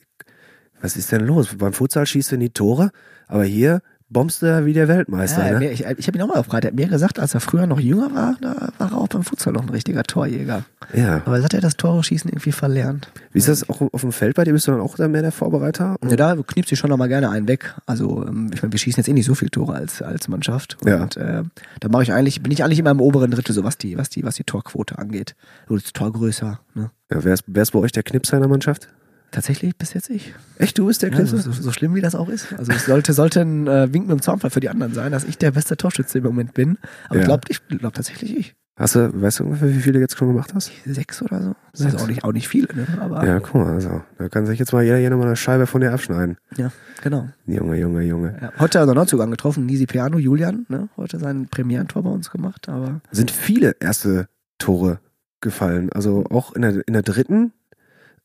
was 0.84 0.98
ist 0.98 1.12
denn 1.12 1.26
los? 1.26 1.56
Beim 1.58 1.74
Futsal 1.74 2.06
schießt 2.06 2.34
du 2.34 2.38
nie 2.38 2.50
Tore, 2.50 2.92
aber 3.28 3.46
hier 3.46 3.82
bombst 4.10 4.44
du 4.44 4.46
ja 4.46 4.64
wie 4.66 4.74
der 4.74 4.88
Weltmeister, 4.88 5.54
Ja, 5.54 5.60
ne? 5.60 5.72
ich 5.72 5.84
ich 5.86 6.06
habe 6.08 6.18
ihn 6.18 6.22
auch 6.22 6.28
mal 6.28 6.38
gefragt. 6.38 6.66
Er 6.66 6.68
hat 6.68 6.76
mir 6.76 6.88
gesagt, 6.88 7.18
als 7.20 7.34
er 7.34 7.40
früher 7.40 7.66
noch 7.66 7.80
jünger 7.80 8.14
war, 8.14 8.36
da 8.42 8.70
war 8.78 8.92
er 8.92 8.98
auch 8.98 9.08
beim 9.08 9.24
Futsal 9.24 9.54
noch 9.54 9.64
ein 9.64 9.70
richtiger 9.70 10.04
Torjäger. 10.04 10.66
Ja. 10.94 11.24
Aber 11.26 11.38
jetzt 11.38 11.46
hat 11.46 11.54
er 11.56 11.62
das 11.62 11.78
Tore 11.78 12.04
schießen 12.04 12.30
irgendwie 12.30 12.52
verlernt. 12.52 13.10
Wie 13.32 13.40
ist 13.40 13.48
das 13.48 13.68
auch 13.70 13.82
auf 13.82 14.02
dem 14.02 14.12
Feld 14.12 14.36
bei 14.36 14.44
dir? 14.44 14.54
Bist 14.54 14.68
du 14.68 14.72
dann 14.72 14.82
auch 14.82 14.96
da 14.98 15.08
mehr 15.08 15.24
der 15.24 15.32
Vorbereiter? 15.32 15.96
Ja, 16.08 16.16
da 16.16 16.36
kniepst 16.36 16.72
du 16.72 16.76
schon 16.76 16.92
noch 16.92 16.98
mal 16.98 17.08
gerne 17.08 17.30
einen 17.32 17.48
weg. 17.48 17.74
Also 17.88 18.28
ähm, 18.28 18.52
ich 18.54 18.62
meine, 18.62 18.74
wir 18.74 18.78
schießen 18.78 19.00
jetzt 19.02 19.08
eh 19.08 19.14
nicht 19.14 19.26
so 19.26 19.34
viel 19.34 19.50
Tore 19.50 19.74
als 19.74 20.02
als 20.04 20.28
Mannschaft. 20.28 20.78
Ja. 20.86 21.02
Und 21.02 21.18
äh, 21.18 21.42
da 21.80 21.90
mache 21.90 22.04
ich 22.04 22.12
eigentlich, 22.14 22.44
bin 22.44 22.52
ich 22.52 22.64
eigentlich 22.64 22.80
immer 22.80 22.92
im 22.92 23.02
oberen 23.02 23.32
Drittel, 23.32 23.54
so 23.56 23.64
was 23.64 23.80
die, 23.80 23.98
was 23.98 24.10
die, 24.10 24.24
was 24.24 24.36
die 24.36 24.44
Torquote 24.44 25.00
angeht. 25.00 25.34
Oder 25.70 25.80
das 25.82 25.94
Tor 25.94 26.12
größer. 26.14 26.60
Ne? 26.76 26.92
Ja, 27.10 27.24
wer, 27.24 27.34
ist, 27.34 27.46
wer 27.48 27.64
ist 27.64 27.72
bei 27.72 27.80
euch 27.80 27.94
der 27.94 28.04
Knipser 28.04 28.36
in 28.38 28.42
der 28.42 28.50
Mannschaft? 28.50 28.90
Tatsächlich 29.34 29.76
bis 29.76 29.94
jetzt 29.94 30.10
ich. 30.10 30.34
Echt, 30.60 30.78
du 30.78 30.86
bist 30.86 31.02
der 31.02 31.10
Ja, 31.10 31.16
Knipser? 31.18 31.38
so, 31.40 31.52
so, 31.52 31.72
schlimm 31.72 31.96
wie 31.96 32.02
das 32.02 32.14
auch 32.16 32.30
ist. 32.30 32.54
Also 32.58 32.72
es 32.72 32.86
sollte, 32.86 33.14
sollte 33.14 33.42
ein 33.42 33.68
äh, 33.68 33.92
Wink 33.94 34.08
mit 34.08 34.18
dem 34.18 34.22
Zaunfall 34.22 34.52
für 34.52 34.60
die 34.60 34.70
anderen 34.70 34.94
sein, 34.94 35.12
dass 35.12 35.24
ich 35.26 35.38
der 35.38 35.52
beste 35.52 35.76
Torschütze 35.76 36.20
im 36.20 36.24
Moment 36.24 36.54
bin. 36.54 36.78
Aber 37.08 37.16
Ja. 37.16 37.22
ich 37.22 37.26
glaube 37.28 37.42
ich 37.50 37.68
glaub 37.68 37.94
tatsächlich 37.94 38.38
ich. 38.38 38.56
Hast 38.76 38.96
du, 38.96 39.22
weißt 39.22 39.40
du 39.40 39.44
ungefähr, 39.46 39.70
wie 39.70 39.80
viele 39.80 39.94
du 39.94 40.00
jetzt 40.00 40.18
schon 40.18 40.30
gemacht 40.30 40.52
hast? 40.56 40.72
Sechs 40.86 41.22
oder 41.22 41.42
so. 41.42 41.56
Das 41.74 41.82
Sechs. 41.82 41.94
ist 41.96 42.02
auch 42.02 42.08
nicht, 42.08 42.24
auch 42.24 42.32
nicht 42.32 42.48
viele, 42.48 42.68
ne? 42.76 42.88
Aber 43.02 43.24
Ja, 43.26 43.40
guck 43.40 43.56
mal, 43.56 43.74
also, 43.74 44.02
da 44.18 44.30
kann 44.30 44.48
sich 44.48 44.58
jetzt 44.58 44.74
mal 44.74 44.82
jeder 44.84 44.98
hier 44.98 45.12
nochmal 45.12 45.28
eine 45.28 45.36
Scheibe 45.36 45.68
von 45.68 45.82
dir 45.82 45.92
abschneiden. 45.94 46.38
ja 46.58 46.72
genau. 47.04 47.28
Junge, 47.46 47.78
Junge, 47.78 48.02
Junge. 48.02 48.36
Ja. 48.42 48.52
Heute 48.60 48.80
hat 48.80 48.88
er 48.88 48.96
Neuzugang 48.96 49.30
getroffen, 49.30 49.68
Nisi 49.68 49.86
Piano, 49.86 50.18
Julian, 50.18 50.66
ne? 50.70 50.90
Heute 50.98 51.20
sein 51.20 51.48
Premierentor 51.50 52.02
bei 52.04 52.10
uns 52.10 52.32
gemacht, 52.32 52.68
aber 52.70 53.02
Sind 53.12 53.30
viele 53.30 53.76
erste 53.80 54.28
Tore 54.58 55.00
gefallen. 55.42 55.92
Also 55.92 56.24
auch 56.32 56.54
in 56.54 56.62
der, 56.64 56.88
in 56.88 56.94
der 56.94 57.04
dritten. 57.04 57.52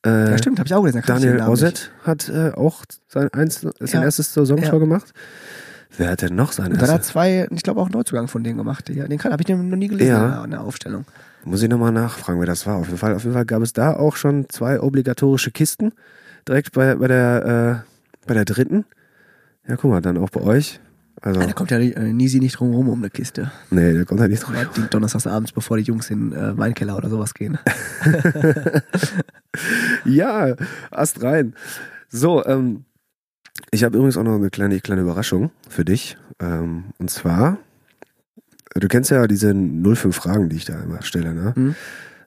Äh, 0.06 0.30
ja, 0.30 0.38
stimmt, 0.38 0.58
habe 0.60 0.66
ich 0.68 0.74
auch 0.74 0.86
den 0.88 1.02
Daniel 1.02 1.40
Osset 1.40 1.90
hat 2.04 2.28
äh, 2.28 2.52
auch 2.52 2.84
sein, 3.08 3.28
eins, 3.32 3.60
sein 3.62 3.72
Ja. 3.86 4.02
erstes 4.04 4.32
Saisontor 4.32 4.74
Ja. 4.74 4.78
gemacht. 4.78 5.12
Wer 5.96 6.10
hat 6.10 6.22
denn 6.22 6.36
noch 6.36 6.52
sein. 6.52 6.66
Und 6.72 6.74
dann 6.80 6.88
hat 6.88 6.98
erstes? 6.98 7.12
zwei, 7.12 7.48
ich 7.50 7.62
glaube 7.62 7.80
auch 7.80 7.86
einen 7.86 7.94
Neuzugang 7.94 8.28
von 8.28 8.44
denen 8.44 8.58
gemacht. 8.58 8.88
Ja, 8.90 9.08
den 9.08 9.18
habe 9.22 9.42
ich 9.42 9.48
noch 9.48 9.56
nie 9.76 9.88
gelesen 9.88 10.10
Ja. 10.12 10.24
in, 10.26 10.30
der, 10.32 10.44
in 10.44 10.50
der 10.52 10.60
Aufstellung. 10.60 11.04
Muss 11.44 11.62
ich 11.62 11.68
nochmal 11.68 11.92
nachfragen, 11.92 12.38
wer 12.38 12.46
das 12.46 12.66
war. 12.66 12.76
Auf 12.76 12.86
jeden 12.86 12.98
Fall, 12.98 13.14
auf 13.14 13.22
jeden 13.24 13.34
Fall 13.34 13.46
gab 13.46 13.62
es 13.62 13.72
da 13.72 13.94
auch 13.96 14.14
schon 14.16 14.46
zwei 14.48 14.80
obligatorische 14.80 15.50
Kisten. 15.50 15.92
Direkt 16.46 16.72
bei, 16.72 16.94
bei 16.94 17.08
der, 17.08 17.84
äh, 17.84 18.26
bei 18.28 18.34
der 18.34 18.44
dritten. 18.44 18.84
Ja, 19.66 19.76
guck 19.76 19.90
mal, 19.90 20.00
dann 20.00 20.18
auch 20.18 20.30
bei 20.30 20.40
euch. 20.42 20.78
Also, 21.20 21.40
Ja, 21.40 21.46
da 21.46 21.52
kommt 21.52 21.70
ja 21.70 21.78
äh, 21.78 22.12
Nisi 22.12 22.38
nicht 22.38 22.58
drum 22.58 22.72
rum 22.74 22.88
um 22.88 22.98
eine 23.00 23.10
Kiste. 23.10 23.50
nee, 23.70 23.92
da 23.94 24.04
kommt 24.04 24.20
er 24.20 24.28
nicht 24.28 24.42
drauf. 24.46 24.54
Ja, 24.54 24.64
die 24.64 24.88
Donnerstags 24.88 25.26
abends, 25.26 25.52
bevor 25.52 25.76
die 25.76 25.82
Jungs 25.82 26.10
in 26.10 26.32
äh, 26.32 26.56
Weinkeller 26.56 26.96
oder 26.96 27.08
sowas 27.10 27.34
gehen. 27.34 27.58
Ja, 30.04 30.54
Ast 30.90 31.22
rein. 31.22 31.54
So, 32.08 32.44
ähm, 32.46 32.84
ich 33.70 33.84
habe 33.84 33.96
übrigens 33.96 34.16
auch 34.16 34.22
noch 34.22 34.34
eine 34.36 34.50
kleine, 34.50 34.80
kleine 34.80 35.02
Überraschung 35.02 35.50
für 35.68 35.84
dich. 35.84 36.16
Ähm, 36.40 36.84
und 36.98 37.10
zwar, 37.10 37.58
du 38.74 38.88
kennst 38.88 39.10
ja 39.10 39.26
diese 39.26 39.52
05 39.54 40.14
Fragen, 40.14 40.48
die 40.48 40.56
ich 40.56 40.64
da 40.64 40.80
immer 40.80 41.02
stelle, 41.02 41.34
ne? 41.34 41.52
Mhm. 41.56 41.74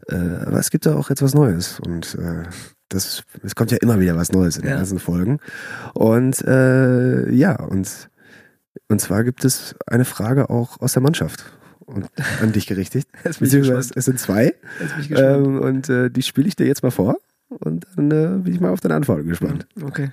Äh, 0.10 0.16
aber 0.46 0.60
es 0.60 0.72
gibt 0.72 0.86
ja 0.86 0.96
auch 0.96 1.10
jetzt 1.10 1.22
was 1.22 1.34
Neues 1.36 1.80
und 1.80 2.16
äh, 2.16 2.44
das, 2.90 3.24
es 3.44 3.56
kommt 3.56 3.72
ja 3.72 3.78
immer 3.78 4.00
wieder 4.00 4.18
was 4.18 4.32
Neues 4.32 4.58
in 4.58 4.64
den 4.64 4.72
Ja. 4.72 4.78
ganzen 4.78 5.00
Folgen. 5.00 5.40
Und 5.94 6.42
äh, 6.46 7.32
ja, 7.32 7.56
und, 7.64 8.10
und 8.92 9.00
zwar 9.00 9.24
gibt 9.24 9.46
es 9.46 9.76
eine 9.88 10.06
Frage 10.06 10.50
auch 10.50 10.80
aus 10.82 10.94
der 10.94 11.02
Mannschaft 11.02 11.44
und 11.86 12.08
an 12.42 12.52
dich 12.52 12.68
gerichtet. 12.68 13.08
Beziehungsweise 13.40 13.94
es 13.96 14.06
sind 14.06 14.20
zwei. 14.20 14.54
Ähm, 15.10 15.60
und 15.60 15.90
äh, 15.90 16.10
die 16.10 16.22
spiele 16.22 16.48
ich 16.48 16.56
dir 16.56 16.68
jetzt 16.68 16.84
mal 16.84 16.92
vor. 16.92 17.16
Und 17.50 17.86
dann 17.96 18.12
äh, 18.12 18.38
bin 18.44 18.54
ich 18.54 18.60
mal 18.60 18.72
auf 18.72 18.80
deine 18.80 18.96
Antworten 18.96 19.28
gespannt. 19.28 19.68
okay. 19.82 20.12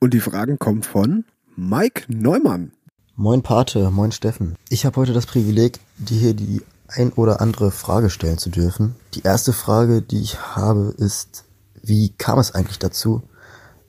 Und 0.00 0.14
die 0.14 0.20
Fragen 0.20 0.58
kommen 0.58 0.82
von 0.82 1.24
Mike 1.56 2.04
Neumann. 2.08 2.72
Moin 3.16 3.42
Pate, 3.42 3.90
moin 3.90 4.12
Steffen. 4.12 4.56
Ich 4.70 4.86
habe 4.86 4.96
heute 4.96 5.12
das 5.12 5.26
Privileg, 5.26 5.78
dir 5.98 6.18
hier 6.18 6.34
die 6.34 6.62
ein 6.88 7.12
oder 7.12 7.40
andere 7.40 7.70
Frage 7.70 8.08
stellen 8.08 8.38
zu 8.38 8.50
dürfen. 8.50 8.96
Die 9.14 9.22
erste 9.22 9.52
Frage, 9.52 10.00
die 10.00 10.22
ich 10.22 10.40
habe, 10.56 10.94
ist, 10.96 11.44
wie 11.82 12.14
kam 12.16 12.38
es 12.38 12.54
eigentlich 12.54 12.78
dazu, 12.78 13.22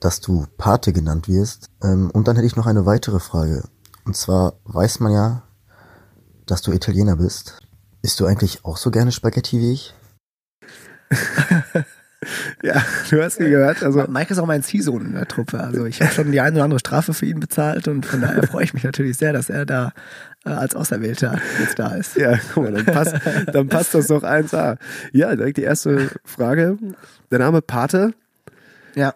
dass 0.00 0.20
du 0.20 0.46
Pate 0.58 0.92
genannt 0.92 1.28
wirst? 1.28 1.70
Ähm, 1.82 2.10
und 2.10 2.28
dann 2.28 2.36
hätte 2.36 2.46
ich 2.46 2.56
noch 2.56 2.66
eine 2.66 2.84
weitere 2.84 3.20
Frage. 3.20 3.64
Und 4.04 4.16
zwar 4.16 4.54
weiß 4.64 5.00
man 5.00 5.12
ja, 5.12 5.42
dass 6.46 6.62
du 6.62 6.72
Italiener 6.72 7.16
bist. 7.16 7.58
Isst 8.02 8.18
du 8.20 8.26
eigentlich 8.26 8.64
auch 8.64 8.76
so 8.76 8.90
gerne 8.90 9.12
Spaghetti 9.12 9.60
wie 9.60 9.72
ich? 9.72 9.94
Ja, 12.62 12.84
du 13.10 13.22
hast 13.22 13.40
ihn 13.40 13.50
gehört. 13.50 13.82
Also, 13.82 14.04
Mike 14.08 14.32
ist 14.32 14.38
auch 14.38 14.46
mein 14.46 14.62
Ziehsohn 14.62 15.04
in 15.06 15.14
der 15.14 15.26
Truppe. 15.26 15.58
Also 15.60 15.84
ich 15.86 16.00
habe 16.00 16.12
schon 16.12 16.30
die 16.30 16.40
eine 16.40 16.54
oder 16.54 16.64
andere 16.64 16.78
Strafe 16.78 17.14
für 17.14 17.26
ihn 17.26 17.40
bezahlt 17.40 17.88
und 17.88 18.06
von 18.06 18.20
daher 18.20 18.46
freue 18.46 18.64
ich 18.64 18.74
mich 18.74 18.84
natürlich 18.84 19.16
sehr, 19.16 19.32
dass 19.32 19.50
er 19.50 19.66
da 19.66 19.92
äh, 20.44 20.50
als 20.50 20.76
Auserwählter 20.76 21.40
jetzt 21.58 21.78
da 21.78 21.94
ist. 21.94 22.16
ja, 22.16 22.38
guck 22.54 22.64
mal, 22.64 22.72
dann 22.72 22.86
passt, 22.86 23.16
dann 23.52 23.68
passt 23.68 23.94
das 23.94 24.06
doch 24.06 24.22
1A. 24.22 24.78
Ja, 25.12 25.34
direkt 25.34 25.56
die 25.56 25.62
erste 25.62 26.10
Frage. 26.24 26.78
Der 27.30 27.38
Name 27.40 27.62
Pate. 27.62 28.14
Ja. 28.94 29.14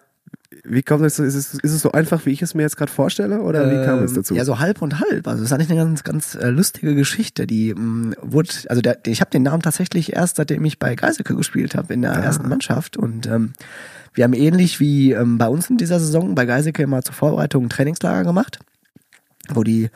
Wie 0.69 0.83
kommt 0.83 1.03
das? 1.03 1.17
Ist 1.19 1.35
es, 1.35 1.53
ist 1.53 1.71
es 1.73 1.81
so 1.81 1.91
einfach, 1.93 2.25
wie 2.25 2.31
ich 2.31 2.41
es 2.41 2.53
mir 2.53 2.63
jetzt 2.63 2.75
gerade 2.77 2.91
vorstelle? 2.91 3.41
Oder 3.41 3.69
wie 3.71 3.85
kam 3.85 4.03
es 4.03 4.11
Ähm, 4.11 4.17
dazu? 4.17 4.35
Ja, 4.35 4.43
so 4.45 4.59
halb 4.59 4.81
und 4.81 4.99
halb. 4.99 5.27
Also 5.27 5.41
das 5.41 5.51
ist 5.51 5.53
eigentlich 5.53 5.69
eine 5.71 5.79
ganz, 5.79 6.03
ganz 6.03 6.35
äh, 6.35 6.49
lustige 6.49 6.93
Geschichte. 6.95 7.47
Die 7.47 7.73
mh, 7.73 8.15
wurde, 8.21 8.49
also 8.67 8.81
der, 8.81 8.99
ich 9.05 9.21
habe 9.21 9.31
den 9.31 9.43
Namen 9.43 9.61
tatsächlich 9.61 10.13
erst, 10.13 10.35
seitdem 10.37 10.65
ich 10.65 10.77
bei 10.79 10.95
Geiseke 10.95 11.35
gespielt 11.35 11.75
habe 11.75 11.93
in 11.93 12.01
der 12.01 12.13
Ah. 12.13 12.19
ersten 12.21 12.49
Mannschaft. 12.49 12.97
Und 12.97 13.27
ähm, 13.27 13.53
wir 14.13 14.23
haben 14.23 14.33
ähnlich 14.33 14.79
wie 14.79 15.13
ähm, 15.13 15.37
bei 15.37 15.47
uns 15.47 15.69
in 15.69 15.77
dieser 15.77 15.99
Saison 15.99 16.35
bei 16.35 16.45
Geiseke 16.45 16.83
immer 16.83 17.01
zur 17.01 17.13
Vorbereitung 17.15 17.65
ein 17.65 17.69
Trainingslager 17.69 18.23
gemacht, 18.23 18.59
wo 19.53 19.63
die 19.63 19.89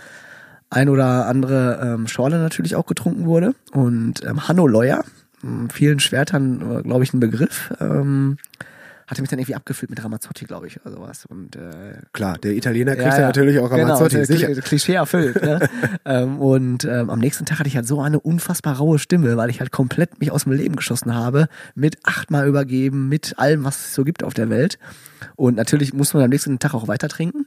ein 0.69 0.87
oder 0.87 1.25
andere 1.27 1.81
ähm, 1.83 2.07
Schorle 2.07 2.37
natürlich 2.39 2.75
auch 2.77 2.85
getrunken 2.85 3.25
wurde. 3.25 3.55
Und 3.73 4.23
ähm, 4.25 4.47
Hanno 4.47 4.67
Leuer, 4.67 5.03
mh, 5.41 5.67
vielen 5.73 5.99
Schwertern, 5.99 6.61
äh, 6.79 6.81
glaube 6.83 7.03
ich, 7.03 7.13
ein 7.13 7.19
Begriff, 7.19 7.73
ähm, 7.81 8.37
hatte 9.11 9.21
mich 9.21 9.29
dann 9.29 9.39
irgendwie 9.39 9.55
abgefüllt 9.55 9.89
mit 9.89 10.03
Ramazzotti, 10.03 10.45
glaube 10.45 10.67
ich, 10.67 10.79
oder 10.81 10.95
sowas. 10.95 11.25
Und 11.25 11.55
äh, 11.57 11.97
Klar, 12.13 12.37
der 12.37 12.53
Italiener 12.53 12.95
kriegt 12.95 13.13
ja, 13.13 13.19
natürlich 13.19 13.59
auch 13.59 13.69
Ramazzotti, 13.69 14.15
genau, 14.15 14.25
sicher. 14.25 14.47
Kli- 14.47 14.61
Klischee 14.61 14.93
erfüllt. 14.93 15.41
Ne? 15.41 15.59
ähm, 16.05 16.39
und 16.39 16.85
ähm, 16.85 17.09
am 17.09 17.19
nächsten 17.19 17.45
Tag 17.45 17.59
hatte 17.59 17.67
ich 17.67 17.75
halt 17.75 17.85
so 17.85 18.01
eine 18.01 18.19
unfassbar 18.19 18.77
raue 18.77 18.97
Stimme, 18.99 19.35
weil 19.37 19.49
ich 19.49 19.59
halt 19.59 19.71
komplett 19.71 20.19
mich 20.19 20.31
aus 20.31 20.45
dem 20.45 20.53
Leben 20.53 20.75
geschossen 20.77 21.13
habe, 21.13 21.49
mit 21.75 21.97
achtmal 22.03 22.47
übergeben, 22.47 23.09
mit 23.09 23.37
allem, 23.37 23.63
was 23.65 23.77
es 23.77 23.93
so 23.93 24.03
gibt 24.03 24.23
auf 24.23 24.33
der 24.33 24.49
Welt. 24.49 24.79
Und 25.35 25.57
natürlich 25.57 25.93
muss 25.93 26.13
man 26.13 26.23
am 26.23 26.29
nächsten 26.29 26.57
Tag 26.59 26.73
auch 26.73 26.87
weiter 26.87 27.09
trinken. 27.09 27.39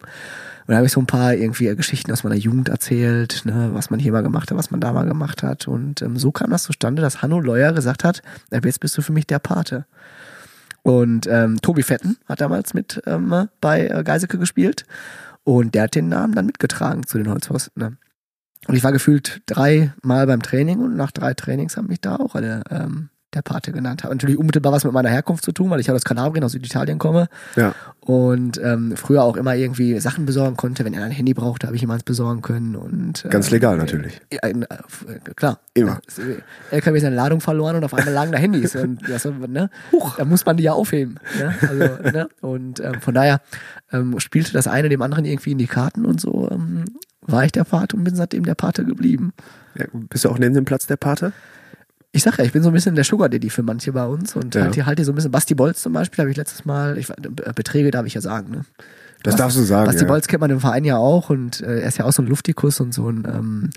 Und 0.66 0.70
da 0.70 0.76
habe 0.76 0.86
ich 0.86 0.92
so 0.92 1.00
ein 1.00 1.06
paar 1.06 1.34
irgendwie 1.34 1.74
Geschichten 1.76 2.12
aus 2.12 2.24
meiner 2.24 2.36
Jugend 2.36 2.68
erzählt, 2.68 3.42
ne, 3.44 3.70
was 3.72 3.90
man 3.90 4.00
hier 4.00 4.12
mal 4.12 4.22
gemacht 4.22 4.50
hat, 4.50 4.56
was 4.58 4.70
man 4.70 4.80
da 4.80 4.92
mal 4.92 5.06
gemacht 5.06 5.42
hat. 5.42 5.66
Und 5.66 6.02
ähm, 6.02 6.16
so 6.16 6.30
kam 6.30 6.50
das 6.50 6.62
zustande, 6.62 7.02
dass 7.02 7.22
Hanno 7.22 7.40
Leuer 7.40 7.72
gesagt 7.72 8.04
hat, 8.04 8.22
ab 8.50 8.64
jetzt 8.64 8.80
bist 8.80 8.96
du 8.96 9.02
für 9.02 9.12
mich 9.12 9.26
der 9.26 9.38
Pate. 9.38 9.86
Und 10.84 11.26
ähm, 11.26 11.60
Tobi 11.62 11.82
Fetten 11.82 12.18
hat 12.26 12.42
damals 12.42 12.74
mit 12.74 13.02
ähm, 13.06 13.48
bei 13.62 13.88
äh, 13.88 14.04
Geiseke 14.04 14.38
gespielt. 14.38 14.84
Und 15.42 15.74
der 15.74 15.84
hat 15.84 15.94
den 15.94 16.10
Namen 16.10 16.34
dann 16.34 16.46
mitgetragen 16.46 17.06
zu 17.06 17.16
den 17.16 17.30
Holzpfosten. 17.30 17.82
Ne? 17.82 17.96
Und 18.68 18.76
ich 18.76 18.84
war 18.84 18.92
gefühlt 18.92 19.40
dreimal 19.46 20.26
beim 20.26 20.42
Training 20.42 20.80
und 20.80 20.94
nach 20.94 21.10
drei 21.10 21.32
Trainings 21.32 21.76
haben 21.78 21.88
mich 21.88 22.02
da 22.02 22.16
auch 22.16 22.34
alle 22.34 22.62
ähm, 22.70 23.08
der 23.34 23.42
Pate 23.42 23.72
genannt. 23.72 24.04
Hat 24.04 24.10
natürlich 24.10 24.38
unmittelbar 24.38 24.72
was 24.72 24.84
mit 24.84 24.92
meiner 24.92 25.08
Herkunft 25.10 25.44
zu 25.44 25.52
tun, 25.52 25.70
weil 25.70 25.80
ich 25.80 25.86
ja 25.86 25.94
aus 25.94 26.04
Kalabrien, 26.04 26.44
aus 26.44 26.52
Süditalien 26.52 26.98
komme 26.98 27.28
Ja. 27.56 27.74
und 28.00 28.60
ähm, 28.62 28.96
früher 28.96 29.22
auch 29.22 29.36
immer 29.36 29.54
irgendwie 29.54 29.98
Sachen 30.00 30.26
besorgen 30.26 30.56
konnte. 30.56 30.84
Wenn 30.84 30.94
er 30.94 31.04
ein 31.04 31.10
Handy 31.10 31.34
brauchte, 31.34 31.66
habe 31.66 31.76
ich 31.76 31.82
ihm 31.82 31.90
eins 31.90 32.02
besorgen 32.02 32.42
können. 32.42 32.76
Und, 32.76 33.24
Ganz 33.28 33.48
ähm, 33.48 33.52
legal 33.54 33.76
natürlich. 33.76 34.20
Äh, 34.30 34.50
äh, 34.50 34.64
klar. 35.36 35.60
Immer. 35.74 36.00
Äh, 36.18 36.74
LKW 36.76 36.98
seine 37.00 37.16
Ladung 37.16 37.40
verloren 37.40 37.76
und 37.76 37.84
auf 37.84 37.94
einmal 37.94 38.14
lagen 38.14 38.32
da 38.32 38.38
Handys. 38.38 38.74
Und 38.84 39.08
das, 39.08 39.24
ne? 39.24 39.70
Da 40.16 40.24
muss 40.24 40.44
man 40.46 40.56
die 40.56 40.64
ja 40.64 40.72
aufheben. 40.72 41.18
Ne? 41.38 41.54
Also, 41.62 41.76
ne? 42.10 42.28
Und 42.40 42.80
ähm, 42.80 43.00
von 43.00 43.14
daher 43.14 43.40
ähm, 43.92 44.18
spielte 44.20 44.52
das 44.52 44.66
eine 44.66 44.88
dem 44.88 45.02
anderen 45.02 45.24
irgendwie 45.24 45.52
in 45.52 45.58
die 45.58 45.66
Karten 45.66 46.04
und 46.04 46.20
so 46.20 46.48
ähm, 46.50 46.84
war 47.22 47.44
ich 47.44 47.52
der 47.52 47.64
Pate 47.64 47.96
und 47.96 48.04
bin 48.04 48.14
seitdem 48.14 48.44
der 48.44 48.54
Pate 48.54 48.84
geblieben. 48.84 49.32
Ja, 49.76 49.86
bist 49.92 50.24
du 50.24 50.28
auch 50.28 50.38
neben 50.38 50.54
dem 50.54 50.64
Platz 50.64 50.86
der 50.86 50.96
Pate? 50.96 51.32
Ich 52.14 52.22
sag 52.22 52.38
ja, 52.38 52.44
ich 52.44 52.52
bin 52.52 52.62
so 52.62 52.70
ein 52.70 52.72
bisschen 52.72 52.94
der 52.94 53.02
Sugar 53.02 53.28
Daddy 53.28 53.50
für 53.50 53.64
manche 53.64 53.90
bei 53.92 54.06
uns 54.06 54.36
und 54.36 54.54
Ja. 54.54 54.62
halt 54.62 54.74
hier 54.76 54.86
halt 54.86 54.98
hier 55.00 55.04
so 55.04 55.10
ein 55.10 55.16
bisschen 55.16 55.32
Basti 55.32 55.56
Bolz 55.56 55.82
zum 55.82 55.92
Beispiel, 55.92 56.22
habe 56.22 56.30
ich 56.30 56.36
letztes 56.36 56.64
Mal, 56.64 56.96
ich, 56.96 57.08
Beträge 57.08 57.90
darf 57.90 58.06
ich 58.06 58.14
ja 58.14 58.20
sagen, 58.20 58.52
ne? 58.52 58.64
Das 59.24 59.34
darfst 59.34 59.56
du 59.58 59.62
sagen. 59.62 59.86
Basti 59.86 60.02
ja. 60.02 60.06
Bolz 60.08 60.28
kennt 60.28 60.40
man 60.40 60.50
im 60.50 60.60
Verein 60.60 60.84
ja 60.84 60.96
auch 60.96 61.30
und 61.30 61.60
äh, 61.60 61.80
er 61.80 61.88
ist 61.88 61.98
ja 61.98 62.04
auch 62.04 62.12
so 62.12 62.22
ein 62.22 62.28
Luftikus 62.28 62.78
und 62.78 62.94
so 62.94 63.08
ein, 63.10 63.26
ähm, 63.28 63.70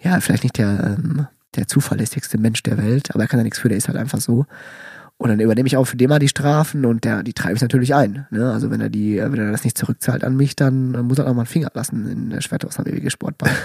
ja, 0.00 0.20
vielleicht 0.20 0.44
nicht 0.44 0.56
der, 0.56 0.96
ähm, 0.98 1.26
der 1.56 1.66
zuverlässigste 1.66 2.38
Mensch 2.38 2.62
der 2.62 2.78
Welt, 2.78 3.12
aber 3.12 3.24
er 3.24 3.28
kann 3.28 3.40
ja 3.40 3.44
nichts 3.44 3.58
für, 3.58 3.68
der 3.68 3.78
ist 3.78 3.88
halt 3.88 3.98
einfach 3.98 4.20
so. 4.20 4.46
Und 5.24 5.30
dann 5.30 5.40
übernehme 5.40 5.66
ich 5.66 5.78
auch 5.78 5.86
für 5.86 5.96
den 5.96 6.10
mal 6.10 6.18
die 6.18 6.28
Strafen 6.28 6.84
und 6.84 7.04
der, 7.04 7.22
die 7.22 7.32
treibe 7.32 7.54
ich 7.54 7.62
natürlich 7.62 7.94
ein. 7.94 8.26
Ne? 8.28 8.52
Also 8.52 8.70
wenn 8.70 8.82
er 8.82 8.90
die, 8.90 9.16
äh, 9.16 9.32
wenn 9.32 9.40
er 9.40 9.52
das 9.52 9.64
nicht 9.64 9.78
zurückzahlt 9.78 10.22
an 10.22 10.36
mich, 10.36 10.54
dann 10.54 10.92
äh, 10.92 10.98
muss 11.02 11.16
er 11.16 11.24
auch 11.24 11.32
mal 11.32 11.40
einen 11.40 11.46
Finger 11.46 11.70
lassen 11.72 12.06
in 12.10 12.28
der 12.28 12.42
Schwerte 12.42 12.66
aus 12.66 12.78
einer 12.78 12.84
BWG 12.90 13.08
Sportbahn. 13.08 13.50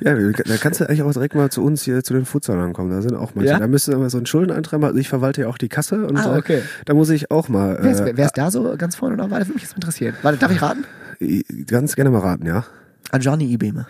Ja, 0.00 0.14
da 0.14 0.56
kannst 0.58 0.78
du 0.80 0.84
eigentlich 0.84 1.02
auch 1.02 1.12
direkt 1.12 1.34
mal 1.34 1.50
zu 1.50 1.64
uns 1.64 1.82
hier 1.82 2.04
zu 2.04 2.12
den 2.12 2.24
Futsalern 2.24 2.72
kommen. 2.72 2.90
Da 2.90 3.02
sind 3.02 3.16
auch 3.16 3.34
manche. 3.34 3.50
Ja? 3.50 3.58
Da 3.58 3.66
müsst 3.66 3.88
ihr 3.88 3.96
aber 3.96 4.08
so 4.10 4.18
einen 4.18 4.26
Schuldeneintreiben 4.26 4.80
machen. 4.82 4.90
Also 4.90 5.00
ich 5.00 5.08
verwalte 5.08 5.40
ja 5.40 5.48
auch 5.48 5.58
die 5.58 5.68
Kasse 5.68 6.06
und 6.06 6.18
Ah, 6.18 6.36
äh, 6.36 6.38
okay. 6.38 6.62
da 6.84 6.94
muss 6.94 7.08
ich 7.10 7.32
auch 7.32 7.48
mal 7.48 7.78
wer, 7.80 7.90
ist, 7.90 8.00
äh, 8.00 8.12
wer 8.14 8.26
ist 8.26 8.38
da 8.38 8.50
so 8.52 8.76
ganz 8.78 8.94
vorne 8.94 9.14
oder 9.14 9.24
weiter? 9.30 9.46
Würde 9.46 9.54
mich 9.54 9.62
jetzt 9.62 9.74
interessieren. 9.74 10.14
Warte, 10.22 10.38
darf 10.38 10.52
ich 10.52 10.62
raten? 10.62 10.84
äh, 11.18 11.42
ganz 11.66 11.96
gerne 11.96 12.10
mal 12.10 12.20
raten, 12.20 12.46
ja. 12.46 12.64
Anjani 13.10 13.44
Ibeme. 13.52 13.86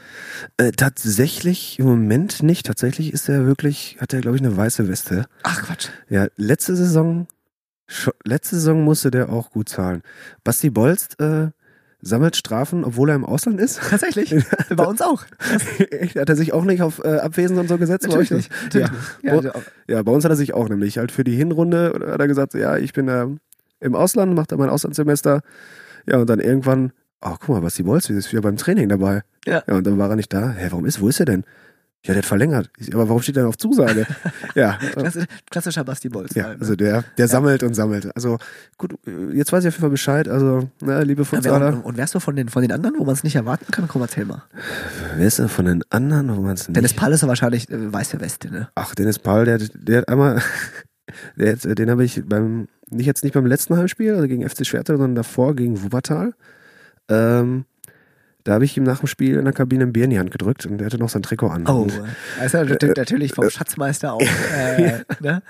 Äh, 0.59 0.71
tatsächlich 0.73 1.79
im 1.79 1.87
Moment 1.87 2.43
nicht. 2.43 2.67
Tatsächlich 2.67 3.13
ist 3.13 3.29
er 3.29 3.47
wirklich, 3.47 3.97
hat 4.01 4.13
er 4.13 4.21
glaube 4.21 4.37
ich 4.37 4.43
eine 4.43 4.57
weiße 4.57 4.89
Weste. 4.89 5.27
Ach 5.43 5.63
Quatsch. 5.65 5.89
Ja, 6.09 6.29
letzte 6.37 6.77
Saison, 6.77 7.27
letzte 8.25 8.57
Saison 8.57 8.85
musste 8.85 9.11
der 9.11 9.31
auch 9.31 9.51
gut 9.51 9.69
zahlen. 9.69 10.03
Basti 10.45 10.71
Bolst 10.71 11.19
äh, 11.21 11.49
sammelt 12.01 12.37
Strafen, 12.37 12.85
obwohl 12.85 13.09
er 13.11 13.17
im 13.17 13.25
Ausland 13.25 13.61
ist. 13.61 13.81
Tatsächlich. 13.91 14.35
Bei 14.77 14.85
uns 14.85 15.03
auch. 15.03 15.25
Hat 16.17 16.29
er 16.29 16.37
sich 16.37 16.53
auch 16.53 16.65
nicht 16.65 16.81
auf 16.83 17.01
äh, 17.05 17.17
Abwesen 17.19 17.59
und 17.59 17.69
so 17.69 17.77
gesetzt? 17.77 18.05
bei 18.07 18.15
Natürlich 18.15 18.31
nicht. 18.31 18.53
Natürlich 18.65 18.89
Ja. 18.89 18.93
nicht. 18.95 19.25
Ja, 19.25 19.33
Wo- 19.33 19.37
also, 19.39 19.53
Ja, 19.89 20.03
bei 20.05 20.13
uns 20.13 20.25
hat 20.25 20.31
er 20.31 20.37
sich 20.37 20.55
auch 20.55 20.69
nämlich 20.69 20.99
halt 20.99 21.11
für 21.11 21.25
die 21.25 21.35
Hinrunde 21.35 21.93
hat 22.13 22.21
er 22.21 22.29
gesagt, 22.29 22.55
ja, 22.55 22.77
ich 22.77 22.93
bin 22.93 23.09
äh, 23.09 23.27
im 23.81 23.95
Ausland, 23.97 24.35
macht 24.35 24.53
da 24.53 24.57
mein 24.57 24.69
Auslandssemester. 24.71 25.41
Ja, 26.07 26.19
und 26.19 26.31
dann 26.31 26.39
irgendwann, 26.41 26.93
oh, 27.23 27.35
guck 27.41 27.49
mal, 27.49 27.61
Basti 27.61 27.83
Bolz 27.83 28.09
ist 28.11 28.31
wieder 28.33 28.43
beim 28.43 28.57
Training 28.57 28.89
dabei. 28.89 29.23
Ja. 29.47 29.63
Ja, 29.67 29.75
und 29.75 29.87
dann 29.87 29.99
war 29.99 30.11
er 30.11 30.17
nicht 30.17 30.33
da. 30.33 30.51
Hä, 30.51 30.67
warum 30.71 30.87
ist, 30.87 31.01
wo 31.01 31.09
ist 31.09 31.21
er 31.21 31.27
denn? 31.27 31.45
Ja, 32.05 32.15
der 32.15 32.23
hat 32.23 32.27
verlängert. 32.27 32.71
Aber 32.93 33.09
warum 33.09 33.21
steht 33.23 33.37
er 33.37 33.43
denn 33.43 33.49
auf 33.49 33.59
Zusage? 33.59 34.07
ja. 34.55 34.79
Klassi- 34.95 35.27
klassischer 35.51 35.83
Basti 35.83 36.09
Bolz. 36.09 36.33
Ja, 36.35 36.45
halt, 36.45 36.59
ne? 36.59 36.61
also 36.63 36.77
der, 36.77 37.03
der 37.19 37.27
sammelt 37.27 37.65
und 37.65 37.75
sammelt. 37.75 38.15
Also 38.15 38.39
gut, 38.79 38.95
jetzt 39.35 39.53
weiß 39.53 39.65
ich 39.65 39.69
auf 39.69 39.75
jeden 39.75 39.81
Fall 39.81 39.91
Bescheid. 39.91 40.29
Also, 40.29 40.69
na, 40.81 41.01
liebe 41.01 41.23
Ja, 41.23 41.25
Futsaler, 41.25 41.69
und, 41.75 41.81
und 41.85 41.97
wärst 41.97 42.15
du 42.15 42.21
von 42.21 42.37
den, 42.37 42.49
von 42.49 42.63
den 42.63 42.71
anderen, 42.71 42.95
wo 42.99 43.05
man 43.05 43.15
es 43.15 43.25
nicht 43.25 43.35
erwarten 43.35 43.67
kann? 43.73 43.89
Komm, 43.89 44.03
erzähl 44.03 44.25
mal. 44.27 44.45
wer 45.17 45.27
ist 45.27 45.41
denn 45.41 45.49
von 45.49 45.65
den 45.65 45.83
anderen, 45.91 46.35
wo 46.37 46.41
man 46.41 46.55
es 46.55 46.69
nicht... 46.69 46.77
Dennis 46.77 46.95
Pall 46.95 47.13
ist 47.13 47.23
ja 47.23 47.29
wahrscheinlich 47.29 47.69
äh, 47.69 47.93
weiße 47.93 48.21
Weste, 48.21 48.49
ne? 48.53 48.69
Ach, 48.77 48.95
Dennis 48.95 49.19
Paul, 49.19 49.45
der, 49.45 49.59
der 49.59 49.99
hat 50.03 50.09
einmal, 50.09 50.41
der, 51.37 51.55
hat- 51.55 51.79
den 51.79 51.91
habe 51.91 52.05
ich 52.05 52.23
beim, 52.25 52.69
nicht 52.91 53.07
jetzt 53.07 53.25
nicht 53.25 53.33
beim 53.35 53.47
letzten 53.47 53.77
Heimspiel, 53.77 54.15
also 54.15 54.29
gegen 54.29 54.49
FC 54.49 54.65
Schwerte, 54.65 54.93
sondern 54.93 55.17
davor 55.17 55.57
gegen 55.57 55.83
Wuppertal. 55.83 56.33
Ähm, 57.09 57.65
da 58.49 58.55
habe 58.55 58.65
ich 58.65 58.77
ihm 58.77 58.83
nach 58.83 59.01
dem 59.01 59.07
Spiel 59.07 59.37
in 59.37 59.45
der 59.45 59.53
Kabine 59.53 59.85
ein 59.85 59.93
Bier 59.93 60.05
in 60.05 60.11
die 60.11 60.19
Hand 60.19 60.31
gedrückt 60.31 60.65
und 60.67 60.79
der 60.79 60.87
hatte 60.87 60.99
noch 60.99 61.09
sein 61.11 61.23
Trikot 61.23 61.49
an. 61.49 61.67
Oh, 61.69 61.87
also 62.41 62.65
nat- 62.65 62.97
natürlich 62.97 63.33
vom 63.35 63.49
Schatzmeister 63.51 64.15
auch. 64.15 64.23
Äh, 64.59 65.01
ne? 65.21 65.43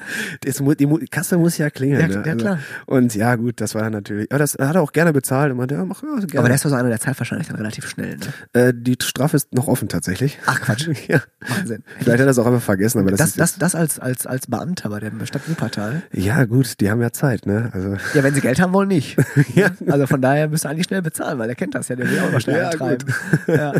das, 0.44 0.60
mu- 0.60 0.74
die 0.74 0.86
Mu- 0.86 0.98
Kasse 1.10 1.38
muss 1.38 1.56
ja 1.58 1.70
klingeln. 1.70 2.00
Ja, 2.10 2.18
ne? 2.18 2.22
ja, 2.26 2.34
klar. 2.34 2.58
Und 2.86 3.14
ja, 3.14 3.36
gut, 3.36 3.60
das 3.60 3.74
war 3.74 3.82
dann 3.82 3.92
natürlich, 3.92 4.30
aber 4.30 4.38
das 4.40 4.54
hat 4.54 4.74
er 4.74 4.82
auch 4.82 4.92
gerne 4.92 5.12
bezahlt 5.12 5.50
und 5.52 5.58
meinte, 5.58 5.74
ja, 5.76 5.84
mach 5.84 6.02
ja, 6.02 6.08
gerne. 6.16 6.38
Aber 6.38 6.48
der 6.48 6.56
ist 6.56 6.62
so 6.62 6.74
einer, 6.74 6.88
der 6.88 6.98
zahlt 7.00 7.18
wahrscheinlich 7.20 7.46
dann 7.48 7.56
relativ 7.56 7.88
schnell, 7.88 8.16
ne? 8.16 8.26
äh, 8.52 8.72
die 8.76 8.96
Strafe 9.00 9.36
ist 9.36 9.54
noch 9.54 9.68
offen 9.68 9.88
tatsächlich. 9.88 10.38
Ach 10.46 10.60
Quatsch. 10.60 10.88
ja. 11.08 11.20
Wahnsinn. 11.46 11.82
Vielleicht 11.98 12.10
hat 12.14 12.20
er 12.20 12.26
das 12.26 12.38
auch 12.38 12.46
einfach 12.46 12.60
vergessen, 12.62 13.00
aber 13.00 13.10
das, 13.10 13.18
Das, 13.18 13.28
ist 13.30 13.38
das, 13.40 13.58
das 13.58 13.74
als, 13.74 13.98
als, 14.00 14.26
als 14.26 14.46
Beamter 14.48 14.88
bei 14.88 14.98
der 15.00 15.12
Stadt 15.24 15.48
Wuppertal. 15.48 16.02
ja 16.12 16.44
gut, 16.44 16.80
die 16.80 16.90
haben 16.90 17.00
ja 17.00 17.12
Zeit, 17.12 17.46
ne? 17.46 17.70
Also 17.72 17.96
Ja, 18.14 18.22
wenn 18.24 18.34
sie 18.34 18.40
Geld 18.40 18.60
haben 18.60 18.72
wollen, 18.72 18.88
nicht. 18.88 19.16
Ja. 19.54 19.70
Also 19.86 20.06
von 20.06 20.20
daher 20.20 20.48
müsst 20.48 20.64
ihr 20.66 20.70
eigentlich 20.70 20.86
schnell 20.86 21.02
bezahlen, 21.02 21.38
weil 21.38 21.46
der 21.46 21.56
kennt 21.56 21.74
das 21.74 21.88
ja, 21.88 21.96
der 21.96 22.10
will 22.10 22.18
auch 22.20 22.32
mal 22.32 22.40
schnell 22.40 22.58
Ja, 22.58 22.70
eintreiben. 22.88 23.14
Ja. 23.46 23.72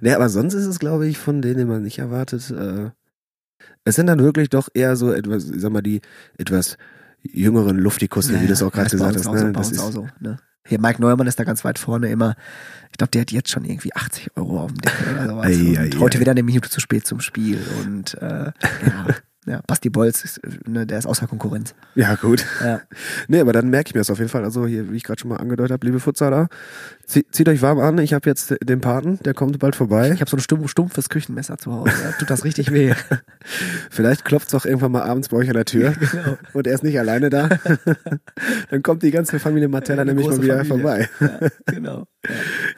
Nee, 0.00 0.12
aber 0.12 0.28
sonst 0.28 0.54
ist 0.54 0.66
es, 0.66 0.78
glaube 0.78 1.06
ich, 1.06 1.18
von 1.18 1.42
denen, 1.42 1.58
den 1.58 1.68
man 1.68 1.82
nicht 1.82 1.98
erwartet, 1.98 2.50
äh, 2.50 2.90
Es 3.84 3.96
sind 3.96 4.06
dann 4.06 4.20
wirklich 4.20 4.48
doch 4.48 4.68
eher 4.74 4.96
so 4.96 5.12
etwas, 5.12 5.50
ich 5.50 5.60
sag 5.60 5.72
mal, 5.72 5.82
die 5.82 6.00
etwas 6.38 6.76
jüngeren 7.22 7.78
Luftikusse, 7.78 8.40
wie 8.40 8.46
du 8.46 8.52
es 8.52 8.62
auch 8.62 8.72
gerade 8.72 8.90
gesagt 8.90 9.16
hast. 9.16 9.30
Ne? 9.30 9.52
Das 9.52 9.70
ist, 9.70 9.80
auch 9.80 9.92
so, 9.92 10.08
ne? 10.20 10.38
Hier, 10.66 10.80
Mike 10.80 11.00
Neumann 11.00 11.26
ist 11.26 11.38
da 11.38 11.44
ganz 11.44 11.62
weit 11.64 11.78
vorne 11.78 12.08
immer. 12.08 12.36
Ich 12.90 12.96
glaube, 12.96 13.10
der 13.10 13.22
hat 13.22 13.32
jetzt 13.32 13.50
schon 13.50 13.64
irgendwie 13.64 13.94
80 13.94 14.36
Euro 14.36 14.60
auf 14.60 14.72
dem 14.72 14.80
Deckel 14.80 15.12
oder 15.12 15.26
sowas. 15.28 15.46
Ei, 15.46 15.78
ei, 15.78 15.90
heute 15.98 16.20
wieder 16.20 16.30
eine 16.30 16.42
Minute 16.42 16.70
zu 16.70 16.80
spät 16.80 17.06
zum 17.06 17.20
Spiel. 17.20 17.58
Und 17.84 18.14
äh, 18.14 18.46
ja, 18.46 19.06
ja, 19.46 19.60
Basti 19.66 19.90
Bolz, 19.90 20.24
ist, 20.24 20.40
ne, 20.66 20.86
der 20.86 20.98
ist 20.98 21.06
außer 21.06 21.26
Konkurrenz. 21.26 21.74
ja, 21.94 22.14
gut. 22.14 22.44
Ja. 22.62 22.80
Nee, 23.28 23.40
aber 23.40 23.52
dann 23.52 23.68
merke 23.70 23.88
ich 23.88 23.94
mir 23.94 24.00
das 24.00 24.10
auf 24.10 24.18
jeden 24.18 24.30
Fall. 24.30 24.44
Also 24.44 24.66
hier, 24.66 24.90
wie 24.90 24.96
ich 24.96 25.04
gerade 25.04 25.20
schon 25.20 25.28
mal 25.30 25.36
angedeutet 25.36 25.72
habe, 25.72 25.86
liebe 25.86 26.00
Futsaler, 26.00 26.48
zie- 27.06 27.24
zieht 27.30 27.48
euch 27.48 27.62
warm 27.62 27.78
an. 27.78 27.98
Ich 27.98 28.12
habe 28.14 28.28
jetzt 28.28 28.54
den 28.62 28.80
Paten, 28.80 29.18
der 29.24 29.34
kommt 29.34 29.58
bald 29.58 29.76
vorbei. 29.76 30.10
Ich 30.12 30.20
habe 30.20 30.30
so 30.30 30.36
ein 30.36 30.40
stumpf, 30.40 30.70
stumpfes 30.70 31.08
Küchenmesser 31.08 31.58
zu 31.58 31.72
Hause. 31.72 31.92
Da 32.02 32.12
tut 32.18 32.28
das 32.30 32.44
richtig 32.44 32.72
weh. 32.72 32.94
Vielleicht 33.90 34.24
klopft 34.24 34.48
es 34.48 34.54
auch 34.54 34.64
irgendwann 34.66 34.92
mal 34.92 35.02
abends 35.02 35.28
bei 35.28 35.36
euch 35.38 35.48
an 35.48 35.54
der 35.54 35.64
Tür 35.64 35.92
genau. 36.12 36.36
und 36.52 36.66
er 36.66 36.74
ist 36.74 36.82
nicht 36.84 36.98
alleine 36.98 37.30
da. 37.30 37.48
dann 38.70 38.82
kommt 38.82 39.02
die 39.02 39.10
ganze 39.10 39.38
Familie 39.38 39.68
Martella 39.68 40.02
Eine 40.02 40.14
nämlich 40.14 40.28
mal 40.28 40.42
wieder 40.42 40.64
Familie. 40.64 41.08
vorbei. 41.08 41.08
Ja, 41.20 41.48
genau. 41.66 42.06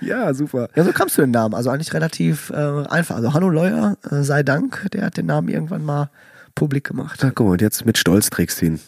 Ja. 0.00 0.26
Ja, 0.26 0.34
super. 0.34 0.68
ja, 0.74 0.84
so 0.84 0.92
kamst 0.92 1.16
du 1.18 1.22
den 1.22 1.30
Namen. 1.30 1.54
Also 1.54 1.70
eigentlich 1.70 1.92
relativ 1.94 2.50
äh, 2.50 2.54
einfach. 2.88 3.16
Also 3.16 3.32
Hanno 3.34 3.48
Leuer, 3.48 3.96
äh, 4.10 4.22
sei 4.22 4.42
Dank, 4.42 4.86
der 4.92 5.06
hat 5.06 5.16
den 5.16 5.26
Namen 5.26 5.48
irgendwann 5.48 5.84
mal 5.84 6.10
publik 6.56 6.82
gemacht. 6.88 7.20
Na, 7.22 7.30
guck 7.32 7.46
mal, 7.46 7.52
und 7.52 7.60
jetzt 7.60 7.86
mit 7.86 7.96
Stolz 7.98 8.28
trägst 8.30 8.60
du 8.60 8.66
ihn. 8.66 8.80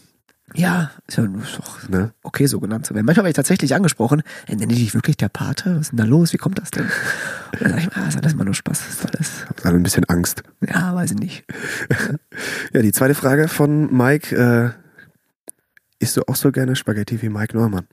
Ja, 0.54 0.90
ist 1.06 1.18
ja 1.18 1.26
doch 1.26 1.88
Ne? 1.90 2.12
okay, 2.22 2.46
so 2.46 2.58
genannt 2.58 2.86
zu 2.86 2.94
werden. 2.94 3.04
Manchmal 3.04 3.24
werde 3.24 3.30
ich 3.32 3.36
tatsächlich 3.36 3.74
angesprochen, 3.74 4.22
äh, 4.46 4.56
nenne 4.56 4.72
ich 4.72 4.78
dich 4.78 4.94
wirklich 4.94 5.18
der 5.18 5.28
Pate? 5.28 5.74
Was 5.76 5.80
ist 5.82 5.90
denn 5.92 5.98
da 5.98 6.04
los? 6.04 6.32
Wie 6.32 6.38
kommt 6.38 6.58
das 6.58 6.70
denn? 6.70 6.84
Und 7.52 7.60
dann 7.60 7.70
sage 7.72 7.82
ich, 7.82 7.96
ah, 7.96 8.08
ist 8.08 8.16
alles 8.16 8.34
mal 8.34 8.44
nur 8.44 8.54
Spaß, 8.54 8.80
ist 8.88 9.06
alles. 9.06 9.46
Hab 9.46 9.60
dann 9.62 9.74
ein 9.74 9.82
bisschen 9.82 10.04
Angst. 10.06 10.42
Ja, 10.66 10.94
weiß 10.94 11.12
ich 11.12 11.18
nicht. 11.18 11.44
Ja, 12.72 12.82
die 12.82 12.92
zweite 12.92 13.14
Frage 13.14 13.48
von 13.48 13.94
Mike. 13.94 14.34
Äh, 14.36 14.70
isst 15.98 16.16
du 16.16 16.22
auch 16.28 16.36
so 16.36 16.52
gerne 16.52 16.76
Spaghetti 16.76 17.20
wie 17.22 17.28
Mike 17.28 17.56
Neumann? 17.56 17.86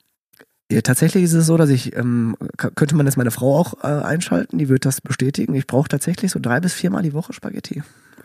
Ja, 0.72 0.82
tatsächlich 0.82 1.24
ist 1.24 1.34
es 1.34 1.46
so, 1.46 1.58
dass 1.58 1.70
ich, 1.70 1.96
ähm, 1.96 2.36
könnte 2.58 2.96
man 2.96 3.06
jetzt 3.06 3.18
meine 3.18 3.32
Frau 3.32 3.58
auch 3.58 3.84
äh, 3.84 3.88
einschalten, 3.88 4.58
die 4.58 4.70
wird 4.70 4.86
das 4.86 5.02
bestätigen. 5.02 5.54
Ich 5.56 5.68
brauche 5.68 5.88
tatsächlich 5.90 6.32
so 6.32 6.40
drei 6.40 6.60
bis 6.60 6.74
viermal 6.74 7.04
die 7.04 7.14
Woche 7.14 7.34
Spaghetti. 7.34 7.84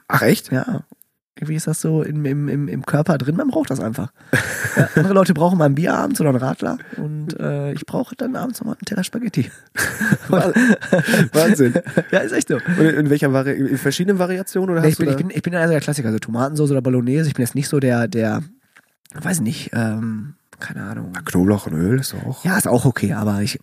Ach 0.09 0.23
echt? 0.23 0.51
Ja. 0.53 0.85
Irgendwie 1.37 1.55
ist 1.55 1.66
das 1.66 1.81
so 1.81 2.03
im, 2.03 2.25
im, 2.27 2.69
im, 2.69 2.85
Körper 2.85 3.16
drin, 3.16 3.37
man 3.37 3.49
braucht 3.49 3.71
das 3.71 3.81
einfach. 3.81 4.12
Ja, 4.77 4.88
andere 4.95 5.14
Leute 5.14 5.35
brauchen 5.35 5.59
mal 5.59 5.64
ein 5.64 5.75
Bier 5.75 5.95
abends 5.95 6.21
oder 6.21 6.31
einen 6.31 6.38
Radler 6.38 6.79
und 6.97 7.38
äh, 7.40 7.73
ich 7.73 7.85
brauche 7.87 8.14
dann 8.14 8.37
abends 8.37 8.61
nochmal 8.61 8.77
einen 8.77 8.85
Teller 8.85 9.03
Spaghetti. 9.03 9.51
Wahnsinn. 10.29 11.75
ja, 12.12 12.21
ist 12.21 12.31
echt 12.31 12.47
so. 12.47 12.55
Und 12.55 12.79
in, 12.79 12.95
in 12.95 13.11
welcher 13.11 13.33
Vari 13.33 13.51
in 13.51 13.79
verschiedenen 13.79 14.21
Variationen 14.21 14.71
oder 14.71 14.81
Nee, 14.81 14.93
hast 14.93 14.93
ich, 14.93 14.99
bin, 14.99 15.07
du 15.07 15.12
ich, 15.12 15.16
bin, 15.16 15.31
ich 15.35 15.43
bin 15.43 15.57
also 15.57 15.73
der 15.73 15.81
Klassiker, 15.81 16.07
also 16.07 16.21
Tomatensauce 16.21 16.71
oder 16.71 16.83
Bolognese. 16.83 17.27
Ich 17.27 17.35
bin 17.35 17.45
jetzt 17.45 17.57
nicht 17.57 17.66
so 17.66 17.81
der, 17.81 18.07
der, 18.07 18.45
weiß 19.14 19.40
nicht, 19.40 19.71
ähm, 19.73 20.35
keine 20.61 20.83
Ahnung. 20.85 21.12
Knoblauch 21.25 21.66
und 21.66 21.75
Öl 21.75 21.99
ist 21.99 22.14
auch. 22.14 22.44
Ja, 22.44 22.57
ist 22.57 22.68
auch 22.68 22.85
okay, 22.85 23.12
aber 23.14 23.40
ich 23.42 23.59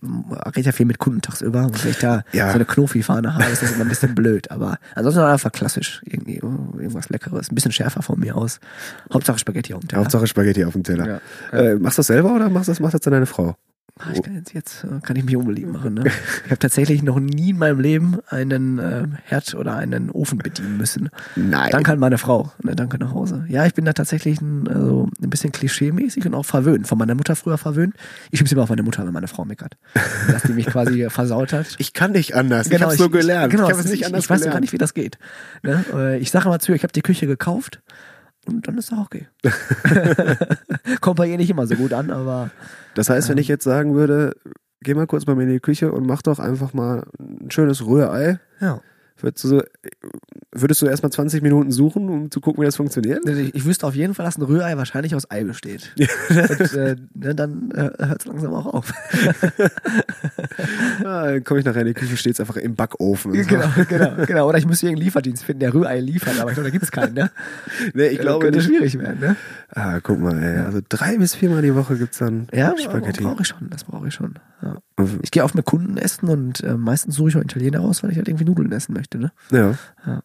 rede 0.54 0.66
ja 0.66 0.72
viel 0.72 0.86
mit 0.86 0.98
Kunden 0.98 1.22
tagsüber 1.22 1.62
und 1.64 1.82
wenn 1.84 1.90
ich 1.92 1.98
da 1.98 2.22
Ja. 2.32 2.48
so 2.48 2.54
eine 2.56 2.64
Knofi-Fahne 2.64 3.34
habe, 3.34 3.44
ist 3.44 3.62
das 3.62 3.72
immer 3.72 3.84
ein 3.84 3.88
bisschen 3.88 4.14
blöd. 4.14 4.50
Aber 4.50 4.78
ansonsten 4.94 5.20
einfach 5.22 5.52
klassisch. 5.52 6.02
Irgendwie, 6.04 6.40
oh, 6.42 6.76
irgendwas 6.78 7.08
Leckeres. 7.08 7.50
Ein 7.50 7.54
bisschen 7.54 7.72
schärfer 7.72 8.02
von 8.02 8.18
mir 8.20 8.36
aus. 8.36 8.60
Hauptsache 9.12 9.38
Spaghetti 9.38 9.74
auf 9.74 9.80
dem 9.80 9.88
Teller. 9.88 10.02
Hauptsache 10.02 10.26
Spaghetti 10.26 10.64
auf 10.64 10.72
dem 10.74 10.82
Teller. 10.84 11.20
Ja. 11.52 11.58
Äh, 11.58 11.74
machst 11.76 11.98
du 11.98 12.00
das 12.00 12.06
selber 12.08 12.34
oder 12.34 12.48
machst 12.50 12.68
das, 12.68 12.80
macht 12.80 12.94
das 12.94 13.00
dann 13.00 13.12
deine 13.12 13.26
Frau? 13.26 13.54
Ah, 13.98 14.10
Ich 14.14 14.22
kann 14.22 14.34
jetzt, 14.34 14.54
jetzt 14.54 14.84
äh, 14.84 15.00
kann 15.02 15.16
ich 15.16 15.24
mich 15.24 15.36
unbeliebt 15.36 15.72
machen. 15.72 15.94
Ne? 15.94 16.04
Ich 16.44 16.50
habe 16.50 16.58
tatsächlich 16.58 17.02
noch 17.02 17.18
nie 17.18 17.50
in 17.50 17.58
meinem 17.58 17.80
Leben 17.80 18.18
einen 18.28 18.78
äh, 18.78 19.06
Herd 19.24 19.54
oder 19.54 19.76
einen 19.76 20.10
Ofen 20.10 20.38
bedienen 20.38 20.76
müssen. 20.76 21.08
Nein. 21.36 21.70
Danke 21.72 21.92
an 21.92 21.98
meine 21.98 22.18
Frau. 22.18 22.52
Ne, 22.62 22.76
danke 22.76 22.98
nach 22.98 23.12
Hause. 23.12 23.44
Ja, 23.48 23.66
ich 23.66 23.74
bin 23.74 23.84
da 23.84 23.92
tatsächlich 23.92 24.40
ein, 24.40 24.68
also 24.68 25.08
ein 25.22 25.30
bisschen 25.30 25.52
klischee-mäßig 25.52 26.26
und 26.26 26.34
auch 26.34 26.44
verwöhnt. 26.44 26.86
Von 26.86 26.98
meiner 26.98 27.14
Mutter 27.14 27.34
früher 27.36 27.58
verwöhnt. 27.58 27.94
Ich 28.30 28.38
schieb's 28.38 28.52
immer 28.52 28.62
auf 28.62 28.68
meine 28.68 28.82
Mutter, 28.82 29.04
wenn 29.06 29.12
meine 29.12 29.28
Frau 29.28 29.44
meckert. 29.44 29.76
Dass 30.30 30.42
die 30.42 30.52
mich 30.52 30.66
quasi 30.66 31.08
versaut 31.10 31.52
hat. 31.52 31.66
Ich 31.78 31.92
kann 31.92 32.12
nicht 32.12 32.34
anders. 32.34 32.70
ich 32.70 32.80
habe 32.80 32.96
so 32.96 33.10
gelernt. 33.10 33.50
Genau, 33.52 33.68
ich 33.68 33.76
es 33.76 33.84
nicht 33.86 34.06
anders 34.06 34.24
ich 34.24 34.30
weiß 34.30 34.44
gar 34.44 34.60
nicht, 34.60 34.72
wie 34.72 34.78
das 34.78 34.94
geht. 34.94 35.18
Ne? 35.62 35.84
Äh, 35.92 36.18
Ich 36.18 36.30
sage 36.30 36.46
immer 36.46 36.58
zu 36.58 36.72
ihr, 36.72 36.76
ich 36.76 36.82
habe 36.82 36.92
die 36.92 37.02
Küche 37.02 37.26
gekauft 37.26 37.80
und 38.48 38.66
dann 38.66 38.78
ist 38.78 38.90
das 38.90 38.98
auch 38.98 39.04
okay. 39.04 39.26
Kommt 41.00 41.16
bei 41.16 41.28
ihr 41.28 41.36
nicht 41.36 41.50
immer 41.50 41.66
so 41.66 41.74
gut 41.74 41.92
an, 41.92 42.10
aber 42.10 42.50
Das 42.94 43.10
heißt, 43.10 43.28
wenn 43.28 43.38
ich 43.38 43.48
jetzt 43.48 43.64
sagen 43.64 43.94
würde, 43.94 44.34
geh 44.80 44.94
mal 44.94 45.06
kurz 45.06 45.24
bei 45.24 45.34
mir 45.34 45.44
in 45.44 45.50
die 45.50 45.60
Küche 45.60 45.92
und 45.92 46.06
mach 46.06 46.22
doch 46.22 46.38
einfach 46.38 46.72
mal 46.74 47.06
ein 47.18 47.50
schönes 47.50 47.84
Rührei, 47.84 48.40
ja. 48.60 48.80
würdest 49.18 49.44
du, 49.44 49.48
so, 49.48 49.62
würdest 50.52 50.80
du 50.82 50.86
erstmal 50.86 51.12
20 51.12 51.42
Minuten 51.42 51.70
suchen, 51.70 52.08
um 52.08 52.30
zu 52.30 52.40
gucken, 52.40 52.62
wie 52.62 52.66
das 52.66 52.76
funktioniert? 52.76 53.28
Ich, 53.28 53.54
ich 53.54 53.64
wüsste 53.64 53.86
auf 53.86 53.94
jeden 53.94 54.14
Fall, 54.14 54.24
dass 54.26 54.38
ein 54.38 54.42
Rührei 54.42 54.76
wahrscheinlich 54.76 55.14
aus 55.14 55.30
Ei 55.30 55.44
besteht. 55.44 55.92
und, 55.98 56.72
äh, 56.74 56.96
ne, 57.14 57.34
dann 57.34 57.70
äh, 57.72 57.90
hört 58.06 58.20
es 58.22 58.26
langsam 58.26 58.54
auch 58.54 58.66
auf. 58.66 58.92
Ah, 61.04 61.26
dann 61.26 61.44
komme 61.44 61.60
ich 61.60 61.66
nachher 61.66 61.82
in 61.82 61.86
die 61.88 61.94
Küche, 61.94 62.16
steht's 62.16 62.40
einfach 62.40 62.56
im 62.56 62.74
Backofen. 62.74 63.30
und 63.32 63.42
so. 63.42 63.48
genau, 63.48 63.68
genau, 63.88 64.26
genau. 64.26 64.48
Oder 64.48 64.58
ich 64.58 64.66
müsste 64.66 64.86
irgendeinen 64.86 65.04
Lieferdienst 65.06 65.44
finden, 65.44 65.60
der 65.60 65.72
Rührei 65.72 66.00
liefert, 66.00 66.38
aber 66.40 66.50
ich 66.50 66.54
glaube, 66.54 66.68
da 66.68 66.72
gibt's 66.72 66.90
keinen, 66.90 67.14
ne? 67.14 67.30
Nee, 67.94 68.08
ich 68.08 68.18
glaube 68.18 68.44
könnte 68.44 68.58
nicht. 68.58 68.66
schwierig 68.66 68.98
werden, 68.98 69.20
ne? 69.20 69.36
Ah, 69.70 70.00
guck 70.00 70.18
mal, 70.18 70.36
ey. 70.42 70.58
Also 70.64 70.80
drei 70.88 71.16
bis 71.18 71.34
viermal 71.34 71.62
die 71.62 71.74
Woche 71.74 71.96
gibt's 71.96 72.18
dann 72.18 72.48
Ja, 72.52 72.74
Spaghetti. 72.76 73.22
brauche 73.22 73.42
ich 73.42 73.48
schon, 73.48 73.70
das 73.70 73.84
brauche 73.84 74.08
ich 74.08 74.14
schon. 74.14 74.34
Ja. 74.62 74.78
Ich 75.22 75.30
gehe 75.30 75.44
oft 75.44 75.54
mit 75.54 75.64
Kunden 75.64 75.96
essen 75.96 76.28
und 76.28 76.62
äh, 76.62 76.76
meistens 76.76 77.14
suche 77.14 77.28
ich 77.28 77.36
auch 77.36 77.42
Italiener 77.42 77.80
aus, 77.80 78.02
weil 78.02 78.10
ich 78.10 78.16
halt 78.16 78.28
irgendwie 78.28 78.44
Nudeln 78.44 78.72
essen 78.72 78.92
möchte, 78.92 79.18
ne? 79.18 79.32
Ja. 79.50 79.74
Ja. 80.04 80.22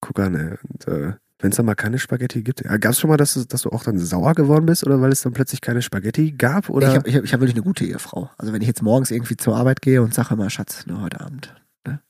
Guck 0.00 0.18
an, 0.20 0.34
ey. 0.34 0.58
Und, 0.68 0.88
äh, 0.88 1.12
wenn 1.38 1.50
es 1.50 1.56
dann 1.56 1.66
mal 1.66 1.74
keine 1.74 1.98
Spaghetti 1.98 2.42
gibt. 2.42 2.64
Ja, 2.64 2.76
Gab 2.78 2.92
es 2.92 3.00
schon 3.00 3.10
mal, 3.10 3.18
dass 3.18 3.34
du, 3.34 3.44
dass 3.44 3.62
du 3.62 3.70
auch 3.70 3.84
dann 3.84 3.98
sauer 3.98 4.34
geworden 4.34 4.64
bist 4.64 4.86
oder 4.86 5.00
weil 5.02 5.12
es 5.12 5.20
dann 5.20 5.34
plötzlich 5.34 5.60
keine 5.60 5.82
Spaghetti 5.82 6.32
gab? 6.32 6.70
Oder? 6.70 6.88
Ich 6.88 6.94
habe 6.94 7.08
ich 7.08 7.16
hab, 7.16 7.24
ich 7.24 7.32
hab 7.34 7.40
wirklich 7.40 7.56
eine 7.56 7.62
gute 7.62 7.84
Ehefrau. 7.84 8.30
Also 8.38 8.52
wenn 8.54 8.62
ich 8.62 8.68
jetzt 8.68 8.82
morgens 8.82 9.10
irgendwie 9.10 9.36
zur 9.36 9.54
Arbeit 9.54 9.82
gehe 9.82 10.00
und 10.02 10.14
sage 10.14 10.34
mal, 10.36 10.48
Schatz, 10.48 10.86
nur 10.86 11.02
heute 11.02 11.20
Abend, 11.20 11.54
ne? 11.86 12.00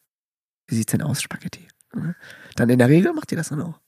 Wie 0.69 0.77
sieht's 0.77 0.93
denn 0.93 1.03
aus, 1.03 1.23
Spaghetti? 1.23 1.67
Mhm. 1.93 2.15
Dann 2.55 2.69
in 2.69 2.79
der 2.79 2.89
Regel 2.89 3.13
macht 3.13 3.33
ihr 3.33 3.39
das 3.39 3.49
dann 3.49 3.63
auch. 3.63 3.81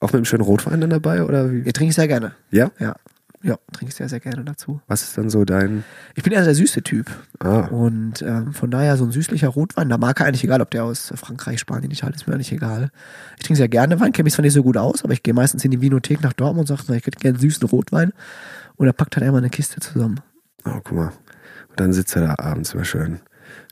auch 0.00 0.08
mit 0.08 0.14
einem 0.14 0.24
schönen 0.24 0.42
Rotwein 0.42 0.80
dann 0.80 0.90
dabei? 0.90 1.22
Oder 1.22 1.52
wie? 1.52 1.60
Ihr 1.60 1.72
trinke 1.72 1.90
ich 1.90 1.94
sehr 1.94 2.08
gerne. 2.08 2.34
Ja? 2.50 2.70
Ja. 2.78 2.96
Ja, 3.44 3.56
trinke 3.72 3.90
ich 3.90 3.96
sehr, 3.96 4.08
sehr 4.08 4.20
gerne 4.20 4.44
dazu. 4.44 4.80
Was 4.86 5.02
ist 5.02 5.18
dann 5.18 5.28
so 5.28 5.44
dein. 5.44 5.82
Ich 6.14 6.22
bin 6.22 6.32
eher 6.32 6.44
der 6.44 6.54
süße 6.54 6.82
Typ. 6.82 7.10
Ah, 7.40 7.66
Und 7.66 8.22
ähm, 8.22 8.52
von 8.52 8.70
daher 8.70 8.96
so 8.96 9.04
ein 9.04 9.10
süßlicher 9.10 9.48
Rotwein, 9.48 9.88
da 9.88 9.98
mag 9.98 10.20
er 10.20 10.26
eigentlich 10.26 10.44
egal, 10.44 10.60
ob 10.60 10.70
der 10.70 10.84
aus 10.84 11.12
Frankreich, 11.16 11.58
Spanien, 11.58 11.90
Italien, 11.90 12.14
ist 12.14 12.28
mir 12.28 12.34
eigentlich 12.34 12.52
egal. 12.52 12.90
Ich 13.36 13.44
trinke 13.44 13.56
sehr 13.56 13.68
gerne 13.68 13.98
Wein, 13.98 14.12
kenne 14.12 14.24
mich 14.24 14.34
zwar 14.34 14.44
nicht 14.44 14.52
so 14.52 14.62
gut 14.62 14.76
aus, 14.76 15.02
aber 15.02 15.12
ich 15.12 15.24
gehe 15.24 15.34
meistens 15.34 15.64
in 15.64 15.72
die 15.72 15.80
Vinothek 15.80 16.22
nach 16.22 16.32
Dortmund 16.32 16.70
und 16.70 16.76
sage, 16.76 16.98
ich 16.98 17.06
hätte 17.06 17.18
gerne 17.18 17.38
süßen 17.38 17.66
Rotwein. 17.68 18.12
Und 18.76 18.86
er 18.86 18.92
packt 18.92 19.16
halt 19.16 19.26
einmal 19.26 19.40
eine 19.40 19.50
Kiste 19.50 19.80
zusammen. 19.80 20.20
oh, 20.64 20.78
guck 20.84 20.92
mal. 20.92 21.12
Und 21.68 21.80
dann 21.80 21.92
sitzt 21.92 22.14
er 22.16 22.22
da 22.22 22.34
abends 22.38 22.74
immer 22.74 22.84
schön. 22.84 23.20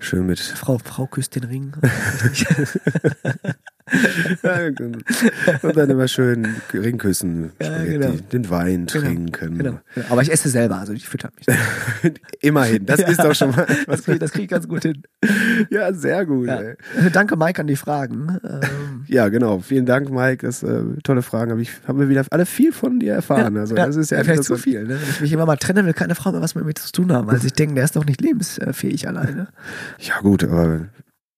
Schön 0.00 0.26
mit. 0.26 0.40
Frau, 0.40 0.78
Frau 0.78 1.06
küsst 1.06 1.36
den 1.36 1.44
Ring. 1.44 1.72
und 5.62 5.76
dann 5.76 5.90
immer 5.90 6.08
schön 6.08 6.46
Ringküssen, 6.72 7.52
Ja, 7.60 7.84
genau. 7.84 8.12
den 8.32 8.48
Wein 8.50 8.86
Genau, 8.86 9.04
trinken. 9.04 9.58
genau. 9.58 9.80
Aber 10.08 10.22
ich 10.22 10.30
esse 10.32 10.48
selber, 10.48 10.78
also 10.78 10.92
ich 10.92 11.08
fütter 11.08 11.30
mich. 11.36 11.46
Immerhin, 12.40 12.86
das 12.86 13.00
ist 13.08 13.18
doch 13.22 13.34
schon 13.34 13.50
mal. 13.50 13.66
Das 13.86 14.02
kriege 14.04 14.18
krieg 14.26 14.42
ich 14.44 14.48
ganz 14.48 14.68
gut 14.68 14.82
hin. 14.82 15.02
Ja, 15.70 15.92
sehr 15.92 16.24
gut. 16.26 16.46
Ja. 16.48 16.60
Danke, 17.12 17.36
Mike, 17.36 17.60
an 17.60 17.66
die 17.66 17.76
Fragen. 17.76 18.38
Ähm, 18.44 19.04
Ja, 19.06 19.28
genau. 19.28 19.58
Vielen 19.60 19.86
Dank, 19.86 20.10
Mike. 20.10 20.46
Das 20.46 20.62
äh, 20.62 20.82
tolle 21.02 21.22
Fragen. 21.22 21.50
Habe 21.50 21.62
ich 21.62 21.70
haben 21.86 21.98
wir 21.98 22.08
wieder 22.08 22.24
alle 22.30 22.46
viel 22.46 22.72
von 22.72 23.00
dir 23.00 23.14
erfahren. 23.14 23.56
also 23.56 23.74
das 23.74 23.96
ist 23.96 24.10
ja, 24.10 24.22
vielleicht 24.22 24.44
zu 24.44 24.56
viel. 24.56 24.82
Ne? 24.84 24.90
Wenn 24.90 25.10
ich 25.10 25.20
mich 25.20 25.32
immer 25.32 25.46
mal 25.46 25.56
trenne, 25.56 25.84
will 25.84 25.94
keine 25.94 26.14
Frau 26.14 26.32
mehr 26.32 26.40
was 26.42 26.54
mit 26.54 26.64
mir 26.64 26.74
zu 26.74 26.90
tun 26.92 27.12
haben, 27.12 27.26
weil 27.26 27.40
sie 27.40 27.48
denken, 27.50 27.74
der 27.74 27.84
ist 27.84 27.96
doch 27.96 28.04
nicht 28.04 28.20
lebensfähig 28.20 29.08
alleine. 29.08 29.48
Ja 29.98 30.20
gut, 30.20 30.44
aber 30.44 30.86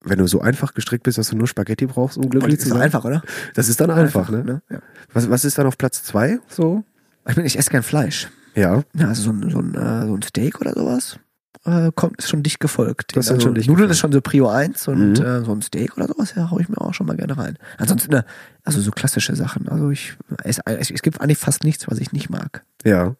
wenn 0.04 0.18
du 0.18 0.26
so 0.26 0.40
einfach 0.40 0.74
gestrickt 0.74 1.04
bist, 1.04 1.18
dass 1.18 1.28
du 1.28 1.36
nur 1.36 1.46
Spaghetti 1.46 1.86
brauchst, 1.86 2.16
um 2.18 2.28
glücklich 2.28 2.54
ist 2.54 2.62
zu 2.62 2.68
sein, 2.70 2.80
einfach, 2.82 3.04
oder? 3.04 3.22
das 3.54 3.68
ist 3.68 3.80
dann 3.80 3.90
einfach, 3.90 4.30
ne? 4.30 4.62
Ja. 4.70 4.80
Was, 5.12 5.28
was 5.30 5.44
ist 5.44 5.58
dann 5.58 5.66
auf 5.66 5.78
Platz 5.78 6.02
zwei? 6.02 6.38
So? 6.48 6.84
Ich, 7.28 7.34
bin, 7.36 7.44
ich 7.44 7.58
esse 7.58 7.70
gern 7.70 7.82
Fleisch. 7.82 8.28
Ja. 8.54 8.82
Ja, 8.94 9.08
also 9.08 9.22
so 9.22 9.30
ein, 9.30 9.50
so 9.50 9.58
ein, 9.58 9.74
äh, 9.74 10.06
so 10.06 10.14
ein 10.16 10.22
Steak 10.22 10.60
oder 10.60 10.72
sowas 10.74 11.18
äh, 11.64 11.90
kommt, 11.94 12.18
ist 12.18 12.28
schon 12.28 12.42
dicht 12.42 12.58
gefolgt. 12.60 13.16
Das 13.16 13.26
ist 13.26 13.30
also 13.32 13.42
schon 13.42 13.54
dicht 13.54 13.68
Nudeln 13.68 13.84
gefolgt. 13.88 13.92
ist 13.92 13.98
schon 14.00 14.12
so 14.12 14.20
Prio 14.20 14.48
1 14.48 14.88
und 14.88 15.18
Mhm. 15.20 15.24
äh, 15.24 15.44
so 15.44 15.52
ein 15.54 15.62
Steak 15.62 15.96
oder 15.96 16.08
sowas, 16.08 16.34
ja, 16.34 16.50
hau 16.50 16.58
ich 16.58 16.68
mir 16.68 16.78
auch 16.80 16.92
schon 16.94 17.06
mal 17.06 17.16
gerne 17.16 17.36
rein. 17.38 17.56
Ansonsten, 17.78 18.10
ne, 18.12 18.24
also 18.64 18.80
so 18.80 18.90
klassische 18.90 19.36
Sachen. 19.36 19.68
Also 19.68 19.90
ich 19.90 20.14
esse, 20.42 20.62
es, 20.66 20.90
es 20.90 21.02
gibt 21.02 21.20
eigentlich 21.20 21.38
fast 21.38 21.64
nichts, 21.64 21.86
was 21.88 21.98
ich 21.98 22.12
nicht 22.12 22.28
mag. 22.30 22.64
Ja. 22.84 23.14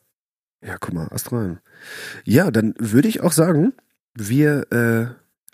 Ja, 0.65 0.77
guck 0.81 0.95
mal, 0.95 1.09
astral. 1.11 1.61
Ja, 2.25 2.51
dann 2.51 2.75
würde 2.79 3.09
ich 3.09 3.21
auch 3.23 3.33
sagen, 3.33 3.73
wir 4.15 4.71
äh, 4.73 5.07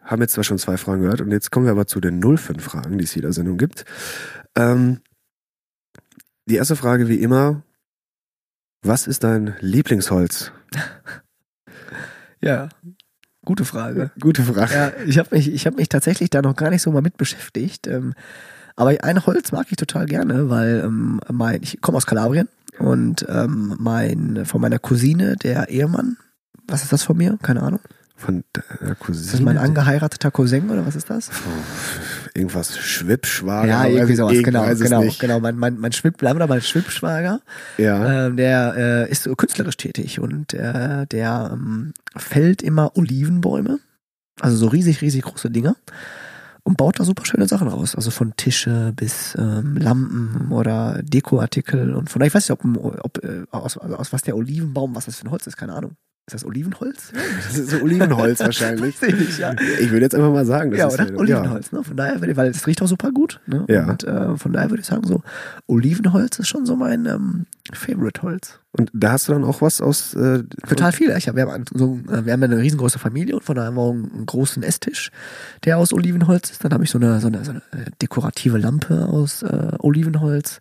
haben 0.09 0.23
jetzt 0.23 0.33
zwar 0.33 0.45
schon 0.45 0.59
zwei 0.59 0.77
Fragen 0.77 1.03
gehört 1.03 1.21
und 1.21 1.31
jetzt 1.31 1.53
kommen 1.53 1.67
wir 1.67 1.73
aber 1.73 1.87
zu 1.87 2.01
den 2.01 2.21
05 2.23 2.63
Fragen, 2.63 2.99
die 2.99 3.05
es 3.05 3.15
jeder 3.15 3.33
Sendung 3.33 3.59
gibt. 3.59 3.85
Ähm, 4.57 5.01
die 6.47 6.57
erste 6.57 6.77
Frage 6.77 7.09
wie 7.09 7.21
immer, 7.21 7.63
was 8.83 9.07
ist 9.07 9.23
dein 9.23 9.55
Lieblingsholz? 9.61 10.51
Ja, 12.41 12.69
gute 13.45 13.65
Frage. 13.65 14.13
Gute 14.19 14.43
Frage. 14.43 14.73
Ja, 14.73 14.93
ich 15.05 15.19
habe 15.19 15.37
mich, 15.37 15.53
ich 15.53 15.67
habe 15.67 15.77
mich 15.77 15.89
tatsächlich 15.89 16.31
da 16.31 16.41
noch 16.41 16.57
gar 16.57 16.71
nicht 16.71 16.83
so 16.83 16.91
mal 16.91 17.03
mit 17.03 17.17
beschäftigt. 17.19 17.87
Ähm, 17.87 18.15
Aber 18.77 18.95
ein 19.03 19.27
Holz 19.27 19.53
mag 19.53 19.67
ich 19.71 19.77
total 19.77 20.07
gerne, 20.07 20.49
weil 20.49 20.83
ähm, 20.85 21.21
mein, 21.31 21.63
ich 21.63 21.81
komme 21.81 21.97
aus 21.99 22.07
Kalabrien 22.07 22.49
und 22.79 23.27
ähm, 23.29 23.75
mein 23.79 24.47
von 24.47 24.61
meiner 24.61 24.79
Cousine, 24.79 25.37
der 25.37 25.69
Ehemann, 25.69 26.17
was 26.67 26.85
ist 26.85 26.93
das 26.93 27.03
von 27.03 27.17
mir? 27.17 27.39
Keine 27.43 27.63
Ahnung. 27.63 27.81
Von 28.19 28.43
der 28.83 28.97
Cousine. 28.97 29.27
Ist 29.27 29.35
das 29.35 29.41
mein 29.41 29.59
angeheirateter 29.59 30.33
Cousin 30.33 30.69
oder 30.71 30.85
was 30.85 30.97
ist 30.97 31.09
das? 31.09 31.31
Irgendwas 32.35 32.77
Schwippschwager. 32.77 33.69
Ja, 33.69 33.87
irgendwie 33.87 34.17
sowas, 34.17 34.33
ich 34.33 34.43
genau, 34.43 34.67
genau, 34.75 35.05
genau. 35.21 35.39
Mein, 35.39 35.57
mein, 35.57 35.79
mein 35.79 35.93
Schwipp, 35.93 36.17
bleiben 36.17 36.37
wir 36.37 36.41
dabei, 36.41 36.61
Schwippschwager, 36.61 37.41
Ja. 37.77 38.27
ähm, 38.27 38.37
der 38.37 38.75
äh, 39.07 39.11
ist 39.11 39.29
künstlerisch 39.37 39.77
tätig 39.77 40.19
und 40.19 40.53
äh, 40.53 41.07
der 41.07 41.51
ähm, 41.53 41.95
fällt 42.17 42.61
immer 42.61 42.97
Olivenbäume, 42.97 43.79
also 44.41 44.57
so 44.57 44.67
riesig, 44.67 45.01
riesig 45.01 45.23
große 45.23 45.51
Dinger 45.53 45.77
und 46.65 46.77
baut 46.77 46.99
da 46.99 47.05
super 47.05 47.25
schöne 47.25 47.47
Sachen 47.47 47.69
raus. 47.69 47.95
Also 47.95 48.11
von 48.11 48.35
Tische 48.35 48.93
bis 48.97 49.37
ähm, 49.39 49.77
Lampen 49.77 50.51
oder 50.51 51.01
Dekoartikel 51.05 51.95
und 51.95 52.11
von 52.11 52.21
ich 52.23 52.35
weiß 52.35 52.49
nicht, 52.49 52.61
ob, 52.65 53.05
ob 53.05 53.25
äh, 53.25 53.45
aus, 53.53 53.79
also 53.79 53.95
aus 53.95 54.13
was 54.13 54.23
der 54.23 54.37
Olivenbaum, 54.37 54.97
was 54.97 55.05
das 55.05 55.15
für 55.17 55.27
ein 55.27 55.31
Holz 55.31 55.47
ist, 55.47 55.57
keine 55.57 55.75
Ahnung. 55.75 55.93
Ist 56.29 56.35
das 56.35 56.45
Olivenholz? 56.45 57.11
Das 57.47 57.57
ist 57.57 57.71
so 57.71 57.79
Olivenholz 57.79 58.41
wahrscheinlich. 58.41 59.03
Ich 59.03 59.39
ja. 59.39 59.55
Ich 59.81 59.91
würde 59.91 60.05
jetzt 60.05 60.15
einfach 60.15 60.31
mal 60.31 60.45
sagen, 60.45 60.71
das 60.71 60.79
ja, 60.79 60.89
ist 60.89 61.01
oder? 61.01 61.19
Olivenholz, 61.19 61.73
ne? 61.73 61.83
Von 61.83 61.97
daher, 61.97 62.21
weil 62.37 62.51
es 62.51 62.67
riecht 62.67 62.83
auch 62.83 62.87
super 62.87 63.13
gut. 63.13 63.41
Ne? 63.47 63.65
Ja. 63.67 63.89
Und 63.89 64.05
äh, 64.05 64.37
von 64.37 64.53
daher 64.53 64.69
würde 64.69 64.83
ich 64.83 64.87
sagen, 64.87 65.07
so 65.07 65.23
Olivenholz 65.67 66.39
ist 66.39 66.49
schon 66.49 66.67
so 66.67 66.77
mein 66.77 67.07
ähm, 67.07 67.47
Favorite-Holz. 67.73 68.61
Und 68.73 68.91
da 68.93 69.13
hast 69.13 69.27
du 69.27 69.33
dann 69.33 69.43
auch 69.43 69.63
was 69.63 69.81
aus. 69.81 70.13
Äh, 70.13 70.45
Total 70.69 70.93
viel. 70.93 71.15
Ich 71.17 71.29
hab, 71.29 71.37
wir, 71.37 71.47
haben 71.47 71.65
so, 71.73 71.99
äh, 72.11 72.27
wir 72.27 72.35
haben 72.35 72.43
ja 72.43 72.49
eine 72.49 72.59
riesengroße 72.59 72.99
Familie 72.99 73.35
und 73.37 73.43
von 73.43 73.57
daher 73.57 73.69
haben 73.69 73.77
wir 73.77 73.83
auch 73.83 73.93
einen, 73.93 74.27
großen 74.27 74.63
Esstisch, 74.63 75.11
der 75.65 75.79
aus 75.79 75.95
Olivenholz 75.95 76.51
ist. 76.51 76.63
Dann 76.63 76.75
habe 76.75 76.85
ich 76.85 76.91
so 76.91 76.99
eine, 76.99 77.21
so 77.21 77.29
eine, 77.29 77.43
so 77.43 77.53
eine 77.53 77.63
äh, 77.73 77.91
dekorative 78.03 78.59
Lampe 78.59 79.07
aus 79.07 79.43
äh, 79.43 79.73
Olivenholz, 79.79 80.61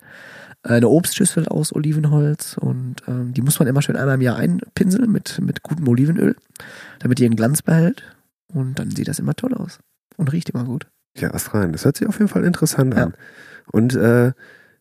eine 0.67 0.89
Obstschüssel 0.89 1.47
aus 1.47 1.73
Olivenholz 1.73 2.57
und 2.57 2.95
ähm, 3.07 3.33
die 3.33 3.41
muss 3.41 3.59
man 3.59 3.67
immer 3.67 3.81
schön 3.81 3.95
einmal 3.95 4.15
im 4.15 4.21
Jahr 4.21 4.35
einpinseln 4.37 5.11
mit, 5.11 5.39
mit 5.41 5.63
gutem 5.63 5.87
Olivenöl, 5.87 6.35
damit 6.99 7.19
die 7.19 7.23
ihren 7.23 7.35
Glanz 7.35 7.61
behält. 7.61 8.03
Und 8.53 8.79
dann 8.79 8.91
sieht 8.91 9.07
das 9.07 9.19
immer 9.19 9.35
toll 9.35 9.53
aus 9.53 9.79
und 10.17 10.31
riecht 10.31 10.49
immer 10.49 10.63
gut. 10.63 10.87
Ja, 11.17 11.33
Ast 11.33 11.53
rein. 11.53 11.71
Das 11.73 11.83
hört 11.85 11.97
sich 11.97 12.07
auf 12.07 12.17
jeden 12.19 12.29
Fall 12.29 12.43
interessant 12.45 12.93
Ja. 12.95 13.03
an. 13.05 13.13
Und 13.71 13.95
äh, 13.95 14.31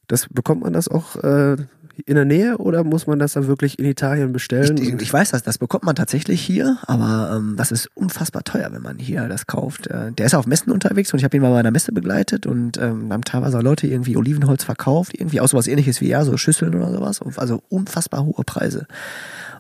das 0.07 0.29
bekommt 0.29 0.63
man 0.63 0.73
das 0.73 0.87
auch 0.89 1.17
äh, 1.17 1.57
in 2.05 2.17
der 2.17 2.25
Nähe 2.25 2.59
oder 2.59 2.85
muss 2.85 3.07
man 3.07 3.19
das 3.19 3.33
dann 3.33 3.47
wirklich 3.47 3.79
in 3.79 3.85
Italien 3.85 4.33
bestellen? 4.33 4.77
Ich, 4.77 4.93
ich 4.93 5.13
weiß 5.13 5.31
das, 5.31 5.43
das 5.43 5.59
bekommt 5.59 5.85
man 5.85 5.97
tatsächlich 5.97 6.41
hier, 6.41 6.79
aber 6.87 7.35
ähm, 7.37 7.55
das 7.57 7.73
ist 7.73 7.91
unfassbar 7.95 8.45
teuer, 8.45 8.69
wenn 8.73 8.83
man 8.83 8.99
hier 8.99 9.29
das 9.29 9.47
kauft. 9.47 9.87
Äh, 9.87 10.13
der 10.13 10.27
ist 10.27 10.35
auf 10.35 10.47
Messen 10.47 10.73
unterwegs 10.73 11.13
und 11.13 11.19
ich 11.19 11.25
habe 11.25 11.37
ihn 11.37 11.43
mal 11.43 11.51
bei 11.51 11.61
einer 11.61 11.71
Messe 11.71 11.93
begleitet 11.93 12.47
und 12.47 12.79
ähm, 12.79 13.13
haben 13.13 13.25
teilweise 13.25 13.59
Leute 13.61 13.87
irgendwie 13.87 14.17
Olivenholz 14.17 14.65
verkauft, 14.65 15.15
irgendwie 15.15 15.41
auch 15.41 15.49
sowas 15.49 15.67
ähnliches 15.67 16.01
wie 16.01 16.11
er, 16.11 16.25
so 16.25 16.37
Schüsseln 16.37 16.75
oder 16.75 16.93
sowas. 16.93 17.21
Also 17.37 17.63
unfassbar 17.69 18.25
hohe 18.25 18.45
Preise. 18.45 18.87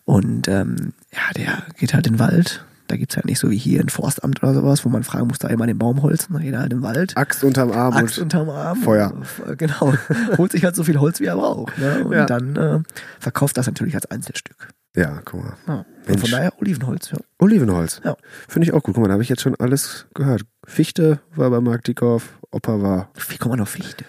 Und 0.04 0.48
ähm, 0.48 0.92
ja, 1.12 1.32
der 1.36 1.62
geht 1.78 1.94
halt 1.94 2.06
in 2.06 2.14
den 2.14 2.18
Wald. 2.18 2.64
Da 2.88 2.96
gibt's 2.96 3.16
halt 3.16 3.26
nicht 3.26 3.38
so 3.38 3.50
wie 3.50 3.56
hier 3.58 3.80
ein 3.80 3.88
Forstamt 3.88 4.42
oder 4.42 4.54
sowas, 4.54 4.84
wo 4.84 4.88
man 4.88 5.02
fragen 5.04 5.26
muss, 5.26 5.38
da 5.38 5.48
immer 5.48 5.66
den 5.66 5.78
Baum 5.78 6.02
holzen, 6.02 6.32
dann 6.34 6.42
geht 6.42 6.54
er 6.54 6.60
halt 6.60 6.72
im 6.72 6.82
Wald. 6.82 7.16
Axt 7.16 7.42
unterm 7.44 7.72
Arm 7.72 7.94
Axt 7.94 8.18
und 8.18 8.24
unterm 8.24 8.48
Arm. 8.50 8.80
Feuer. 8.82 9.12
Und, 9.46 9.58
Genau. 9.58 9.92
Holt 10.38 10.52
sich 10.52 10.64
halt 10.64 10.76
so 10.76 10.84
viel 10.84 10.98
Holz, 11.00 11.20
wie 11.20 11.24
er 11.26 11.36
braucht. 11.36 11.76
Ne? 11.78 12.04
Und 12.04 12.12
Ja. 12.12 12.26
dann 12.26 12.56
äh, 12.56 12.80
verkauft 13.18 13.56
das 13.56 13.66
natürlich 13.66 13.94
als 13.94 14.06
Einzelstück. 14.10 14.68
ja, 14.96 15.20
guck 15.24 15.42
mal. 15.44 15.52
Ja. 15.66 15.84
Von 16.16 16.30
daher 16.30 16.52
Olivenholz, 16.60 17.10
ja. 17.10 17.18
Olivenholz. 17.38 18.00
Ja. 18.04 18.16
Finde 18.48 18.66
ich 18.68 18.72
auch 18.72 18.82
gut. 18.82 18.94
Guck 18.94 19.02
mal, 19.02 19.08
da 19.08 19.14
habe 19.14 19.22
ich 19.22 19.28
jetzt 19.28 19.42
schon 19.42 19.56
alles 19.56 20.06
gehört. 20.14 20.42
Fichte 20.64 21.18
war 21.34 21.50
bei 21.50 21.60
Mark 21.60 21.84
Dickoff, 21.84 22.38
Opa 22.52 22.80
war. 22.80 23.10
Wie 23.28 23.36
kommt 23.38 23.50
man 23.52 23.60
auf 23.60 23.68
Fichte? 23.70 24.04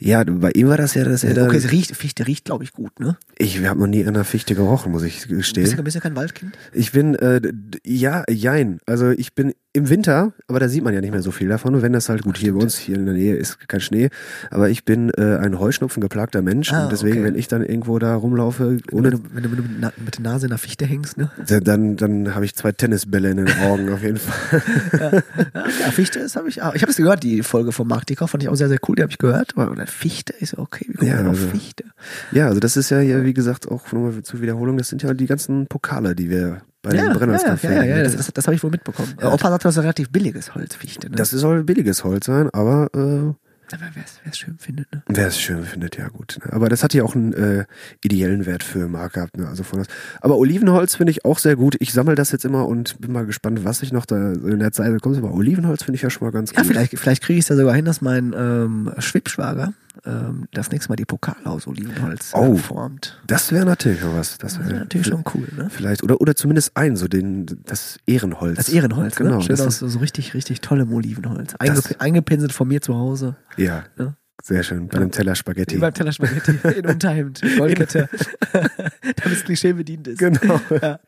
Ja, 0.00 0.22
bei 0.24 0.50
ihm 0.52 0.68
war 0.68 0.76
das 0.76 0.94
ja, 0.94 1.04
dass 1.04 1.24
er 1.24 1.34
da. 1.34 1.46
okay, 1.46 1.56
es 1.56 1.70
riecht, 1.72 1.94
Fichte 1.96 2.26
riecht, 2.26 2.44
glaube 2.44 2.64
ich, 2.64 2.72
gut, 2.72 3.00
ne? 3.00 3.16
Ich 3.36 3.64
habe 3.64 3.80
noch 3.80 3.86
nie 3.86 4.02
an 4.02 4.14
einer 4.14 4.24
Fichte 4.24 4.54
gerochen, 4.54 4.92
muss 4.92 5.02
ich 5.02 5.14
Bist 5.14 5.30
du, 5.30 5.36
gestehen. 5.36 5.84
bist 5.84 5.96
du 5.96 6.00
kein 6.00 6.14
Waldkind? 6.16 6.56
Ich 6.72 6.92
bin, 6.92 7.14
äh, 7.16 7.40
ja, 7.84 8.24
jein. 8.30 8.78
Also 8.86 9.10
ich 9.10 9.34
bin 9.34 9.54
im 9.72 9.90
Winter, 9.90 10.32
aber 10.48 10.58
da 10.60 10.68
sieht 10.68 10.82
man 10.82 10.94
ja 10.94 11.00
nicht 11.00 11.12
mehr 11.12 11.22
so 11.22 11.30
viel 11.30 11.48
davon. 11.48 11.74
Und 11.74 11.82
wenn 11.82 11.92
das 11.92 12.08
halt 12.08 12.22
gut 12.22 12.36
hier 12.38 12.54
bei 12.54 12.60
uns, 12.60 12.76
hier 12.76 12.96
in 12.96 13.04
der 13.04 13.14
Nähe 13.14 13.36
ist 13.36 13.68
kein 13.68 13.80
Schnee. 13.80 14.08
Aber 14.50 14.70
ich 14.70 14.84
bin 14.84 15.10
äh, 15.10 15.36
ein 15.36 15.58
Heuschnupfen 15.60 16.00
geplagter 16.00 16.42
Mensch. 16.42 16.72
Ah, 16.72 16.84
und 16.84 16.92
deswegen, 16.92 17.18
okay. 17.18 17.26
wenn 17.26 17.34
ich 17.36 17.46
dann 17.48 17.62
irgendwo 17.62 17.98
da 17.98 18.14
rumlaufe, 18.14 18.78
ohne 18.92 19.12
wenn 19.12 19.18
du, 19.18 19.22
wenn 19.34 19.42
du 19.42 19.48
mit 19.50 19.80
Na- 19.80 19.92
mit 20.04 20.16
der 20.16 20.22
Nase 20.22 20.46
in 20.46 20.50
der 20.50 20.58
Fichte 20.58 20.84
hängst, 20.86 21.16
ne? 21.18 21.30
dann, 21.62 21.96
dann 21.96 22.34
habe 22.34 22.44
ich 22.44 22.54
zwei 22.56 22.72
Tennisbälle 22.72 23.30
in 23.30 23.36
den 23.38 23.50
Augen 23.64 23.92
auf 23.92 24.02
jeden 24.02 24.18
Fall. 24.18 25.22
Ja, 25.54 25.90
Fichte 25.90 26.18
ist, 26.18 26.36
habe 26.36 26.48
ich 26.48 26.62
auch. 26.62 26.74
Ich 26.74 26.82
habe 26.82 26.90
es 26.90 26.96
gehört, 26.96 27.22
die 27.22 27.42
Folge 27.42 27.72
von 27.72 27.86
Mark 27.86 28.06
Dicker, 28.06 28.26
fand 28.28 28.42
ich 28.42 28.48
auch 28.48 28.54
sehr, 28.54 28.68
sehr 28.68 28.78
cool, 28.88 28.96
die 28.96 29.02
habe 29.02 29.10
ich 29.12 29.18
gehört. 29.18 29.56
Oder 29.56 29.86
Fichte 29.90 30.32
ist 30.32 30.56
okay, 30.58 30.86
wie 30.88 30.94
kommt 30.94 31.10
Ja, 31.10 31.20
auf 31.22 31.26
also- 31.28 31.48
Fichte? 31.48 31.84
Ja, 32.32 32.48
also 32.48 32.60
das 32.60 32.76
ist 32.76 32.90
ja 32.90 32.98
hier, 33.00 33.24
wie 33.24 33.34
gesagt, 33.34 33.68
auch 33.68 33.90
nochmal 33.92 34.22
zur 34.22 34.40
Wiederholung, 34.40 34.76
das 34.78 34.88
sind 34.88 35.02
ja 35.02 35.14
die 35.14 35.26
ganzen 35.26 35.66
Pokale, 35.66 36.14
die 36.14 36.30
wir 36.30 36.62
bei 36.82 36.90
den 36.90 37.00
Ja, 37.00 37.06
ja, 37.06 37.12
Brennholzcafés 37.12 37.64
ja, 37.64 37.82
ja, 37.82 37.96
ja, 37.96 38.02
das, 38.04 38.16
das, 38.16 38.30
das 38.32 38.46
habe 38.46 38.54
ich 38.54 38.62
wohl 38.62 38.70
mitbekommen. 38.70 39.14
Ja. 39.20 39.32
Opa 39.32 39.50
sagt, 39.50 39.64
das 39.64 39.76
ist 39.76 39.82
relativ 39.82 40.10
billiges 40.10 40.54
Holz, 40.54 40.74
Fichte, 40.76 41.10
ne? 41.10 41.16
Das 41.16 41.30
soll 41.30 41.64
billiges 41.64 42.04
Holz 42.04 42.26
sein, 42.26 42.48
aber 42.50 42.88
äh, 42.94 43.34
Aber 43.72 43.84
wer 43.94 44.04
es 44.30 44.38
schön 44.38 44.56
findet, 44.58 44.90
ne? 44.92 45.02
wer 45.08 45.26
es 45.28 45.38
schön 45.40 45.64
findet, 45.64 45.96
ja 45.96 46.08
gut. 46.08 46.38
Ne? 46.44 46.52
Aber 46.52 46.68
das 46.68 46.82
hat 46.82 46.94
ja 46.94 47.02
auch 47.02 47.14
einen 47.14 47.32
äh, 47.32 47.64
ideellen 48.02 48.46
Wert 48.46 48.62
für 48.62 48.88
Mark 48.88 49.14
gehabt. 49.14 49.36
Ne? 49.36 49.46
Also 49.46 49.62
von 49.62 49.80
das. 49.80 49.88
Aber 50.20 50.36
Olivenholz 50.38 50.94
finde 50.96 51.10
ich 51.10 51.24
auch 51.24 51.38
sehr 51.38 51.56
gut. 51.56 51.76
Ich 51.80 51.92
sammle 51.92 52.14
das 52.14 52.32
jetzt 52.32 52.44
immer 52.44 52.66
und 52.66 53.00
bin 53.00 53.12
mal 53.12 53.26
gespannt, 53.26 53.64
was 53.64 53.82
ich 53.82 53.92
noch 53.92 54.06
da 54.06 54.32
in 54.32 54.58
der 54.58 54.72
Zeit 54.72 54.92
bekomme. 54.92 55.18
Aber 55.18 55.32
Olivenholz 55.32 55.82
finde 55.84 55.96
ich 55.96 56.02
ja 56.02 56.10
schon 56.10 56.26
mal 56.26 56.32
ganz 56.32 56.52
Ja, 56.52 56.58
gut. 56.58 56.66
vielleicht, 56.68 56.98
vielleicht 56.98 57.22
kriege 57.22 57.38
ich 57.38 57.44
es 57.44 57.48
ja 57.48 57.56
sogar 57.56 57.74
hin, 57.74 57.84
dass 57.84 58.00
mein 58.00 58.34
ähm, 58.36 58.92
Schwibschwager 58.98 59.72
ähm, 60.04 60.46
das 60.52 60.70
nächste 60.70 60.90
Mal 60.90 60.96
die 60.96 61.04
Pokale 61.04 61.44
aus 61.46 61.66
Olivenholz 61.66 62.32
Oh. 62.34 62.54
äh, 62.54 62.56
formt. 62.58 63.20
Das 63.26 63.52
wäre 63.52 63.64
natürlich 63.66 64.00
noch 64.02 64.14
was. 64.14 64.38
Das 64.38 64.58
wäre 64.58 64.68
wäre 64.70 64.78
natürlich 64.80 65.06
schon 65.06 65.24
cool, 65.34 65.48
ne? 65.56 65.68
Vielleicht, 65.70 66.02
oder, 66.02 66.20
oder 66.20 66.34
zumindest 66.36 66.76
ein, 66.76 66.96
so 66.96 67.08
den, 67.08 67.46
das 67.64 67.98
Ehrenholz. 68.06 68.56
Das 68.56 68.68
Ehrenholz, 68.68 69.16
Genau. 69.16 69.36
ne? 69.36 69.42
Schön 69.42 69.56
das 69.56 69.60
aus 69.66 69.82
ist, 69.82 69.92
so, 69.92 69.98
richtig, 69.98 70.34
richtig 70.34 70.60
tollem 70.60 70.92
Olivenholz. 70.92 71.54
Einge 71.58 71.74
Das- 71.74 72.00
eingepinselt 72.00 72.52
von 72.52 72.68
mir 72.68 72.80
zu 72.80 72.94
Hause. 72.94 73.36
ja, 73.56 73.84
Ja. 73.98 74.14
sehr 74.42 74.62
schön. 74.62 74.88
Bei 74.88 74.96
einem 74.98 75.10
Teller 75.10 75.34
Spaghetti. 75.34 75.78
Beim 75.78 75.94
Teller 75.94 76.12
Spaghetti 76.12 76.52
in 76.78 76.86
Unterhemd, 76.86 77.40
Goldkette. 77.56 78.08
Damit 78.52 79.24
das 79.24 79.44
Klischee 79.44 79.72
bedient 79.72 80.06
ist. 80.08 80.18
Genau. 80.18 80.60
Ja. 80.82 81.00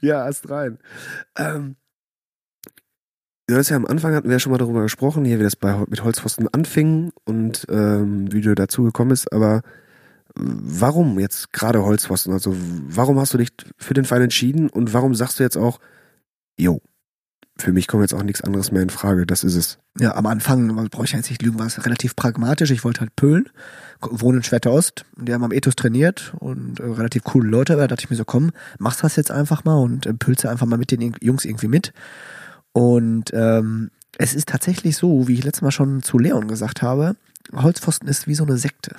Ja, 0.00 0.26
erst 0.26 0.48
rein. 0.50 0.78
Ähm, 1.36 1.76
du 3.48 3.56
hast 3.56 3.70
ja 3.70 3.76
am 3.76 3.86
Anfang 3.86 4.14
hatten 4.14 4.28
wir 4.28 4.34
ja 4.34 4.38
schon 4.38 4.52
mal 4.52 4.58
darüber 4.58 4.82
gesprochen, 4.82 5.24
hier 5.24 5.38
wie 5.40 5.42
das 5.42 5.56
bei 5.56 5.76
mit 5.88 6.04
Holzpfosten 6.04 6.48
anfing 6.52 7.12
und 7.24 7.66
ähm, 7.70 8.32
wie 8.32 8.42
du 8.42 8.54
dazu 8.54 8.84
gekommen 8.84 9.10
bist, 9.10 9.32
aber 9.32 9.62
warum 10.34 11.18
jetzt 11.18 11.52
gerade 11.52 11.82
Holzpfosten? 11.82 12.32
Also 12.32 12.54
warum 12.56 13.18
hast 13.18 13.34
du 13.34 13.38
dich 13.38 13.48
für 13.76 13.94
den 13.94 14.04
Fall 14.04 14.22
entschieden 14.22 14.68
und 14.68 14.92
warum 14.92 15.14
sagst 15.14 15.38
du 15.38 15.42
jetzt 15.42 15.56
auch, 15.56 15.80
jo, 16.58 16.80
für 17.56 17.72
mich 17.72 17.88
kommt 17.88 18.02
jetzt 18.02 18.14
auch 18.14 18.22
nichts 18.22 18.42
anderes 18.42 18.70
mehr 18.70 18.82
in 18.82 18.90
Frage, 18.90 19.26
das 19.26 19.42
ist 19.42 19.56
es. 19.56 19.78
Ja, 19.98 20.14
am 20.14 20.26
Anfang, 20.26 20.88
brauche 20.90 21.06
ich 21.06 21.12
jetzt 21.12 21.28
nicht 21.28 21.42
lügen, 21.42 21.58
war 21.58 21.66
es 21.66 21.84
relativ 21.84 22.14
pragmatisch. 22.14 22.70
Ich 22.70 22.84
wollte 22.84 23.00
halt 23.00 23.16
Pölen, 23.16 23.48
wohne 24.00 24.38
in 24.38 24.42
Schwetter 24.44 24.70
Ost. 24.70 25.04
Die 25.16 25.34
haben 25.34 25.42
am 25.42 25.50
Ethos 25.50 25.74
trainiert 25.74 26.34
und 26.38 26.78
äh, 26.78 26.84
relativ 26.84 27.24
coole 27.24 27.48
Leute. 27.48 27.74
Da 27.74 27.88
dachte 27.88 28.04
ich 28.04 28.10
mir 28.10 28.16
so, 28.16 28.24
komm, 28.24 28.52
machst 28.78 29.02
das 29.02 29.16
jetzt 29.16 29.32
einfach 29.32 29.64
mal 29.64 29.74
und 29.74 30.06
äh, 30.06 30.14
pölze 30.14 30.50
einfach 30.50 30.66
mal 30.66 30.78
mit 30.78 30.92
den 30.92 31.16
Jungs 31.20 31.44
irgendwie 31.44 31.66
mit. 31.66 31.92
Und 32.78 33.32
ähm, 33.34 33.90
es 34.18 34.34
ist 34.34 34.48
tatsächlich 34.48 34.96
so, 34.96 35.26
wie 35.26 35.34
ich 35.34 35.42
letztes 35.42 35.62
Mal 35.62 35.72
schon 35.72 36.00
zu 36.00 36.16
Leon 36.16 36.46
gesagt 36.46 36.80
habe, 36.80 37.16
Holzpfosten 37.52 38.08
ist 38.08 38.28
wie 38.28 38.36
so 38.36 38.44
eine 38.44 38.56
Sekte. 38.56 38.94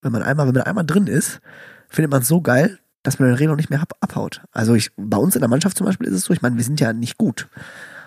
Wenn 0.00 0.12
man 0.12 0.22
einmal, 0.22 0.46
wenn 0.46 0.54
man 0.54 0.62
einmal 0.62 0.86
drin 0.86 1.06
ist, 1.06 1.42
findet 1.90 2.10
man 2.10 2.22
es 2.22 2.28
so 2.28 2.40
geil, 2.40 2.78
dass 3.02 3.18
man 3.18 3.36
den 3.36 3.50
noch 3.50 3.56
nicht 3.56 3.68
mehr 3.68 3.82
ab, 3.82 3.92
abhaut. 4.00 4.40
Also 4.52 4.74
ich, 4.74 4.92
bei 4.96 5.18
uns 5.18 5.34
in 5.34 5.42
der 5.42 5.50
Mannschaft 5.50 5.76
zum 5.76 5.86
Beispiel 5.86 6.06
ist 6.06 6.14
es 6.14 6.24
so, 6.24 6.32
ich 6.32 6.40
meine, 6.40 6.56
wir 6.56 6.64
sind 6.64 6.80
ja 6.80 6.94
nicht 6.94 7.18
gut. 7.18 7.48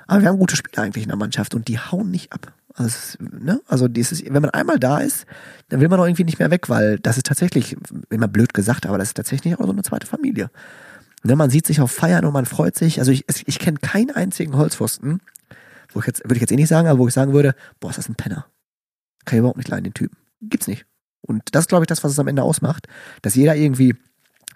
Aber 0.07 0.21
wir 0.21 0.29
haben 0.29 0.39
gute 0.39 0.55
Spieler 0.55 0.81
eigentlich 0.81 1.03
in 1.03 1.09
der 1.09 1.17
Mannschaft 1.17 1.53
und 1.53 1.67
die 1.67 1.77
hauen 1.77 2.09
nicht 2.09 2.33
ab. 2.33 2.51
Also, 2.73 3.17
ne? 3.19 3.61
also 3.67 3.87
dieses, 3.87 4.25
wenn 4.25 4.41
man 4.41 4.49
einmal 4.49 4.79
da 4.79 4.97
ist, 4.97 5.27
dann 5.69 5.81
will 5.81 5.87
man 5.87 5.99
auch 5.99 6.05
irgendwie 6.05 6.23
nicht 6.23 6.39
mehr 6.39 6.49
weg, 6.49 6.67
weil 6.67 6.97
das 6.97 7.17
ist 7.17 7.27
tatsächlich, 7.27 7.77
immer 8.09 8.27
blöd 8.27 8.55
gesagt, 8.55 8.87
aber 8.87 8.97
das 8.97 9.09
ist 9.09 9.17
tatsächlich 9.17 9.59
auch 9.59 9.65
so 9.65 9.71
eine 9.71 9.83
zweite 9.83 10.07
Familie. 10.07 10.49
Ne? 11.25 11.35
Man 11.35 11.49
sieht 11.49 11.65
sich 11.65 11.81
auf 11.81 11.91
Feiern 11.91 12.25
und 12.25 12.33
man 12.33 12.45
freut 12.45 12.75
sich. 12.75 12.99
Also 12.99 13.11
ich, 13.11 13.25
ich 13.27 13.59
kenne 13.59 13.79
keinen 13.79 14.11
einzigen 14.11 14.55
Holzpfosten, 14.55 15.21
wo 15.89 15.99
ich 15.99 16.05
jetzt, 16.05 16.23
würde 16.23 16.35
ich 16.35 16.41
jetzt 16.41 16.51
eh 16.51 16.55
nicht 16.55 16.67
sagen, 16.67 16.87
aber 16.87 16.99
wo 16.99 17.07
ich 17.07 17.13
sagen 17.13 17.33
würde, 17.33 17.55
boah, 17.79 17.89
ist 17.89 17.97
das 17.97 18.09
ein 18.09 18.15
Penner. 18.15 18.45
Kann 19.25 19.37
ich 19.37 19.39
überhaupt 19.39 19.57
nicht 19.57 19.69
leiden, 19.69 19.85
den 19.85 19.93
Typen. 19.93 20.17
Gibt's 20.41 20.67
nicht. 20.67 20.85
Und 21.21 21.43
das 21.51 21.67
glaube 21.67 21.83
ich, 21.83 21.87
das, 21.87 22.03
was 22.03 22.11
es 22.11 22.19
am 22.19 22.27
Ende 22.27 22.43
ausmacht, 22.43 22.87
dass 23.23 23.33
jeder 23.33 23.55
irgendwie 23.55 23.95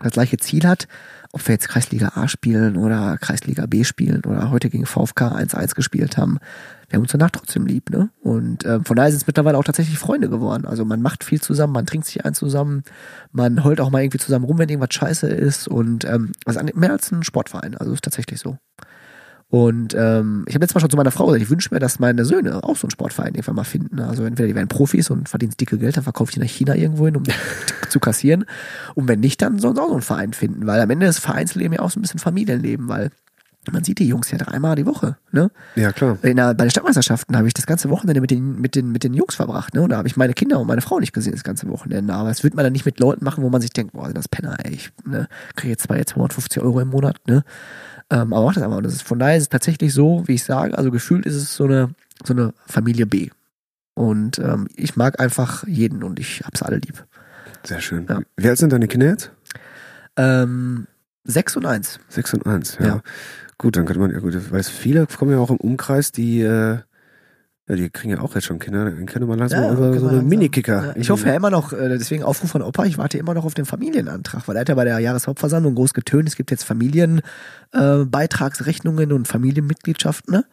das 0.01 0.13
gleiche 0.13 0.37
Ziel 0.37 0.63
hat, 0.63 0.87
ob 1.31 1.47
wir 1.47 1.53
jetzt 1.53 1.69
Kreisliga 1.69 2.13
A 2.15 2.27
spielen 2.27 2.77
oder 2.77 3.17
Kreisliga 3.19 3.65
B 3.65 3.83
spielen 3.83 4.23
oder 4.25 4.49
heute 4.49 4.69
gegen 4.69 4.85
VfK 4.85 5.35
1-1 5.35 5.75
gespielt 5.75 6.17
haben. 6.17 6.39
Wir 6.87 6.97
haben 6.97 7.03
uns 7.03 7.11
danach 7.11 7.29
trotzdem 7.29 7.67
lieb, 7.67 7.91
ne? 7.91 8.09
Und 8.21 8.65
ähm, 8.65 8.83
von 8.83 8.95
daher 8.95 9.11
sind 9.11 9.21
es 9.21 9.27
mittlerweile 9.27 9.57
auch 9.57 9.63
tatsächlich 9.63 9.99
Freunde 9.99 10.27
geworden. 10.29 10.65
Also 10.65 10.85
man 10.85 11.01
macht 11.01 11.23
viel 11.23 11.39
zusammen, 11.39 11.73
man 11.73 11.85
trinkt 11.85 12.07
sich 12.07 12.25
ein 12.25 12.33
zusammen, 12.33 12.83
man 13.31 13.63
heult 13.63 13.79
auch 13.79 13.91
mal 13.91 14.01
irgendwie 14.01 14.17
zusammen 14.17 14.45
rum, 14.45 14.57
wenn 14.57 14.69
irgendwas 14.69 14.95
scheiße 14.95 15.27
ist 15.27 15.67
und 15.67 16.05
ähm, 16.05 16.31
also 16.45 16.59
mehr 16.73 16.91
als 16.91 17.11
ein 17.11 17.23
Sportverein, 17.23 17.75
also 17.75 17.93
ist 17.93 18.03
tatsächlich 18.03 18.39
so. 18.39 18.57
Und 19.51 19.95
ähm, 19.95 20.45
ich 20.47 20.53
habe 20.53 20.63
letztes 20.63 20.75
Mal 20.75 20.81
schon 20.81 20.91
zu 20.91 20.97
meiner 20.97 21.09
Frau 21.09 21.25
gesagt, 21.25 21.41
ich 21.41 21.49
wünsche 21.49 21.73
mir, 21.73 21.79
dass 21.79 21.97
meine 21.97 22.23
Söhne 22.23 22.63
auch 22.63 22.77
so 22.77 22.85
einen 22.85 22.91
Sportverein 22.91 23.33
irgendwann 23.33 23.55
mal 23.55 23.63
finden. 23.63 23.99
Also 23.99 24.23
entweder 24.23 24.47
die 24.47 24.53
werden 24.53 24.67
Profis 24.67 25.09
und 25.09 25.27
verdienen 25.27 25.53
dicke 25.59 25.79
Geld, 25.79 25.97
dann 25.97 26.03
verkaufe 26.03 26.29
ich 26.29 26.35
die 26.35 26.39
nach 26.39 26.47
China 26.47 26.75
irgendwo 26.75 27.05
hin, 27.05 27.17
um 27.17 27.23
zu 27.89 27.99
kassieren. 27.99 28.45
Und 28.93 29.07
wenn 29.07 29.19
nicht, 29.19 29.41
dann 29.41 29.57
sollen 29.57 29.75
sie 29.75 29.81
auch 29.81 29.87
so 29.87 29.93
einen 29.93 30.01
Verein 30.03 30.33
finden. 30.33 30.67
Weil 30.67 30.79
am 30.79 30.89
Ende 30.91 31.07
ist 31.07 31.19
Vereinsleben 31.19 31.73
ja 31.73 31.79
auch 31.79 31.89
so 31.89 31.99
ein 31.99 32.03
bisschen 32.03 32.19
Familienleben, 32.19 32.87
weil 32.89 33.09
man 33.71 33.83
sieht 33.83 33.99
die 33.99 34.07
Jungs 34.07 34.29
ja 34.31 34.37
dreimal 34.37 34.75
die 34.75 34.85
Woche. 34.85 35.17
Ne? 35.31 35.51
Ja, 35.75 35.91
klar. 35.91 36.17
Der, 36.23 36.33
bei 36.33 36.65
den 36.65 36.69
Stadtmeisterschaften 36.69 37.35
habe 37.35 37.47
ich 37.47 37.53
das 37.53 37.65
ganze 37.65 37.89
Wochenende 37.89 38.21
mit 38.21 38.31
den, 38.31 38.61
mit 38.61 38.75
den, 38.75 38.91
mit 38.91 39.03
den 39.03 39.13
Jungs 39.13 39.35
verbracht. 39.35 39.73
Ne? 39.73 39.81
Und 39.81 39.89
da 39.89 39.97
habe 39.97 40.07
ich 40.07 40.15
meine 40.15 40.33
Kinder 40.33 40.59
und 40.59 40.67
meine 40.67 40.81
Frau 40.81 40.99
nicht 40.99 41.13
gesehen 41.13 41.33
das 41.33 41.43
ganze 41.43 41.67
Wochenende. 41.69 42.13
Aber 42.13 42.29
das 42.29 42.43
wird 42.43 42.53
man 42.53 42.63
dann 42.63 42.73
nicht 42.73 42.85
mit 42.85 42.99
Leuten 42.99 43.25
machen, 43.25 43.43
wo 43.43 43.49
man 43.49 43.61
sich 43.61 43.71
denkt, 43.71 43.93
boah, 43.93 44.05
sind 44.05 44.17
das 44.17 44.27
Penner, 44.27 44.57
ey. 44.63 44.73
Ich 44.73 44.91
ne, 45.05 45.27
kriege 45.55 45.71
jetzt 45.71 45.83
zwar 45.83 45.97
jetzt 45.97 46.11
250 46.11 46.61
Euro 46.61 46.79
im 46.79 46.89
Monat, 46.89 47.17
ne? 47.27 47.43
Ähm, 48.11 48.33
aber 48.33 48.45
macht 48.45 48.57
das 48.57 48.63
einfach. 48.63 48.77
Und 48.77 48.83
das 48.83 48.93
ist, 48.93 49.03
von 49.03 49.19
daher 49.19 49.37
ist 49.37 49.43
es 49.43 49.49
tatsächlich 49.49 49.93
so, 49.93 50.23
wie 50.27 50.35
ich 50.35 50.43
sage, 50.43 50.77
also 50.77 50.91
gefühlt 50.91 51.25
ist 51.25 51.35
es 51.35 51.55
so 51.55 51.65
eine, 51.65 51.89
so 52.25 52.33
eine 52.33 52.53
Familie 52.65 53.05
B. 53.05 53.29
Und 53.93 54.39
ähm, 54.39 54.67
ich 54.75 54.95
mag 54.95 55.19
einfach 55.19 55.67
jeden 55.67 56.03
und 56.03 56.19
ich 56.19 56.41
hab's 56.45 56.63
alle 56.63 56.77
lieb. 56.77 57.05
Sehr 57.65 57.81
schön. 57.81 58.05
Ja. 58.09 58.21
Wie 58.37 58.47
alt 58.47 58.57
sind 58.57 58.71
deine 58.71 58.87
Kinder 58.87 59.07
jetzt? 59.07 59.31
Ähm, 60.15 60.87
6 61.25 61.57
und 61.57 61.65
1. 61.65 61.99
Sechs 62.07 62.33
und 62.33 62.45
eins, 62.45 62.77
ja. 62.79 62.87
Ja. 62.87 63.01
Gut, 63.57 63.75
dann 63.75 63.85
könnte 63.85 63.99
man, 63.99 64.11
ja 64.11 64.19
gut, 64.19 64.51
weil 64.51 64.59
es 64.59 64.69
viele 64.69 65.05
kommen 65.05 65.31
ja 65.31 65.37
auch 65.37 65.51
im 65.51 65.57
Umkreis, 65.57 66.11
die, 66.11 66.41
äh, 66.41 66.79
ja, 67.69 67.75
die 67.75 67.89
kriegen 67.89 68.11
ja 68.11 68.19
auch 68.19 68.35
jetzt 68.35 68.43
schon 68.45 68.59
Kinder, 68.59 68.83
dann 68.85 69.05
könnte 69.05 69.25
man 69.27 69.39
langsam 69.39 69.63
Ja, 69.63 69.71
über 69.71 69.91
können 69.91 69.93
so 69.93 70.01
wir 70.05 70.09
eine 70.09 70.17
langsam- 70.17 70.27
Minikicker. 70.29 70.95
Ich 70.97 71.09
hoffe 71.09 71.27
ja 71.29 71.35
immer 71.35 71.49
noch, 71.51 71.71
äh, 71.71 71.87
deswegen 71.89 72.23
Aufruf 72.23 72.49
von 72.51 72.61
Opa, 72.61 72.83
ich 72.85 72.97
warte 72.97 73.17
immer 73.17 73.33
noch 73.33 73.45
auf 73.45 73.53
den 73.53 73.65
Familienantrag, 73.65 74.45
weil 74.47 74.55
er 74.57 74.61
hat 74.61 74.69
ja 74.69 74.75
bei 74.75 74.83
der 74.85 74.99
Jahreshauptversammlung 74.99 75.75
groß 75.75 75.93
getönt, 75.93 76.27
es 76.27 76.35
gibt 76.35 76.51
jetzt 76.51 76.63
Familienbeitragsrechnungen 76.65 79.11
äh, 79.11 79.13
und 79.13 79.27
Familienmitgliedschaften, 79.27 80.33
ne? 80.33 80.45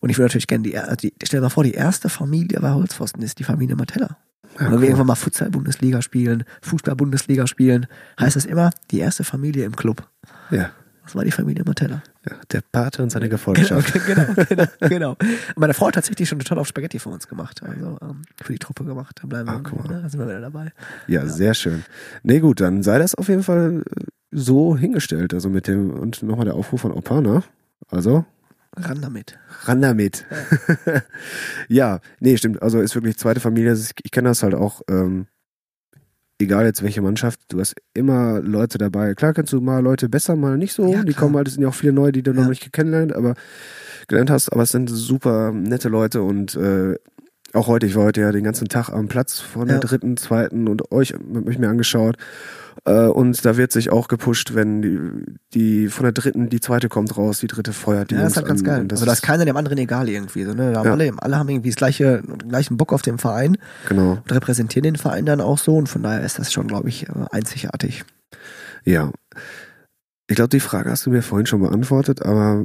Und 0.00 0.10
ich 0.10 0.16
würde 0.18 0.26
natürlich 0.26 0.48
gerne 0.48 0.64
die, 0.64 0.74
er- 0.74 0.96
die, 0.96 1.14
stell 1.22 1.38
dir 1.40 1.44
mal 1.44 1.50
vor, 1.50 1.62
die 1.64 1.74
erste 1.74 2.08
Familie 2.08 2.58
bei 2.60 2.72
Holzpfosten 2.72 3.22
ist 3.22 3.38
die 3.38 3.44
Familie 3.44 3.76
Matella. 3.76 4.16
Ja, 4.54 4.66
Wenn 4.66 4.72
cool. 4.74 4.80
wir 4.80 4.88
irgendwann 4.88 5.06
mal 5.06 5.14
Futsal-Bundesliga 5.14 6.02
spielen, 6.02 6.44
Fußball-Bundesliga 6.62 7.46
spielen, 7.46 7.86
heißt 8.20 8.36
das 8.36 8.44
immer, 8.44 8.70
die 8.90 8.98
erste 8.98 9.24
Familie 9.24 9.64
im 9.64 9.76
Club. 9.76 10.06
Ja, 10.50 10.70
Das 11.04 11.14
war 11.14 11.24
die 11.24 11.30
Familie 11.30 11.62
Matella. 11.64 12.02
Ja, 12.28 12.36
der 12.52 12.62
Pate 12.72 13.02
und 13.02 13.10
seine 13.10 13.24
Genau, 13.28 13.36
Gefolgschaft. 13.36 13.92
genau, 14.06 14.26
genau, 14.48 14.64
genau. 14.80 15.10
Und 15.10 15.56
meine 15.56 15.74
Frau 15.74 15.86
hat 15.88 15.94
tatsächlich 15.94 16.28
schon 16.28 16.38
total 16.38 16.58
auf 16.58 16.68
Spaghetti 16.68 16.98
für 16.98 17.08
uns 17.10 17.26
gemacht, 17.28 17.62
also 17.62 17.98
ähm, 18.02 18.22
für 18.42 18.52
die 18.52 18.58
Truppe 18.58 18.84
gemacht. 18.84 19.18
Da 19.22 19.26
bleiben 19.26 19.48
Ah, 19.48 19.54
wir, 19.58 19.62
guck 19.62 19.84
mal. 19.88 19.94
ne, 19.96 20.02
da 20.02 20.08
sind 20.08 20.20
wir 20.20 20.26
wieder 20.26 20.40
dabei. 20.40 20.72
Ja, 21.08 21.26
sehr 21.26 21.54
schön. 21.54 21.84
Nee, 22.22 22.40
gut, 22.40 22.60
dann 22.60 22.82
sei 22.82 22.98
das 22.98 23.14
auf 23.14 23.28
jeden 23.28 23.42
Fall 23.42 23.82
so 24.30 24.76
hingestellt. 24.76 25.34
Also 25.34 25.48
mit 25.48 25.66
dem, 25.66 25.90
und 25.90 26.22
nochmal 26.22 26.44
der 26.46 26.54
Aufruf 26.54 26.80
von 26.82 26.92
Opa, 26.92 27.20
ne? 27.20 27.42
Also, 27.88 28.24
Ran 28.74 29.02
damit. 29.02 29.38
ran 29.64 29.82
damit. 29.82 30.24
Ja. 31.68 32.00
nee, 32.20 32.36
stimmt. 32.38 32.62
Also 32.62 32.80
ist 32.80 32.94
wirklich 32.94 33.18
zweite 33.18 33.40
Familie. 33.40 33.72
Ist- 33.72 33.92
Ich 34.02 34.10
kenne 34.10 34.28
das 34.30 34.42
halt 34.42 34.54
auch, 34.54 34.80
ähm, 34.88 35.26
egal 36.42 36.64
jetzt 36.64 36.82
welche 36.82 37.00
Mannschaft, 37.02 37.40
du 37.48 37.60
hast 37.60 37.74
immer 37.94 38.40
Leute 38.40 38.78
dabei. 38.78 39.14
Klar 39.14 39.32
kennst 39.34 39.52
du 39.52 39.60
mal 39.60 39.80
Leute 39.82 40.08
besser, 40.08 40.36
mal 40.36 40.56
nicht 40.58 40.72
so. 40.74 40.86
Ja, 40.92 41.02
die 41.04 41.14
kommen 41.14 41.36
halt, 41.36 41.48
es 41.48 41.54
sind 41.54 41.62
ja 41.62 41.68
auch 41.68 41.74
viele 41.74 41.92
neue, 41.92 42.12
die 42.12 42.22
du 42.22 42.32
noch 42.32 42.42
Ja. 42.44 42.48
nicht 42.48 42.72
kennengelernt, 42.72 43.14
aber 43.14 43.34
gelernt 44.08 44.30
hast, 44.30 44.50
aber 44.52 44.62
es 44.64 44.70
sind 44.70 44.88
super 44.90 45.52
nette 45.52 45.88
Leute 45.88 46.22
und 46.22 46.54
äh, 46.56 46.96
auch 47.54 47.66
heute, 47.66 47.86
ich 47.86 47.94
war 47.94 48.04
heute 48.04 48.22
ja 48.22 48.32
den 48.32 48.44
ganzen 48.44 48.68
Tag 48.68 48.88
am 48.90 49.08
Platz 49.08 49.38
von 49.40 49.66
der 49.68 49.76
Ja. 49.76 49.80
dritten, 49.80 50.16
zweiten 50.16 50.68
und 50.68 50.90
euch 50.90 51.12
hab 51.12 51.48
ich 51.48 51.58
mir 51.58 51.68
angeschaut. 51.68 52.16
Äh, 52.84 53.06
und 53.06 53.44
da 53.44 53.56
wird 53.56 53.72
sich 53.72 53.90
auch 53.90 54.08
gepusht, 54.08 54.54
wenn 54.54 54.82
die, 54.82 54.98
die 55.54 55.88
von 55.88 56.04
der 56.04 56.12
dritten, 56.12 56.48
die 56.48 56.60
zweite 56.60 56.88
kommt 56.88 57.16
raus, 57.16 57.38
die 57.40 57.46
dritte 57.46 57.72
feuert 57.72 58.10
die 58.10 58.14
Ja, 58.14 58.22
das 58.22 58.32
ist 58.32 58.36
halt 58.38 58.46
ganz 58.46 58.60
an. 58.60 58.66
geil. 58.66 58.84
Das 58.86 58.98
also 58.98 59.06
da 59.06 59.12
ist 59.12 59.22
keiner 59.22 59.44
dem 59.44 59.56
anderen 59.56 59.78
egal 59.78 60.08
irgendwie. 60.08 60.44
So, 60.44 60.54
ne? 60.54 60.72
da 60.72 60.78
haben 60.80 60.86
Ja. 60.86 60.92
alle, 60.92 61.12
alle 61.18 61.38
haben 61.38 61.48
irgendwie 61.48 61.70
das 61.70 61.76
gleiche, 61.76 62.22
den 62.22 62.48
gleichen 62.48 62.76
Bock 62.76 62.92
auf 62.92 63.02
den 63.02 63.18
Verein 63.18 63.56
Genau. 63.88 64.12
und 64.22 64.32
repräsentieren 64.32 64.84
den 64.84 64.96
Verein 64.96 65.26
dann 65.26 65.40
auch 65.40 65.58
so 65.58 65.76
und 65.76 65.88
von 65.88 66.02
daher 66.02 66.22
ist 66.22 66.38
das 66.38 66.52
schon, 66.52 66.66
glaube 66.66 66.88
ich, 66.88 67.08
äh, 67.08 67.12
einzigartig. 67.30 68.04
Ja. 68.84 69.10
Ich 70.32 70.36
glaube, 70.36 70.48
die 70.48 70.60
Frage 70.60 70.90
hast 70.90 71.04
du 71.04 71.10
mir 71.10 71.20
vorhin 71.20 71.44
schon 71.44 71.60
beantwortet, 71.60 72.22
aber 72.22 72.64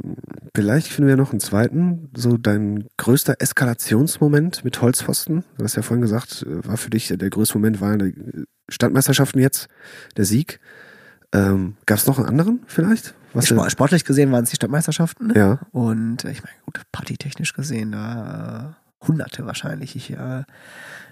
vielleicht 0.55 0.88
finden 0.88 1.09
wir 1.09 1.18
noch 1.18 1.32
einen 1.32 1.41
zweiten. 1.41 2.09
So 2.15 2.38
dein 2.38 2.86
größter 2.95 3.36
Eskalationsmoment 3.39 4.63
mit 4.63 4.82
Holzpfosten. 4.82 5.43
Du 5.57 5.65
hast 5.65 5.76
ja 5.76 5.82
vorhin 5.82 6.01
gesagt, 6.01 6.45
war 6.47 6.78
für 6.78 6.89
dich 6.89 7.09
der 7.09 7.30
größte 7.30 7.57
Moment 7.57 7.82
waren 7.82 7.99
die 7.99 8.45
Standmeisterschaften 8.70 9.39
jetzt, 9.39 9.68
der 10.15 10.24
Sieg. 10.24 10.61
Ähm, 11.34 11.76
Gab 11.86 11.97
es 11.97 12.07
noch 12.07 12.18
einen 12.18 12.30
anderen 12.30 12.61
vielleicht? 12.68 13.15
Was 13.34 13.49
Sport, 13.49 13.70
sportlich 13.70 14.05
gesehen 14.05 14.32
waren 14.32 14.45
es 14.45 14.49
die 14.51 14.55
Stadtmeisterschaften. 14.55 15.34
Ja, 15.36 15.59
Und 15.72 16.24
äh, 16.24 16.32
ich 16.32 16.43
meine, 16.43 16.55
gut, 16.63 16.82
partytechnisch 16.93 17.51
gesehen, 17.51 17.91
da 17.91 18.78
äh, 19.01 19.05
hunderte 19.05 19.45
wahrscheinlich. 19.45 19.97
Ich 19.97 20.11
äh, 20.11 20.43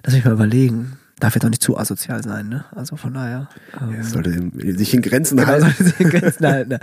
lass 0.06 0.14
mich 0.14 0.24
mal 0.24 0.32
überlegen. 0.32 0.99
Darf 1.20 1.34
jetzt 1.34 1.45
auch 1.45 1.49
nicht 1.49 1.63
zu 1.63 1.78
asozial 1.78 2.22
sein, 2.24 2.49
ne? 2.49 2.66
Also 2.76 2.97
von 2.97 3.13
daher. 3.13 3.47
Ähm, 3.80 3.95
es 4.01 4.11
sollte 4.11 4.32
sich 4.78 4.93
in 4.93 5.01
Grenzen 5.01 5.38
Genau, 5.38 5.47
halten. 5.47 5.61
sollte 5.66 5.84
sich 5.86 5.99
in 6.01 6.09
Grenzen 6.09 6.45
halten. 6.47 6.70
Ne? 6.72 6.80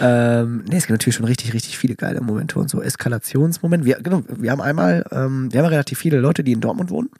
Ähm, 0.00 0.64
nee, 0.68 0.76
es 0.76 0.86
gibt 0.86 0.90
natürlich 0.90 1.16
schon 1.16 1.26
richtig, 1.26 1.52
richtig 1.54 1.76
viele 1.76 1.96
geile 1.96 2.20
Momente 2.20 2.58
und 2.60 2.70
so 2.70 2.80
Eskalationsmomente. 2.80 3.84
Wir, 3.84 3.96
genau, 4.00 4.22
wir 4.28 4.52
haben 4.52 4.60
einmal, 4.60 5.04
ähm, 5.10 5.52
wir 5.52 5.60
haben 5.60 5.66
relativ 5.68 5.98
viele 5.98 6.20
Leute, 6.20 6.44
die 6.44 6.52
in 6.52 6.60
Dortmund 6.60 6.90
wohnen, 6.90 7.10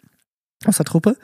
aus 0.64 0.76
der 0.76 0.86
Truppe. 0.86 1.16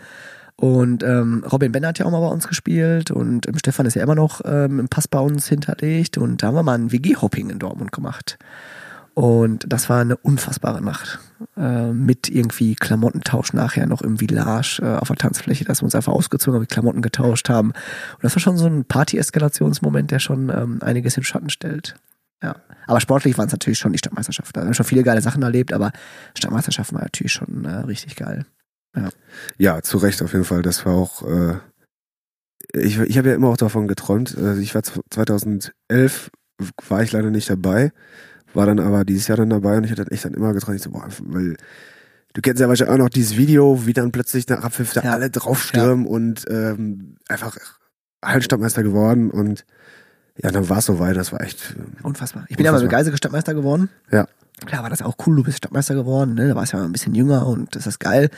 Und 0.57 1.03
ähm, 1.05 1.45
Robin 1.51 1.71
Benner 1.73 1.89
hat 1.89 1.99
ja 2.01 2.07
auch 2.07 2.11
mal 2.11 2.21
bei 2.21 2.27
uns 2.29 2.47
gespielt 2.49 3.11
und 3.11 3.47
ähm, 3.49 3.57
Stefan 3.57 3.87
ist 3.87 3.95
ja 3.95 4.03
immer 4.03 4.15
noch 4.17 4.43
ähm, 4.45 4.81
im 4.81 4.89
Pass 4.89 5.09
bei 5.09 5.21
uns 5.21 5.49
hinterlegt. 5.49 6.19
Und 6.19 6.43
da 6.43 6.49
haben 6.49 6.55
wir 6.57 6.63
mal 6.65 6.75
ein 6.77 6.91
WG-Hopping 6.93 7.51
in 7.51 7.59
Dortmund 7.61 7.93
gemacht. 7.93 8.37
Und 9.15 9.71
das 9.73 9.89
war 9.89 10.01
eine 10.01 10.17
unfassbare 10.17 10.83
Nacht. 10.83 11.19
Äh, 11.57 11.93
mit 11.93 12.29
irgendwie 12.29 12.75
Klamottentausch 12.75 13.53
nachher 13.53 13.87
noch 13.87 14.03
im 14.03 14.19
Village 14.19 14.81
äh, 14.83 14.97
auf 14.97 15.09
der 15.09 15.17
Tanzfläche, 15.17 15.65
dass 15.65 15.81
wir 15.81 15.85
uns 15.85 15.95
einfach 15.95 16.13
ausgezogen 16.13 16.61
haben, 16.61 16.69
Klamotten 16.69 17.03
getauscht 17.03 17.49
haben. 17.49 17.71
Und 17.71 18.23
das 18.23 18.35
war 18.35 18.41
schon 18.41 18.57
so 18.57 18.67
ein 18.67 18.85
Party-Eskalationsmoment, 18.85 20.11
der 20.11 20.19
schon 20.19 20.49
ähm, 20.51 20.79
einiges 20.83 21.17
in 21.17 21.23
Schatten 21.25 21.51
stellt. 21.51 21.97
Ja. 22.43 22.57
Aber 22.87 23.01
sportlich 23.01 23.37
waren 23.39 23.47
es 23.47 23.53
natürlich 23.53 23.79
schon 23.79 23.93
die 23.93 23.99
Stadtmeisterschaften. 23.99 24.53
Da 24.55 24.61
haben 24.61 24.69
wir 24.69 24.75
schon 24.75 24.87
viele 24.87 25.03
geile 25.03 25.23
Sachen 25.23 25.43
erlebt, 25.43 25.73
aber 25.73 25.93
Stadtmeisterschaften 26.37 26.95
war 26.97 27.03
natürlich 27.03 27.33
schon 27.33 27.65
äh, 27.65 27.71
richtig 27.81 28.17
geil. 28.17 28.47
Ja, 29.59 29.83
zu 29.83 29.99
Recht 29.99 30.21
auf 30.23 30.33
jeden 30.33 30.45
Fall. 30.45 30.63
Das 30.63 30.85
war 30.85 30.95
auch. 30.95 31.23
Äh, 31.23 31.59
ich 32.73 32.99
ich 32.99 33.19
habe 33.19 33.29
ja 33.29 33.35
immer 33.35 33.49
auch 33.49 33.57
davon 33.57 33.89
geträumt. 33.89 34.37
Äh, 34.37 34.59
ich 34.59 34.75
war 34.75 34.83
z- 34.83 35.01
2011 35.11 36.31
war 36.89 37.03
ich 37.03 37.13
leider 37.13 37.31
nicht 37.31 37.49
dabei, 37.49 37.93
war 38.55 38.67
dann 38.67 38.79
aber 38.81 39.05
dieses 39.05 39.29
Jahr 39.29 39.37
dann 39.39 39.51
dabei 39.51 39.77
und 39.77 39.85
ich 39.85 39.91
hatte 39.91 40.11
echt 40.11 40.25
dann 40.25 40.35
immer 40.35 40.53
geträumt, 40.53 40.77
ich 40.77 40.83
so, 40.83 40.91
boah, 40.91 41.07
weil 41.27 41.57
du 42.35 42.41
kennst 42.43 42.61
ja 42.61 42.69
wahrscheinlich 42.69 42.95
auch 42.95 42.99
noch 42.99 43.09
dieses 43.09 43.37
Video, 43.37 43.87
wie 43.87 43.93
dann 43.93 44.13
plötzlich 44.13 44.49
nach 44.49 44.63
Abpfiff 44.63 44.93
da 44.93 45.03
Ja. 45.03 45.13
alle 45.13 45.31
draufstürmen 45.31 46.07
und 46.07 46.45
ähm, 46.49 47.17
einfach 47.29 47.57
Hallenstadtmeister 48.25 48.83
geworden 48.83 49.31
und 49.31 49.65
ja, 50.43 50.51
dann 50.51 50.69
war 50.69 50.79
es 50.79 50.87
soweit. 50.87 51.17
Das 51.17 51.33
war 51.33 51.41
echt. 51.43 51.77
äh, 51.79 52.03
Unfassbar. 52.07 52.45
Ich 52.49 52.57
bin 52.57 52.65
ja 52.65 52.73
mal 52.73 52.77
Unfassbar. 52.79 52.99
mit 53.01 53.07
Geisel 53.07 53.17
Stadtmeister 53.17 53.55
geworden. 53.55 53.89
Ja. 54.11 54.27
Klar 54.67 54.83
war 54.83 54.91
das 54.91 55.03
auch 55.03 55.17
cool, 55.27 55.37
du 55.37 55.43
bist 55.43 55.59
Stadtmeister 55.59 55.95
geworden, 55.95 56.35
ne? 56.35 56.49
Da 56.49 56.55
warst 56.55 56.73
du 56.73 56.77
ja 56.77 56.85
ein 56.85 56.93
bisschen 56.93 57.15
jünger 57.15 57.47
und 57.47 57.75
das 57.75 57.87
ist 57.87 57.99
geil. 57.99 58.31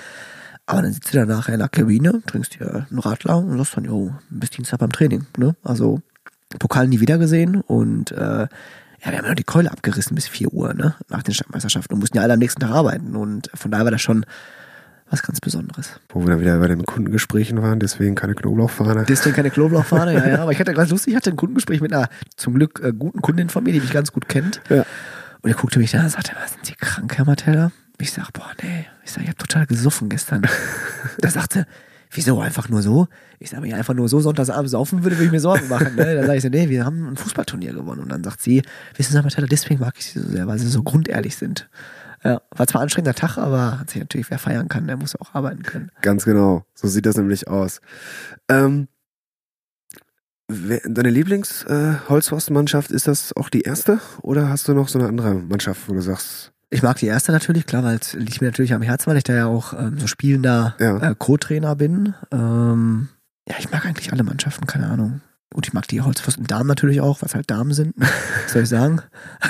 Aber 0.67 0.83
dann 0.83 0.93
sitzt 0.93 1.13
du 1.13 1.19
da 1.19 1.27
nachher 1.27 1.55
in 1.55 1.59
der 1.61 1.69
Kabine, 1.69 2.23
trinkst 2.27 2.55
dir 2.61 2.87
einen 2.89 2.99
Radler 3.01 3.39
und 3.39 3.57
sagst 3.59 3.77
dann, 3.77 3.85
jo, 3.85 4.13
bis 4.31 4.51
Dienstag 4.51 4.79
beim 4.79 4.93
Training, 4.93 5.27
ne? 5.37 5.57
Also 5.65 6.01
Pokal 6.59 6.87
nie 6.87 7.01
wieder 7.01 7.19
gesehen 7.19 7.57
und 7.61 8.13
äh, 8.13 8.47
ja, 9.05 9.11
wir 9.11 9.19
haben 9.19 9.25
ja 9.25 9.31
noch 9.31 9.37
die 9.37 9.45
Keule 9.45 9.71
abgerissen 9.71 10.15
bis 10.15 10.29
4 10.29 10.53
Uhr, 10.53 10.75
ne? 10.75 10.95
Nach 11.09 11.23
den 11.23 11.35
Stadtmeisterschaften 11.35 11.95
und 11.95 12.01
mussten 12.01 12.17
ja 12.17 12.23
alle 12.23 12.35
am 12.35 12.39
nächsten 12.39 12.61
Tag 12.61 12.71
arbeiten 12.71 13.17
und 13.17 13.51
von 13.55 13.71
daher 13.71 13.85
war 13.85 13.91
das 13.91 14.03
schon 14.03 14.25
was 15.11 15.23
ganz 15.23 15.41
Besonderes. 15.41 16.01
Wo 16.09 16.21
wir 16.21 16.29
dann 16.29 16.41
wieder 16.41 16.59
bei 16.59 16.69
den 16.69 16.85
Kundengesprächen 16.87 17.61
waren, 17.61 17.81
deswegen 17.81 18.15
keine 18.15 18.35
Knoblauchfahne. 18.35 19.05
Deswegen 19.07 19.37
keine 19.37 19.51
Knoblauchfahne, 19.51 20.15
ja, 20.15 20.29
ja. 20.29 20.43
Aber 20.43 20.53
ich 20.53 20.59
hatte 20.59 20.73
ganz 20.73 20.91
lustig, 20.91 21.13
ich 21.13 21.17
hatte 21.17 21.31
ein 21.31 21.37
Kundengespräch 21.37 21.81
mit 21.81 21.93
einer 21.93 22.09
zum 22.37 22.55
Glück 22.55 22.81
äh, 22.83 22.93
guten 22.93 23.21
Kundin 23.21 23.51
von 23.51 23.63
mir, 23.63 23.73
die 23.73 23.81
mich 23.81 23.93
ganz 23.93 24.13
gut 24.13 24.29
kennt. 24.29 24.63
Ja. 24.71 24.87
Und 25.43 25.51
er 25.51 25.57
guckte 25.57 25.79
mich 25.79 25.91
da 25.91 26.03
und 26.03 26.11
sagte, 26.11 26.33
was 26.41 26.53
sind 26.53 26.65
Sie 26.65 26.75
krank, 26.75 27.19
Herr 27.19 27.27
Martella? 27.27 27.73
Ich 27.99 28.13
sag, 28.13 28.33
boah, 28.33 28.51
nee. 28.63 28.87
Ich 29.05 29.13
sag, 29.13 29.23
ich 29.25 29.29
hab 29.29 29.39
total 29.39 29.67
gesoffen 29.67 30.09
gestern. 30.09 30.43
da 31.19 31.29
sagte, 31.29 31.67
wieso 32.13 32.41
einfach 32.41 32.69
nur 32.69 32.83
so? 32.83 33.09
Ich 33.39 33.51
sag, 33.51 33.63
wenn 33.63 33.69
ich 33.69 33.75
einfach 33.75 33.95
nur 33.95 34.09
so 34.09 34.21
sonntagsabends 34.21 34.73
saufen 34.73 35.03
würde, 35.03 35.17
würde 35.17 35.27
ich 35.27 35.33
mir 35.33 35.41
Sorgen 35.41 35.69
machen. 35.69 35.97
Ne? 35.97 36.15
Dann 36.15 36.27
sage 36.27 36.37
ich 36.37 36.43
so, 36.43 36.49
nee, 36.49 36.69
wir 36.69 36.85
haben 36.85 37.09
ein 37.09 37.17
Fußballturnier 37.17 37.73
gewonnen. 37.73 38.03
Und 38.03 38.11
dann 38.11 38.23
sagt 38.23 38.41
sie, 38.41 38.63
wissen 38.97 39.13
Sie, 39.13 39.23
Martella, 39.23 39.47
deswegen 39.47 39.81
mag 39.81 39.95
ich 39.99 40.07
Sie 40.07 40.21
so 40.21 40.29
sehr, 40.29 40.47
weil 40.47 40.59
Sie 40.59 40.69
so 40.69 40.83
grundehrlich 40.83 41.37
sind. 41.37 41.69
Ja, 42.25 42.41
war 42.51 42.67
zwar 42.67 42.81
ein 42.81 42.85
anstrengender 42.85 43.15
Tag, 43.15 43.37
aber 43.37 43.81
hat 43.81 43.91
sich 43.91 44.01
natürlich, 44.01 44.31
wer 44.31 44.39
feiern 44.39 44.69
kann, 44.69 44.87
der 44.87 44.97
muss 44.97 45.17
auch 45.17 45.35
arbeiten 45.35 45.65
können. 45.65 45.91
Ganz 46.03 46.25
genau. 46.25 46.65
So 46.75 46.87
sieht 46.87 47.05
das 47.05 47.17
nämlich 47.17 47.49
aus. 47.49 47.81
Ähm, 48.49 48.87
deine 50.49 51.11
Lieblings-Holzhorst-Mannschaft, 51.11 52.93
ist 52.93 53.09
das 53.09 53.35
auch 53.35 53.49
die 53.49 53.63
erste? 53.63 54.01
Oder 54.21 54.49
hast 54.51 54.69
du 54.69 54.75
noch 54.75 54.89
so 54.89 55.01
eine 55.01 55.09
andere 55.09 55.35
Mannschaft, 55.35 55.89
wo 55.89 55.95
du 55.95 56.01
sagst, 56.01 56.52
Ich 56.73 56.83
mag 56.83 56.97
die 56.97 57.07
erste 57.07 57.33
natürlich, 57.33 57.67
klar, 57.67 57.85
weil 57.85 57.99
es 58.01 58.15
liegt 58.15 58.41
mir 58.41 58.49
natürlich 58.49 58.73
am 58.73 58.83
Herzen, 58.83 59.07
weil 59.11 59.19
ich 59.19 59.25
da 59.25 59.35
ja 59.35 59.47
auch 59.47 59.75
ähm, 59.75 59.99
so 59.99 60.07
spielender 60.07 60.75
Ja. 60.81 60.97
äh, 61.11 61.15
Co-Trainer 61.17 61.77
bin. 61.77 62.15
Ähm, 62.31 63.09
ja, 63.49 63.57
ich 63.59 63.71
mag 63.71 63.85
eigentlich 63.85 64.13
alle 64.13 64.23
Mannschaften, 64.23 64.67
keine 64.67 64.87
Ahnung. 64.87 65.21
Und 65.55 65.67
ich 65.67 65.75
mag 65.75 65.87
die 65.89 66.01
Holzpfosten 66.01 66.47
Damen 66.47 66.67
natürlich 66.67 67.03
auch, 67.03 67.21
was 67.21 67.35
halt 67.35 67.51
Damen 67.51 67.75
sind, 67.75 67.95
was 67.99 68.53
soll 68.53 68.63
ich 68.63 68.69
sagen. 68.71 69.03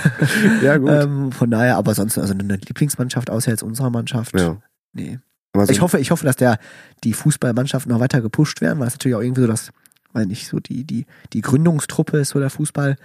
Ja, 0.62 0.76
gut. 0.78 0.90
ähm, 0.90 1.30
von 1.32 1.50
daher, 1.50 1.76
aber 1.76 1.94
sonst, 1.94 2.18
also 2.18 2.32
eine 2.34 2.56
Lieblingsmannschaft 2.56 3.30
außer 3.30 3.50
jetzt 3.52 3.62
unserer 3.62 3.90
Mannschaft. 3.90 4.38
ja. 4.38 4.56
Nee. 4.92 5.18
So, 5.54 5.62
Ich 5.70 5.80
hoffe, 5.80 5.98
ich 6.00 6.10
hoffe, 6.10 6.24
dass 6.24 6.36
der, 6.36 6.58
die 7.04 7.12
Fußballmannschaften 7.12 7.92
noch 7.92 8.00
weiter 8.00 8.20
gepusht 8.20 8.60
werden, 8.62 8.78
weil 8.80 8.88
es 8.88 8.94
natürlich 8.94 9.14
auch 9.16 9.20
irgendwie 9.22 9.42
so 9.42 9.46
das, 9.46 9.70
weiß 10.12 10.26
nicht, 10.26 10.48
so 10.48 10.58
die, 10.60 10.84
die, 10.84 11.06
die 11.34 11.40
Gründungstruppe 11.42 12.18
ist 12.18 12.30
so 12.30 12.38
der 12.40 12.50
Fußball. 12.50 12.96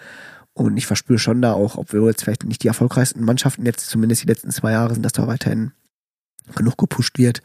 Und 0.58 0.76
ich 0.76 0.88
verspüre 0.88 1.20
schon 1.20 1.40
da 1.42 1.54
auch, 1.54 1.78
ob 1.78 1.94
wir 1.94 2.04
jetzt 2.08 2.24
vielleicht 2.24 2.44
nicht 2.44 2.64
die 2.64 2.68
erfolgreichsten 2.68 3.24
Mannschaften 3.24 3.64
jetzt 3.66 3.90
zumindest 3.92 4.24
die 4.24 4.28
letzten 4.28 4.50
zwei 4.50 4.72
Jahre 4.72 4.94
sind, 4.96 5.04
dass 5.04 5.14
da 5.14 5.28
weiterhin 5.28 5.72
genug 6.56 6.78
gepusht 6.80 7.20
wird. 7.20 7.44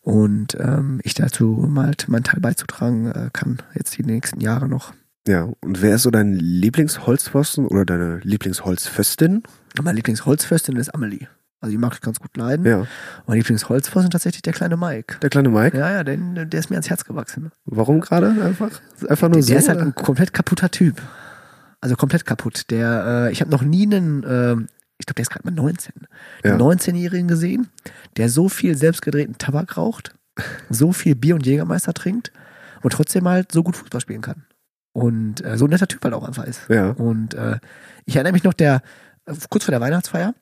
Und 0.00 0.56
ähm, 0.58 1.00
ich 1.04 1.14
dazu 1.14 1.44
mal 1.68 1.92
meinen 2.08 2.24
Teil 2.24 2.40
beizutragen 2.40 3.06
äh, 3.12 3.30
kann, 3.32 3.58
jetzt 3.74 3.96
die 3.96 4.02
nächsten 4.02 4.40
Jahre 4.40 4.66
noch. 4.68 4.92
ja. 5.28 5.48
Und 5.60 5.80
wer 5.80 5.94
ist 5.94 6.02
so 6.02 6.10
dein 6.10 6.32
Lieblingsholzpfosten 6.34 7.66
oder 7.68 7.84
deine 7.84 8.18
Lieblingsholzföstin? 8.24 9.42
Meine 9.80 9.96
Lieblingsholzfürstin 9.96 10.74
ist 10.76 10.92
Amelie. 10.94 11.28
Also 11.60 11.70
die 11.72 11.78
mag 11.78 11.92
ich 11.92 12.00
ganz 12.00 12.18
gut 12.18 12.36
leiden. 12.36 12.64
Ja. 12.66 12.86
Mein 13.26 13.36
Lieblingsholzpfosten 13.36 14.08
ist 14.08 14.12
tatsächlich 14.12 14.42
der 14.42 14.54
kleine 14.54 14.76
Mike. 14.76 15.18
Der 15.22 15.30
kleine 15.30 15.50
Mike. 15.50 15.76
Ja, 15.78 15.92
ja, 15.92 16.02
der, 16.04 16.16
der 16.16 16.58
ist 16.58 16.70
mir 16.70 16.76
ans 16.76 16.88
Herz 16.90 17.04
gewachsen. 17.04 17.52
Warum 17.66 18.00
gerade 18.00 18.30
einfach? 18.42 18.70
Einfach 19.08 19.28
nur 19.28 19.34
Der, 19.36 19.42
so? 19.42 19.48
der 19.50 19.58
ist 19.60 19.68
halt 19.68 19.78
oder? 19.78 19.86
ein 19.88 19.94
komplett 19.94 20.32
kaputter 20.32 20.70
Typ. 20.70 21.00
Also 21.80 21.96
komplett 21.96 22.26
kaputt. 22.26 22.70
Der, 22.70 23.26
äh, 23.28 23.32
ich 23.32 23.40
habe 23.40 23.50
noch 23.50 23.62
nie 23.62 23.84
einen, 23.86 24.22
äh, 24.24 24.52
ich 24.98 25.06
glaube, 25.06 25.14
der 25.16 25.22
ist 25.22 25.30
gerade 25.30 25.46
mal 25.46 25.52
19, 25.54 25.92
Ja. 26.44 26.52
einen 26.52 26.60
19-Jährigen 26.60 27.28
gesehen, 27.28 27.68
der 28.16 28.28
so 28.28 28.48
viel 28.48 28.76
selbstgedrehten 28.76 29.38
Tabak 29.38 29.76
raucht, 29.76 30.14
so 30.68 30.92
viel 30.92 31.14
Bier 31.14 31.34
und 31.34 31.46
Jägermeister 31.46 31.94
trinkt 31.94 32.32
und 32.82 32.92
trotzdem 32.92 33.26
halt 33.28 33.52
so 33.52 33.62
gut 33.62 33.76
Fußball 33.76 34.00
spielen 34.00 34.20
kann. 34.22 34.44
Und 34.92 35.44
äh, 35.44 35.56
so 35.56 35.66
ein 35.66 35.70
netter 35.70 35.86
Typ 35.88 36.02
halt 36.04 36.14
auch 36.14 36.26
einfach 36.26 36.44
ist. 36.44 36.62
Ja. 36.68 36.90
Und 36.90 37.34
äh, 37.34 37.58
ich 38.04 38.16
erinnere 38.16 38.32
mich 38.32 38.44
noch, 38.44 38.52
der 38.54 38.82
äh, 39.26 39.34
kurz 39.48 39.64
vor 39.64 39.72
der 39.72 39.80
Weihnachtsfeier 39.80 40.34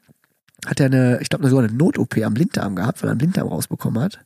hat 0.66 0.80
er 0.80 0.86
eine, 0.86 1.18
ich 1.20 1.28
glaube, 1.28 1.46
sogar 1.48 1.64
eine 1.64 1.72
Not-OP 1.76 2.16
am 2.24 2.34
Blinddarm 2.34 2.74
gehabt, 2.74 3.00
weil 3.02 3.08
er 3.08 3.12
einen 3.12 3.18
Blinddarm 3.18 3.46
rausbekommen 3.48 4.02
hat. 4.02 4.18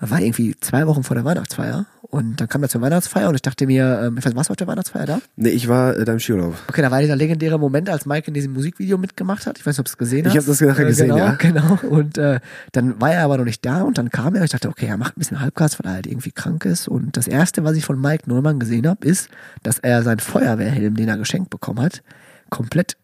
War 0.00 0.20
irgendwie 0.20 0.54
zwei 0.60 0.86
Wochen 0.86 1.02
vor 1.02 1.14
der 1.16 1.24
Weihnachtsfeier. 1.24 1.86
Und 2.02 2.40
dann 2.40 2.48
kam 2.48 2.62
er 2.62 2.68
zur 2.68 2.80
Weihnachtsfeier 2.80 3.28
und 3.28 3.34
ich 3.34 3.42
dachte 3.42 3.66
mir, 3.66 4.00
ähm, 4.04 4.16
ich 4.18 4.24
weiß, 4.24 4.36
warst 4.36 4.48
du 4.48 4.52
auf 4.52 4.56
der 4.56 4.68
Weihnachtsfeier 4.68 5.04
da? 5.06 5.20
Nee, 5.34 5.48
ich 5.48 5.66
war 5.66 5.96
äh, 5.96 6.04
da 6.04 6.12
im 6.12 6.20
Skiurlaub. 6.20 6.54
Okay, 6.68 6.80
da 6.82 6.90
war 6.92 7.00
dieser 7.00 7.16
legendäre 7.16 7.58
Moment, 7.58 7.90
als 7.90 8.06
Mike 8.06 8.28
in 8.28 8.34
diesem 8.34 8.52
Musikvideo 8.52 8.98
mitgemacht 8.98 9.46
hat. 9.46 9.58
Ich 9.58 9.66
weiß 9.66 9.74
nicht, 9.74 9.80
ob 9.80 9.86
du 9.86 9.90
es 9.90 9.98
gesehen 9.98 10.20
Ich 10.26 10.36
hast. 10.36 10.44
hab 10.44 10.46
das 10.46 10.60
nachher 10.60 10.84
Äh, 10.84 10.88
gesehen, 10.88 11.06
genau, 11.08 11.18
ja. 11.18 11.32
Genau, 11.38 11.78
und 11.90 12.16
äh, 12.18 12.38
dann 12.72 13.00
war 13.00 13.12
er 13.12 13.24
aber 13.24 13.38
noch 13.38 13.44
nicht 13.44 13.64
da 13.66 13.82
und 13.82 13.98
dann 13.98 14.10
kam 14.10 14.34
er 14.34 14.42
und 14.42 14.44
ich 14.44 14.50
dachte, 14.52 14.68
okay, 14.68 14.86
er 14.86 14.96
macht 14.96 15.16
ein 15.16 15.18
bisschen 15.18 15.40
Halbgas, 15.40 15.78
weil 15.82 15.90
er 15.90 15.94
halt 15.94 16.06
irgendwie 16.06 16.30
krank 16.30 16.64
ist. 16.66 16.86
Und 16.86 17.16
das 17.16 17.26
Erste, 17.26 17.64
was 17.64 17.76
ich 17.76 17.84
von 17.84 18.00
Mike 18.00 18.24
Neumann 18.28 18.60
gesehen 18.60 18.86
habe, 18.86 19.04
ist, 19.04 19.28
dass 19.64 19.80
er 19.80 20.02
seinen 20.04 20.20
Feuerwehrhelm, 20.20 20.94
den 20.94 21.08
er 21.08 21.16
geschenkt 21.16 21.50
bekommen 21.50 21.80
hat, 21.80 22.02
komplett 22.50 22.96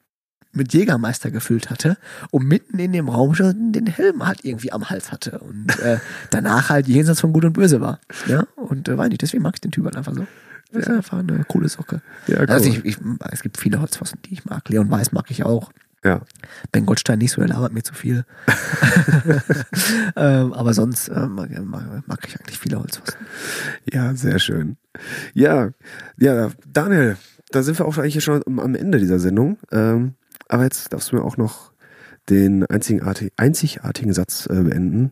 mit 0.52 0.72
Jägermeister 0.74 1.30
gefüllt 1.30 1.70
hatte 1.70 1.96
und 2.30 2.46
mitten 2.46 2.78
in 2.78 2.92
dem 2.92 3.08
Raum 3.08 3.34
schon 3.34 3.72
den 3.72 3.86
Helm 3.86 4.26
halt 4.26 4.44
irgendwie 4.44 4.72
am 4.72 4.90
Hals 4.90 5.12
hatte 5.12 5.38
und 5.38 5.78
äh, 5.80 5.98
danach 6.30 6.70
halt 6.70 6.88
jenseits 6.88 7.20
von 7.20 7.32
Gut 7.32 7.44
und 7.44 7.52
Böse 7.52 7.80
war. 7.80 8.00
Ja, 8.26 8.44
und 8.56 8.88
äh, 8.88 8.98
weiß 8.98 9.08
nicht, 9.10 9.22
deswegen 9.22 9.42
mag 9.42 9.54
ich 9.54 9.60
den 9.60 9.70
Typ 9.70 9.84
halt 9.84 9.96
einfach 9.96 10.14
so. 10.14 10.26
Das 10.72 10.84
ist 10.84 10.90
einfach 10.90 11.18
eine 11.18 11.44
coole 11.48 11.68
Socke. 11.68 12.00
Ja, 12.28 12.40
cool. 12.40 12.46
Also 12.50 12.68
ich, 12.70 12.84
ich, 12.84 12.96
es 13.32 13.42
gibt 13.42 13.58
viele 13.58 13.80
Holzpfosten, 13.80 14.20
die 14.22 14.34
ich 14.34 14.44
mag. 14.44 14.68
Leon 14.68 14.88
Weiß 14.90 15.10
mag 15.12 15.30
ich 15.30 15.44
auch. 15.44 15.72
Ja. 16.04 16.22
Ben 16.72 16.86
Goldstein 16.86 17.18
nicht 17.18 17.32
so, 17.32 17.40
der 17.40 17.48
labert 17.50 17.72
mir 17.72 17.82
zu 17.82 17.92
viel. 17.92 18.24
ähm, 20.16 20.52
aber 20.52 20.74
sonst 20.74 21.08
äh, 21.08 21.26
mag, 21.26 21.50
mag, 21.64 22.06
mag 22.06 22.18
ich 22.26 22.38
eigentlich 22.38 22.58
viele 22.58 22.78
Holzpfosten. 22.78 23.26
Ja, 23.92 24.14
sehr 24.14 24.38
schön. 24.38 24.76
Ja, 25.34 25.70
ja, 26.18 26.50
Daniel, 26.66 27.16
da 27.50 27.62
sind 27.62 27.78
wir 27.78 27.86
auch 27.86 27.98
eigentlich 27.98 28.22
schon 28.22 28.42
am- 28.46 28.60
am 28.60 28.74
Ende 28.74 28.98
dieser 28.98 29.18
Sendung. 29.18 29.58
Ähm, 29.72 30.14
aber 30.50 30.64
jetzt 30.64 30.92
darfst 30.92 31.12
du 31.12 31.16
mir 31.16 31.22
auch 31.22 31.36
noch 31.36 31.72
den 32.28 32.66
einzigartig, 32.66 33.32
einzigartigen 33.36 34.12
Satz 34.12 34.46
äh, 34.46 34.62
beenden. 34.62 35.10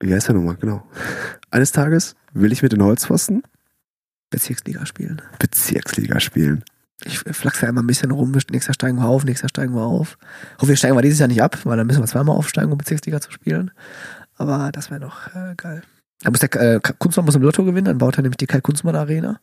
Wie 0.00 0.12
heißt 0.12 0.28
der 0.28 0.34
nochmal? 0.34 0.56
Genau. 0.56 0.82
Eines 1.50 1.72
Tages 1.72 2.16
will 2.32 2.52
ich 2.52 2.62
mit 2.62 2.72
den 2.72 2.82
Holzpfosten 2.82 3.42
Bezirksliga 4.30 4.86
spielen. 4.86 5.20
Bezirksliga 5.38 6.20
spielen. 6.20 6.64
Ich 7.04 7.18
flachse 7.18 7.62
ja 7.62 7.70
immer 7.70 7.82
ein 7.82 7.86
bisschen 7.86 8.10
rum, 8.10 8.30
nächstes 8.30 8.66
Jahr 8.66 8.74
steigen 8.74 8.98
wir 8.98 9.06
auf, 9.06 9.24
nächstes 9.24 9.42
Jahr 9.42 9.48
steigen 9.48 9.74
wir 9.74 9.82
auf. 9.82 10.18
Hoffentlich 10.58 10.78
steigen 10.78 10.96
wir 10.96 11.02
dieses 11.02 11.18
Jahr 11.18 11.28
nicht 11.28 11.42
ab, 11.42 11.58
weil 11.64 11.76
dann 11.76 11.86
müssen 11.86 12.02
wir 12.02 12.06
zweimal 12.06 12.36
aufsteigen, 12.36 12.70
um 12.70 12.78
Bezirksliga 12.78 13.20
zu 13.20 13.32
spielen. 13.32 13.70
Aber 14.36 14.70
das 14.72 14.90
wäre 14.90 15.00
doch 15.00 15.34
äh, 15.34 15.54
geil. 15.56 15.82
Da 16.22 16.30
muss 16.30 16.40
der 16.40 16.54
äh, 16.56 16.80
Kunstmann 16.98 17.24
muss 17.24 17.34
im 17.34 17.42
Lotto 17.42 17.64
gewinnen, 17.64 17.86
dann 17.86 17.98
baut 17.98 18.18
er 18.18 18.22
nämlich 18.22 18.36
die 18.36 18.46
Kai 18.46 18.60
Kunstmann 18.60 18.96
Arena. 18.96 19.40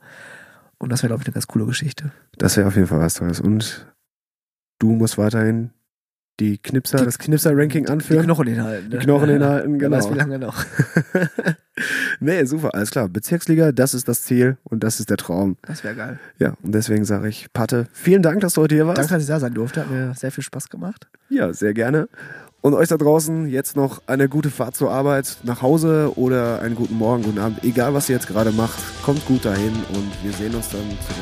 Und 0.78 0.91
das 0.91 1.01
wäre, 1.01 1.09
glaube 1.09 1.24
ich, 1.24 1.28
eine 1.28 1.34
ganz 1.34 1.47
coole 1.47 1.65
Geschichte. 1.65 2.11
Das 2.38 2.55
wäre 2.57 2.68
auf 2.68 2.76
jeden 2.76 2.88
Fall 2.88 2.99
was 2.99 3.15
Tolles. 3.15 3.39
Und 3.39 3.88
du 4.80 4.91
musst 4.91 5.17
weiterhin 5.17 5.71
die 6.39 6.59
Knipser, 6.59 6.99
Die- 6.99 7.05
das 7.05 7.17
Knipser-Ranking 7.17 7.86
Die 7.86 7.91
anführen. 7.91 8.23
Knochen 8.25 8.47
hinhalten. 8.47 8.91
Die 8.91 8.97
Ne? 8.97 9.01
Knochen 9.03 9.30
hinhalten, 9.30 9.71
Wer 9.73 9.80
genau. 9.89 9.97
weiß, 9.97 10.11
wie 10.11 10.17
lange 10.17 10.38
noch. 10.38 10.63
nee, 12.19 12.43
super, 12.45 12.73
alles 12.75 12.91
klar. 12.91 13.07
Bezirksliga, 13.09 13.71
das 13.71 13.93
ist 13.95 14.07
das 14.07 14.21
Ziel 14.23 14.57
und 14.63 14.84
das 14.84 14.99
ist 14.99 15.09
der 15.09 15.17
Traum. 15.17 15.57
Das 15.63 15.84
wäre 15.84 15.95
geil. 15.95 16.19
Ja, 16.38 16.53
und 16.61 16.73
deswegen 16.75 17.05
sage 17.05 17.28
ich, 17.28 17.47
Patte, 17.53 17.88
vielen 17.91 18.21
Dank, 18.21 18.41
dass 18.41 18.53
du 18.53 18.61
heute 18.61 18.75
hier 18.75 18.86
warst. 18.86 18.99
Danke, 18.99 19.13
dass 19.13 19.23
ich 19.23 19.30
da 19.30 19.39
sein 19.39 19.53
durfte. 19.55 19.82
Hat 19.82 19.89
mir 19.89 20.13
sehr 20.15 20.32
viel 20.32 20.43
Spaß 20.43 20.69
gemacht. 20.69 21.07
Ja, 21.30 21.51
sehr 21.53 21.73
gerne. 21.73 22.07
Und 22.61 22.73
euch 22.73 22.88
da 22.89 22.97
draußen 22.97 23.47
jetzt 23.47 23.75
noch 23.75 24.01
eine 24.07 24.28
gute 24.30 24.49
Fahrt 24.49 24.75
zur 24.75 24.91
Arbeit, 24.91 25.38
nach 25.43 25.61
Hause 25.61 26.11
oder 26.17 26.61
einen 26.61 26.75
guten 26.75 26.95
Morgen, 26.97 27.23
guten 27.23 27.39
Abend. 27.39 27.63
Egal, 27.63 27.93
was 27.93 28.09
ihr 28.09 28.15
jetzt 28.15 28.28
gerade 28.28 28.51
macht, 28.51 28.78
kommt 29.03 29.25
gut 29.25 29.45
dahin 29.45 29.73
und 29.93 30.11
wir 30.23 30.34
sehen 30.34 30.53
uns 30.53 30.69
dann 30.69 30.82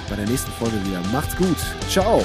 bei 0.09 0.15
der 0.15 0.25
nächsten 0.27 0.51
Folge 0.51 0.75
wieder. 0.85 1.01
Macht's 1.13 1.35
gut. 1.37 1.57
Ciao. 1.89 2.23